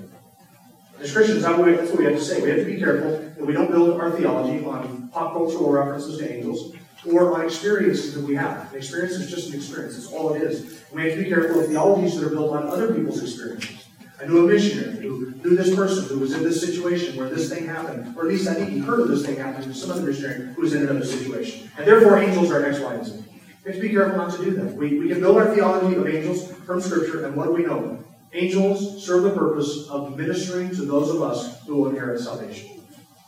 As 1.00 1.12
Christians, 1.12 1.42
that's 1.42 1.56
what 1.56 1.98
we 1.98 2.04
have 2.06 2.14
to 2.16 2.20
say. 2.20 2.42
We 2.42 2.50
have 2.50 2.58
to 2.58 2.64
be 2.64 2.76
careful 2.76 3.12
that 3.12 3.46
we 3.46 3.52
don't 3.52 3.70
build 3.70 4.00
our 4.00 4.10
theology 4.10 4.64
on 4.64 5.08
pop 5.12 5.32
cultural 5.32 5.70
references 5.70 6.18
to 6.18 6.28
angels 6.28 6.74
or 7.08 7.34
on 7.34 7.44
experiences 7.44 8.14
that 8.14 8.24
we 8.24 8.34
have. 8.34 8.72
An 8.72 8.78
experience 8.78 9.12
is 9.12 9.30
just 9.30 9.50
an 9.50 9.54
experience. 9.54 9.96
It's 9.96 10.08
all 10.08 10.34
it 10.34 10.42
is. 10.42 10.82
we 10.92 11.04
have 11.04 11.16
to 11.16 11.22
be 11.22 11.28
careful 11.28 11.60
of 11.60 11.68
theologies 11.68 12.16
that 12.16 12.26
are 12.26 12.30
built 12.30 12.50
on 12.50 12.66
other 12.66 12.92
people's 12.92 13.22
experiences. 13.22 13.86
I 14.20 14.26
knew 14.26 14.44
a 14.44 14.48
missionary 14.52 15.02
who 15.02 15.34
knew 15.44 15.54
this 15.54 15.72
person 15.72 16.08
who 16.08 16.18
was 16.18 16.32
in 16.32 16.42
this 16.42 16.60
situation 16.60 17.16
where 17.16 17.28
this 17.28 17.48
thing 17.48 17.66
happened, 17.66 18.16
or 18.16 18.22
at 18.22 18.28
least 18.28 18.48
I 18.48 18.54
think 18.54 18.70
he 18.70 18.80
heard 18.80 18.98
of 18.98 19.06
this 19.06 19.24
thing 19.24 19.36
happening 19.36 19.68
to 19.68 19.74
some 19.74 19.92
other 19.92 20.02
missionary 20.02 20.52
who 20.54 20.62
was 20.62 20.74
in 20.74 20.82
another 20.82 21.04
situation. 21.04 21.70
And 21.78 21.86
therefore, 21.86 22.18
angels 22.18 22.50
are 22.50 22.64
X, 22.64 22.80
Y, 22.80 22.94
and 22.94 23.06
Z. 23.06 23.22
We 23.66 23.72
have 23.72 23.82
to 23.82 23.88
be 23.88 23.92
careful 23.92 24.16
not 24.16 24.32
to 24.36 24.44
do 24.44 24.52
that. 24.52 24.74
We, 24.76 24.96
we 25.00 25.08
can 25.08 25.18
build 25.18 25.38
our 25.38 25.52
theology 25.52 25.96
of 25.96 26.06
angels 26.06 26.52
from 26.52 26.80
Scripture, 26.80 27.26
and 27.26 27.34
what 27.34 27.46
do 27.46 27.52
we 27.52 27.64
know? 27.64 27.98
Angels 28.32 29.04
serve 29.04 29.24
the 29.24 29.30
purpose 29.30 29.88
of 29.88 30.16
ministering 30.16 30.70
to 30.70 30.84
those 30.84 31.10
of 31.10 31.20
us 31.20 31.66
who 31.66 31.74
will 31.74 31.90
inherit 31.90 32.20
salvation 32.20 32.80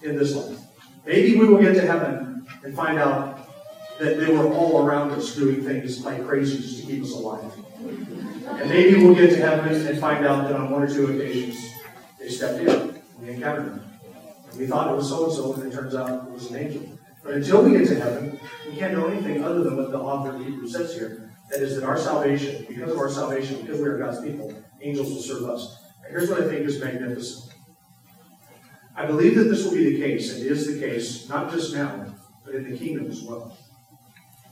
in 0.02 0.16
this 0.16 0.36
life. 0.36 0.60
Maybe 1.04 1.36
we 1.36 1.46
will 1.46 1.60
get 1.60 1.74
to 1.74 1.80
heaven 1.80 2.46
and 2.62 2.72
find 2.76 3.00
out 3.00 3.48
that 3.98 4.20
they 4.20 4.32
were 4.32 4.46
all 4.52 4.86
around 4.86 5.10
us 5.10 5.34
doing 5.34 5.64
things 5.64 6.04
like 6.04 6.24
crazy 6.24 6.58
just 6.58 6.82
to 6.82 6.86
keep 6.86 7.02
us 7.02 7.10
alive. 7.14 7.52
And 8.46 8.70
maybe 8.70 9.02
we'll 9.02 9.16
get 9.16 9.30
to 9.30 9.38
heaven 9.38 9.88
and 9.88 9.98
find 9.98 10.24
out 10.24 10.46
that 10.46 10.54
on 10.54 10.70
one 10.70 10.84
or 10.84 10.88
two 10.88 11.06
occasions 11.16 11.58
they 12.20 12.28
stepped 12.28 12.60
in 12.60 12.68
and 12.68 13.02
we 13.20 13.30
encountered 13.30 13.72
them. 13.72 13.84
And 14.52 14.60
we 14.60 14.68
thought 14.68 14.92
it 14.92 14.96
was 14.96 15.08
so 15.08 15.24
and 15.24 15.32
so, 15.32 15.52
and 15.54 15.72
it 15.72 15.74
turns 15.74 15.96
out 15.96 16.28
it 16.28 16.30
was 16.30 16.48
an 16.52 16.58
angel. 16.58 16.97
But 17.22 17.34
until 17.34 17.62
we 17.62 17.72
get 17.72 17.88
to 17.88 18.00
heaven, 18.00 18.40
we 18.68 18.76
can't 18.76 18.94
know 18.94 19.08
anything 19.08 19.44
other 19.44 19.62
than 19.62 19.76
what 19.76 19.90
the 19.90 19.98
author 19.98 20.34
of 20.34 20.44
Hebrews 20.44 20.72
says 20.72 20.94
here. 20.94 21.30
That 21.50 21.62
is, 21.62 21.76
that 21.76 21.84
our 21.84 21.98
salvation, 21.98 22.66
because 22.68 22.92
of 22.92 22.98
our 22.98 23.10
salvation, 23.10 23.62
because 23.62 23.80
we 23.80 23.88
are 23.88 23.98
God's 23.98 24.20
people, 24.20 24.52
angels 24.82 25.08
will 25.08 25.22
serve 25.22 25.44
us. 25.48 25.82
And 26.04 26.10
here's 26.10 26.28
what 26.28 26.42
I 26.42 26.48
think 26.48 26.66
is 26.66 26.80
magnificent. 26.80 27.54
I 28.94 29.06
believe 29.06 29.36
that 29.36 29.44
this 29.44 29.64
will 29.64 29.72
be 29.72 29.92
the 29.92 30.00
case, 30.00 30.34
and 30.34 30.44
it 30.44 30.52
is 30.52 30.66
the 30.66 30.78
case, 30.78 31.28
not 31.28 31.50
just 31.50 31.74
now, 31.74 32.06
but 32.44 32.54
in 32.54 32.70
the 32.70 32.76
kingdom 32.76 33.06
as 33.06 33.22
well. 33.22 33.56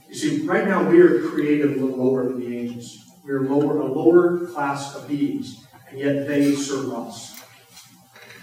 You 0.07 0.15
see, 0.15 0.47
right 0.47 0.65
now 0.65 0.89
we 0.89 1.01
are 1.01 1.21
created 1.27 1.65
a 1.65 1.81
little 1.81 1.97
lower 1.97 2.23
than 2.23 2.39
the 2.39 2.57
angels. 2.57 3.11
We 3.25 3.31
are 3.31 3.41
lower, 3.41 3.81
a 3.81 3.85
lower 3.85 4.47
class 4.47 4.95
of 4.95 5.07
beings, 5.07 5.67
and 5.89 5.99
yet 5.99 6.27
they 6.27 6.55
serve 6.55 6.93
us. 6.93 7.41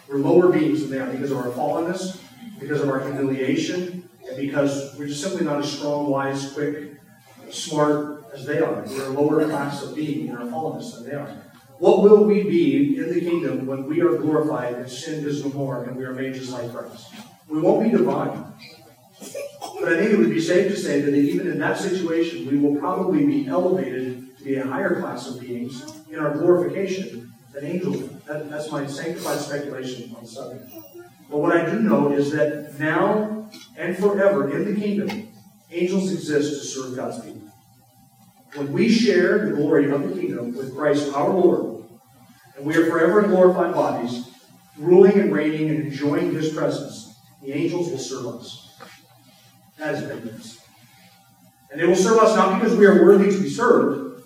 We're 0.08 0.18
lower 0.18 0.52
beings 0.52 0.82
than 0.82 0.90
they 0.90 0.98
are 0.98 1.10
because 1.10 1.30
of 1.30 1.38
our 1.38 1.48
fallenness, 1.48 2.20
because 2.60 2.82
of 2.82 2.90
our 2.90 3.00
humiliation, 3.00 4.03
because 4.36 4.94
we're 4.98 5.06
just 5.06 5.22
simply 5.22 5.44
not 5.44 5.60
as 5.60 5.72
strong, 5.72 6.08
wise, 6.08 6.52
quick, 6.52 6.94
smart 7.50 8.24
as 8.34 8.46
they 8.46 8.60
are. 8.60 8.84
We're 8.86 9.06
a 9.06 9.08
lower 9.10 9.44
class 9.46 9.82
of 9.82 9.94
being 9.94 10.28
in 10.28 10.36
our 10.36 10.44
fallenness 10.44 10.94
than 10.94 11.08
they 11.08 11.14
are. 11.14 11.28
What 11.78 12.02
will 12.02 12.24
we 12.24 12.44
be 12.44 12.96
in 12.96 13.12
the 13.12 13.20
kingdom 13.20 13.66
when 13.66 13.86
we 13.86 14.00
are 14.00 14.16
glorified 14.16 14.74
and 14.74 14.90
sin 14.90 15.26
is 15.26 15.44
no 15.44 15.50
more 15.52 15.84
and 15.84 15.96
we 15.96 16.04
are 16.04 16.12
made 16.12 16.34
just 16.34 16.52
like 16.52 16.72
Christ? 16.72 17.12
We 17.48 17.60
won't 17.60 17.82
be 17.82 17.90
divine. 17.90 18.52
But 19.80 19.92
I 19.92 19.98
think 19.98 20.12
it 20.12 20.18
would 20.18 20.30
be 20.30 20.40
safe 20.40 20.70
to 20.70 20.76
say 20.76 21.00
that 21.00 21.14
even 21.14 21.48
in 21.48 21.58
that 21.58 21.78
situation, 21.78 22.46
we 22.46 22.58
will 22.58 22.76
probably 22.80 23.26
be 23.26 23.46
elevated 23.46 24.38
to 24.38 24.44
be 24.44 24.54
a 24.56 24.66
higher 24.66 25.00
class 25.00 25.28
of 25.28 25.40
beings 25.40 25.84
in 26.10 26.18
our 26.18 26.36
glorification 26.36 27.32
than 27.52 27.64
angels. 27.64 28.08
That, 28.26 28.48
that's 28.50 28.70
my 28.70 28.86
sanctified 28.86 29.40
speculation 29.40 30.14
on 30.14 30.22
the 30.22 30.28
subject. 30.28 30.70
But 31.30 31.38
what 31.38 31.56
I 31.56 31.68
do 31.70 31.80
know 31.80 32.12
is 32.12 32.32
that 32.32 32.78
now 32.78 33.50
and 33.76 33.96
forever 33.96 34.50
in 34.50 34.74
the 34.74 34.80
kingdom, 34.80 35.28
angels 35.70 36.12
exist 36.12 36.60
to 36.60 36.66
serve 36.66 36.96
God's 36.96 37.24
people. 37.24 37.48
When 38.54 38.72
we 38.72 38.88
share 38.88 39.46
the 39.46 39.56
glory 39.56 39.90
of 39.90 40.08
the 40.08 40.20
kingdom 40.20 40.56
with 40.56 40.76
Christ 40.76 41.12
our 41.12 41.30
Lord, 41.30 41.84
and 42.56 42.64
we 42.64 42.76
are 42.76 42.86
forever 42.86 43.24
in 43.24 43.30
glorified 43.30 43.74
bodies, 43.74 44.28
ruling 44.78 45.18
and 45.18 45.32
reigning 45.32 45.70
and 45.70 45.86
enjoying 45.86 46.32
his 46.32 46.52
presence, 46.52 47.16
the 47.42 47.52
angels 47.52 47.90
will 47.90 47.98
serve 47.98 48.26
us. 48.26 48.60
Is 49.78 50.02
magnificent. 50.02 50.60
And 51.70 51.80
they 51.80 51.86
will 51.86 51.96
serve 51.96 52.18
us 52.18 52.36
not 52.36 52.60
because 52.60 52.76
we 52.78 52.86
are 52.86 53.04
worthy 53.04 53.30
to 53.30 53.42
be 53.42 53.50
served, 53.50 54.22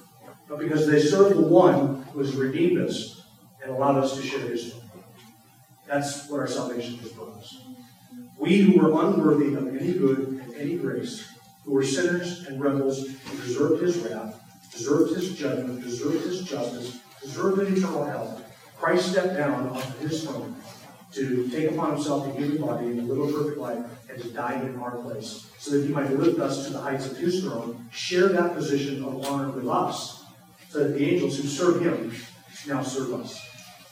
but 0.49 0.59
because 0.59 0.87
they 0.87 1.01
serve 1.01 1.35
the 1.35 1.43
one 1.43 2.03
who 2.13 2.21
has 2.21 2.37
redeemed 2.37 2.79
us 2.79 3.23
and 3.63 3.73
allowed 3.73 3.97
us 3.97 4.15
to 4.17 4.23
share 4.23 4.41
his 4.41 4.73
glory. 4.73 4.88
That's 5.89 6.29
what 6.29 6.41
our 6.41 6.47
salvation 6.47 6.99
is 7.03 7.13
for 7.13 7.33
us. 7.39 7.63
We 8.39 8.59
who 8.59 8.79
were 8.79 8.91
unworthy 9.03 9.55
of 9.55 9.69
any 9.69 9.95
good 9.95 10.19
and 10.19 10.55
any 10.55 10.77
grace, 10.77 11.27
who 11.65 11.73
were 11.73 11.83
sinners 11.83 12.47
and 12.47 12.61
rebels, 12.61 13.07
who 13.07 13.37
deserved 13.39 13.83
his 13.83 13.97
wrath, 13.99 14.41
deserved 14.71 15.17
his 15.17 15.37
judgment, 15.37 15.83
deserved 15.83 16.25
his 16.25 16.43
justice, 16.43 17.01
deserved 17.23 17.61
an 17.61 17.75
eternal 17.75 18.05
hell, 18.05 18.45
Christ 18.77 19.13
stepped 19.13 19.37
down 19.37 19.71
off 19.71 19.99
his 19.99 20.23
throne 20.23 20.55
to 21.13 21.49
take 21.49 21.71
upon 21.71 21.95
himself 21.95 22.29
a 22.29 22.39
human 22.39 22.61
body 22.61 22.87
and 22.87 23.09
live 23.09 23.31
a 23.31 23.33
perfect 23.33 23.59
life 23.59 23.85
and 24.11 24.23
to 24.23 24.31
die 24.31 24.61
in 24.61 24.79
our 24.79 24.99
place, 24.99 25.51
so 25.59 25.73
that 25.73 25.87
he 25.87 25.93
might 25.93 26.11
lift 26.13 26.39
us 26.39 26.67
to 26.67 26.73
the 26.75 26.79
heights 26.79 27.11
of 27.11 27.17
his 27.17 27.43
throne, 27.43 27.89
share 27.91 28.29
that 28.29 28.55
position 28.55 29.03
of 29.03 29.25
honor 29.27 29.51
with 29.51 29.67
us, 29.67 30.23
so 30.69 30.85
that 30.85 30.99
the 30.99 31.05
angels 31.05 31.39
who 31.39 31.49
serve 31.49 31.81
him 31.81 32.15
now 32.67 32.83
serve 32.83 33.15
us, 33.15 33.43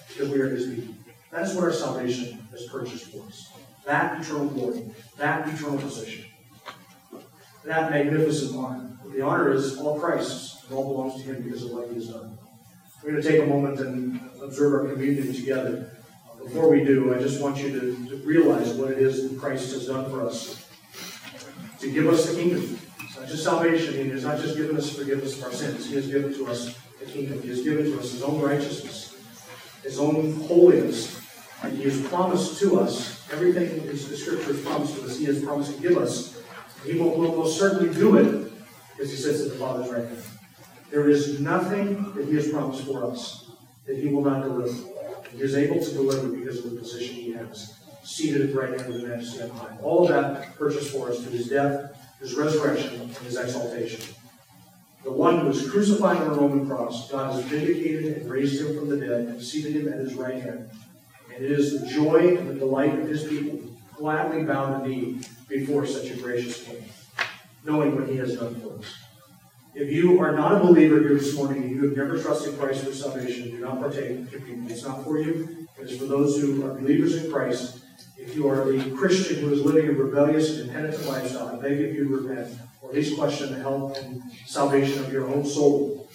because 0.09 0.28
we 0.28 0.38
are 0.38 0.51
his 0.51 0.72
people. 0.72 0.95
That 1.31 1.43
is 1.43 1.55
what 1.55 1.64
our 1.64 1.72
salvation 1.72 2.47
has 2.51 2.66
purchased 2.66 3.12
for 3.12 3.27
us. 3.27 3.53
That 3.85 4.20
eternal 4.20 4.47
glory, 4.47 4.83
that 5.16 5.49
eternal 5.49 5.79
position, 5.79 6.24
that 7.64 7.91
magnificent 7.91 8.57
honor. 8.57 8.91
The 9.14 9.22
honor 9.22 9.53
is 9.53 9.79
all 9.79 9.99
Christ's, 9.99 10.64
it 10.64 10.74
all 10.74 10.85
belongs 10.85 11.22
to 11.22 11.33
him 11.33 11.43
because 11.43 11.62
of 11.64 11.70
what 11.70 11.89
he 11.89 11.95
has 11.95 12.09
done. 12.09 12.37
We're 13.03 13.12
going 13.12 13.22
to 13.22 13.29
take 13.29 13.43
a 13.43 13.47
moment 13.47 13.79
and 13.81 14.20
observe 14.43 14.74
our 14.74 14.93
communion 14.93 15.33
together. 15.33 15.93
Before 16.43 16.70
we 16.70 16.85
do, 16.85 17.14
I 17.14 17.18
just 17.18 17.41
want 17.41 17.59
you 17.59 17.70
to, 17.70 18.09
to 18.09 18.16
realize 18.24 18.72
what 18.74 18.91
it 18.91 18.99
is 18.99 19.29
that 19.29 19.39
Christ 19.39 19.72
has 19.72 19.87
done 19.87 20.11
for 20.11 20.22
us 20.22 20.66
to 21.81 21.91
give 21.93 22.07
us 22.09 22.31
the 22.31 22.41
kingdom. 22.41 22.79
It's 23.01 23.16
not 23.18 23.29
just 23.29 23.45
salvation, 23.45 23.95
He 23.95 24.09
has 24.11 24.24
not 24.24 24.41
just 24.41 24.57
given 24.57 24.77
us 24.77 24.95
forgiveness 24.95 25.39
of 25.39 25.45
our 25.45 25.53
sins, 25.53 25.89
He 25.89 25.97
has 25.97 26.09
given 26.09 26.33
to 26.35 26.47
us 26.47 26.77
the 26.99 27.07
kingdom. 27.07 27.43
He 27.43 27.49
has 27.49 27.62
given 27.62 27.85
to 27.85 27.99
us 27.99 28.12
His 28.12 28.22
own 28.22 28.41
righteousness, 28.41 29.05
His 29.87 30.01
own 30.01 30.32
holiness, 30.49 31.22
and 31.62 31.76
He 31.76 31.84
has 31.84 32.05
promised 32.09 32.59
to 32.59 32.80
us 32.80 33.24
everything 33.32 33.68
that 33.68 33.87
the 33.87 33.97
Scripture 33.97 34.55
promised 34.55 34.97
to 34.97 35.05
us. 35.05 35.16
He 35.16 35.26
has 35.26 35.45
promised 35.45 35.76
to 35.76 35.80
give 35.80 35.97
us. 35.97 36.43
He 36.84 36.99
will, 36.99 37.16
will 37.16 37.37
most 37.37 37.57
certainly 37.57 37.95
do 37.95 38.16
it 38.16 38.53
because 38.91 39.12
He 39.12 39.16
sits 39.16 39.43
at 39.43 39.51
the 39.53 39.59
Father's 39.59 39.89
right 39.91 40.05
hand. 40.05 40.22
There 40.91 41.09
is 41.09 41.39
nothing 41.39 42.12
that 42.14 42.26
He 42.26 42.34
has 42.34 42.49
promised 42.49 42.84
for 42.84 43.05
us 43.05 43.49
that 43.87 43.97
He 43.97 44.09
will 44.09 44.22
not 44.22 44.43
deliver. 44.43 44.74
He 45.30 45.41
is 45.41 45.55
able 45.55 45.80
to 45.80 45.91
deliver 45.93 46.28
because 46.30 46.64
of 46.64 46.72
the 46.72 46.78
position 46.80 47.14
He 47.14 47.32
has, 47.34 47.78
seated 48.03 48.43
at 48.43 48.53
the 48.53 48.61
right 48.61 48.70
hand 48.70 48.93
of 48.93 49.01
the 49.01 49.07
Majesty 49.07 49.43
on 49.43 49.51
high. 49.51 49.76
All 49.82 50.03
of 50.03 50.09
that 50.09 50.57
purchased 50.57 50.91
for 50.91 51.11
us 51.11 51.22
through 51.22 51.32
His 51.32 51.49
death, 51.49 51.97
His 52.18 52.34
resurrection, 52.34 53.03
and 53.03 53.11
His 53.18 53.37
exaltation. 53.37 54.15
The 55.07 55.12
one 55.12 55.38
who 55.38 55.46
was 55.46 55.70
crucified 55.70 56.16
on 56.16 56.30
the 56.30 56.40
Roman 56.40 56.66
cross, 56.66 57.09
God 57.09 57.32
has 57.32 57.44
vindicated 57.44 58.16
and 58.16 58.28
raised 58.28 58.61
him 58.61 58.76
from 58.76 58.88
the 58.88 58.96
dead 58.96 59.28
and 59.28 59.40
seated 59.40 59.76
him 59.76 59.86
at 59.92 60.00
his 60.00 60.14
right 60.14 60.42
hand. 60.42 60.68
And 61.32 61.44
it 61.44 61.48
is 61.48 61.80
the 61.80 61.86
joy 61.86 62.36
and 62.36 62.50
the 62.50 62.54
delight 62.54 62.98
of 62.98 63.07
his 63.07 63.22
people 63.22 63.57
gladly 63.96 64.42
bow 64.42 64.80
the 64.80 64.88
knee 64.88 65.20
before 65.48 65.86
such 65.86 66.11
a 66.11 66.16
gracious 66.16 66.64
king, 66.64 66.84
knowing 67.64 67.94
what 67.94 68.09
he 68.09 68.16
has 68.16 68.34
done 68.34 68.61
for 68.61 68.80
us. 68.80 68.92
If 69.76 69.92
you 69.92 70.18
are 70.18 70.32
not 70.32 70.57
a 70.57 70.59
believer 70.59 70.98
here 70.98 71.14
this 71.14 71.36
morning 71.36 71.62
and 71.62 71.70
you 71.70 71.86
have 71.86 71.96
never 71.96 72.20
trusted 72.20 72.59
Christ 72.59 72.84
for 72.84 72.92
salvation, 72.92 73.52
do 73.52 73.59
not 73.61 73.78
partake. 73.78 74.26
It's 74.32 74.82
not 74.82 75.04
for 75.04 75.20
you. 75.20 75.68
It 75.80 75.88
is 75.88 75.98
for 76.00 76.07
those 76.07 76.40
who 76.40 76.66
are 76.66 76.74
believers 76.74 77.14
in 77.14 77.30
Christ. 77.30 77.78
If 78.27 78.35
you 78.35 78.49
are 78.49 78.64
the 78.64 78.91
Christian 78.91 79.37
who 79.37 79.53
is 79.53 79.62
living 79.62 79.89
a 79.89 79.93
rebellious 79.93 80.59
and 80.59 80.68
impenitent 80.68 81.07
lifestyle, 81.07 81.47
I 81.47 81.62
beg 81.62 81.81
of 81.81 81.95
you 81.95 82.09
to 82.09 82.16
repent, 82.16 82.59
or 82.83 82.91
at 82.91 82.97
least 82.97 83.16
question 83.16 83.53
the 83.53 83.61
health 83.61 83.97
and 83.99 84.20
salvation 84.45 84.99
of 85.05 85.12
your 85.12 85.29
own 85.29 85.47
soul 85.47 86.11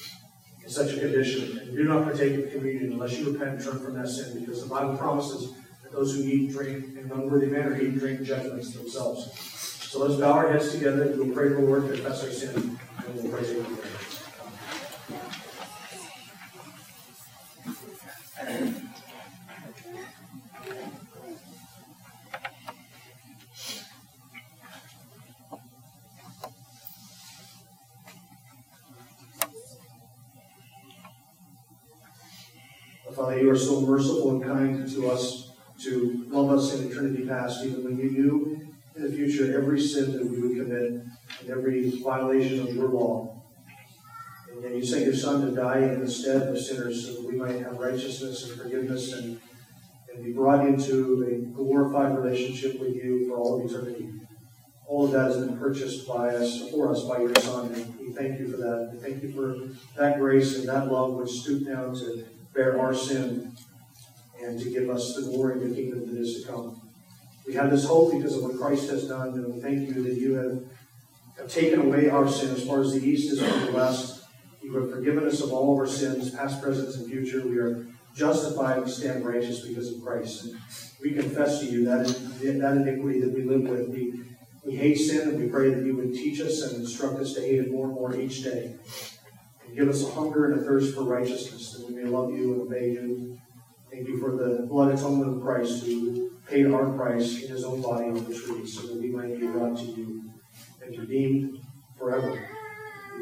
in 0.61 0.69
such 0.69 0.91
a 0.91 0.99
condition. 0.99 1.57
And 1.59 1.73
do 1.73 1.85
not 1.85 2.03
partake 2.03 2.37
of 2.37 2.51
communion 2.51 2.91
unless 2.91 3.17
you 3.17 3.31
repent 3.31 3.51
and 3.51 3.63
turn 3.63 3.79
from 3.79 3.93
that 3.93 4.09
sin, 4.09 4.41
because 4.41 4.61
the 4.61 4.69
Bible 4.69 4.97
promises 4.97 5.53
that 5.83 5.93
those 5.93 6.13
who 6.13 6.23
eat 6.23 6.49
and 6.49 6.51
drink 6.51 6.97
in 6.97 7.05
an 7.05 7.11
unworthy 7.13 7.47
manner 7.47 7.77
eat 7.77 7.87
and 7.87 7.99
drink 7.99 8.23
judgments 8.23 8.73
themselves. 8.73 9.31
So 9.89 10.05
let's 10.05 10.19
bow 10.19 10.33
our 10.33 10.51
heads 10.51 10.73
together. 10.73 11.03
and 11.03 11.17
We'll 11.17 11.33
pray 11.33 11.47
for 11.47 11.61
the 11.61 11.61
Lord, 11.61 11.93
confess 11.93 12.25
our 12.25 12.31
sin, 12.31 12.77
and 12.97 13.15
we'll 13.15 13.31
pray 13.31 13.47
together. 13.47 14.10
You 33.39 33.49
are 33.49 33.57
so 33.57 33.81
merciful 33.81 34.31
and 34.31 34.43
kind 34.43 34.89
to 34.91 35.09
us 35.09 35.51
to 35.83 36.25
love 36.29 36.51
us 36.51 36.73
in 36.75 36.91
eternity 36.91 37.25
past, 37.25 37.63
even 37.63 37.83
when 37.83 37.97
you 37.97 38.11
knew 38.11 38.71
in 38.95 39.03
the 39.03 39.11
future 39.11 39.57
every 39.57 39.79
sin 39.79 40.11
that 40.13 40.25
we 40.25 40.39
would 40.39 40.57
commit 40.57 40.91
and 40.91 41.49
every 41.49 41.89
violation 42.01 42.59
of 42.59 42.75
your 42.75 42.89
law. 42.89 43.41
And 44.51 44.63
then 44.63 44.75
you 44.75 44.85
sent 44.85 45.05
your 45.05 45.15
Son 45.15 45.45
to 45.45 45.55
die 45.55 45.79
in 45.79 46.01
the 46.01 46.11
stead 46.11 46.47
of 46.47 46.59
sinners 46.59 47.07
so 47.07 47.13
that 47.13 47.27
we 47.27 47.37
might 47.37 47.61
have 47.61 47.77
righteousness 47.77 48.49
and 48.49 48.61
forgiveness 48.61 49.13
and, 49.13 49.39
and 50.13 50.23
be 50.23 50.33
brought 50.33 50.67
into 50.67 51.23
a 51.23 51.55
glorified 51.55 52.17
relationship 52.17 52.79
with 52.79 52.93
you 52.95 53.27
for 53.27 53.37
all 53.37 53.59
of 53.59 53.71
eternity. 53.71 54.11
All 54.85 55.05
of 55.05 55.11
that 55.13 55.31
has 55.31 55.37
been 55.37 55.57
purchased 55.57 56.05
by 56.05 56.35
us, 56.35 56.69
for 56.69 56.91
us, 56.91 57.05
by 57.05 57.19
your 57.19 57.33
Son, 57.35 57.73
and 57.73 57.97
we 57.97 58.11
thank 58.11 58.39
you 58.39 58.51
for 58.51 58.57
that. 58.57 58.89
We 58.91 58.99
thank 58.99 59.23
you 59.23 59.31
for 59.31 59.73
that 59.99 60.19
grace 60.19 60.59
and 60.59 60.67
that 60.67 60.91
love 60.91 61.13
which 61.13 61.31
stooped 61.31 61.65
down 61.65 61.95
to 61.95 62.25
bear 62.53 62.79
our 62.79 62.93
sin 62.93 63.55
and 64.41 64.59
to 64.59 64.69
give 64.69 64.89
us 64.89 65.15
the 65.15 65.23
glory 65.23 65.61
of 65.61 65.69
the 65.69 65.75
kingdom 65.75 66.13
that 66.13 66.19
is 66.19 66.41
to 66.41 66.47
come. 66.47 66.81
We 67.45 67.53
have 67.55 67.71
this 67.71 67.85
hope 67.85 68.11
because 68.11 68.35
of 68.35 68.43
what 68.43 68.57
Christ 68.57 68.89
has 68.89 69.07
done, 69.07 69.29
and 69.29 69.53
we 69.53 69.61
thank 69.61 69.87
you 69.87 70.03
that 70.03 70.13
you 70.13 70.33
have, 70.35 70.63
have 71.37 71.51
taken 71.51 71.81
away 71.81 72.09
our 72.09 72.27
sin 72.27 72.51
as 72.55 72.65
far 72.65 72.81
as 72.81 72.93
the 72.93 73.03
east 73.03 73.31
is 73.31 73.41
from 73.41 73.65
the 73.65 73.71
west. 73.71 74.23
You 74.61 74.73
have 74.75 74.91
forgiven 74.91 75.25
us 75.25 75.41
of 75.41 75.51
all 75.51 75.73
of 75.73 75.79
our 75.79 75.87
sins, 75.87 76.31
past, 76.31 76.61
present, 76.61 76.95
and 76.95 77.09
future. 77.09 77.45
We 77.45 77.57
are 77.57 77.87
justified 78.15 78.79
and 78.79 78.89
stand 78.89 79.25
righteous 79.25 79.65
because 79.65 79.91
of 79.91 80.03
Christ. 80.03 80.45
And 80.45 80.59
we 81.01 81.11
confess 81.11 81.59
to 81.61 81.65
you 81.65 81.85
that, 81.85 82.07
that 82.41 82.77
iniquity 82.77 83.21
that 83.21 83.33
we 83.33 83.43
live 83.43 83.63
with. 83.63 83.89
We, 83.89 84.21
we 84.63 84.75
hate 84.75 84.95
sin, 84.95 85.29
and 85.29 85.39
we 85.39 85.47
pray 85.47 85.73
that 85.73 85.83
you 85.83 85.95
would 85.95 86.13
teach 86.13 86.39
us 86.41 86.61
and 86.61 86.81
instruct 86.81 87.19
us 87.19 87.33
to 87.33 87.41
hate 87.41 87.59
it 87.59 87.71
more 87.71 87.87
and 87.87 87.95
more 87.95 88.15
each 88.15 88.43
day. 88.43 88.75
Give 89.75 89.87
us 89.87 90.07
a 90.07 90.11
hunger 90.11 90.51
and 90.51 90.59
a 90.59 90.63
thirst 90.63 90.93
for 90.95 91.03
righteousness, 91.03 91.73
that 91.73 91.87
we 91.87 91.95
may 92.01 92.09
love 92.09 92.31
you 92.31 92.53
and 92.53 92.61
obey 92.61 92.91
you. 92.91 93.39
Thank 93.89 94.07
you 94.07 94.19
for 94.19 94.31
the 94.31 94.65
blood 94.67 94.93
atonement 94.93 95.37
of 95.37 95.41
Christ 95.41 95.85
who 95.85 96.31
paid 96.47 96.67
our 96.67 96.91
price 96.91 97.41
in 97.43 97.49
his 97.49 97.63
own 97.63 97.81
body 97.81 98.05
on 98.05 98.15
the 98.15 98.33
tree 98.33 98.65
so 98.65 98.87
that 98.87 98.97
we 98.97 99.09
might 99.09 99.39
be 99.39 99.47
brought 99.47 99.77
to 99.77 99.83
you 99.83 100.29
and 100.83 100.97
redeemed 100.97 101.57
forever. 101.97 102.47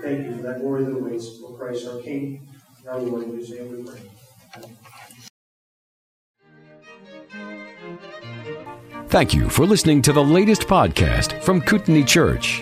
Thank 0.02 0.26
you 0.26 0.38
for 0.38 0.44
that 0.44 0.62
glory 0.62 0.86
that 0.86 0.92
awaits 0.92 1.38
for 1.40 1.58
Christ 1.58 1.88
our 1.88 2.00
King 2.02 2.48
and 2.80 2.88
our 2.88 3.00
Lord, 3.00 3.24
in 3.24 3.32
whose 3.32 3.50
name 3.52 3.72
we 3.72 3.84
pray. 3.84 4.00
Thank 9.08 9.34
you 9.34 9.50
for 9.50 9.66
listening 9.66 10.02
to 10.04 10.14
the 10.14 10.24
latest 10.24 10.62
podcast 10.64 11.42
from 11.42 11.62
Kootenai 11.62 12.04
Church. 12.04 12.62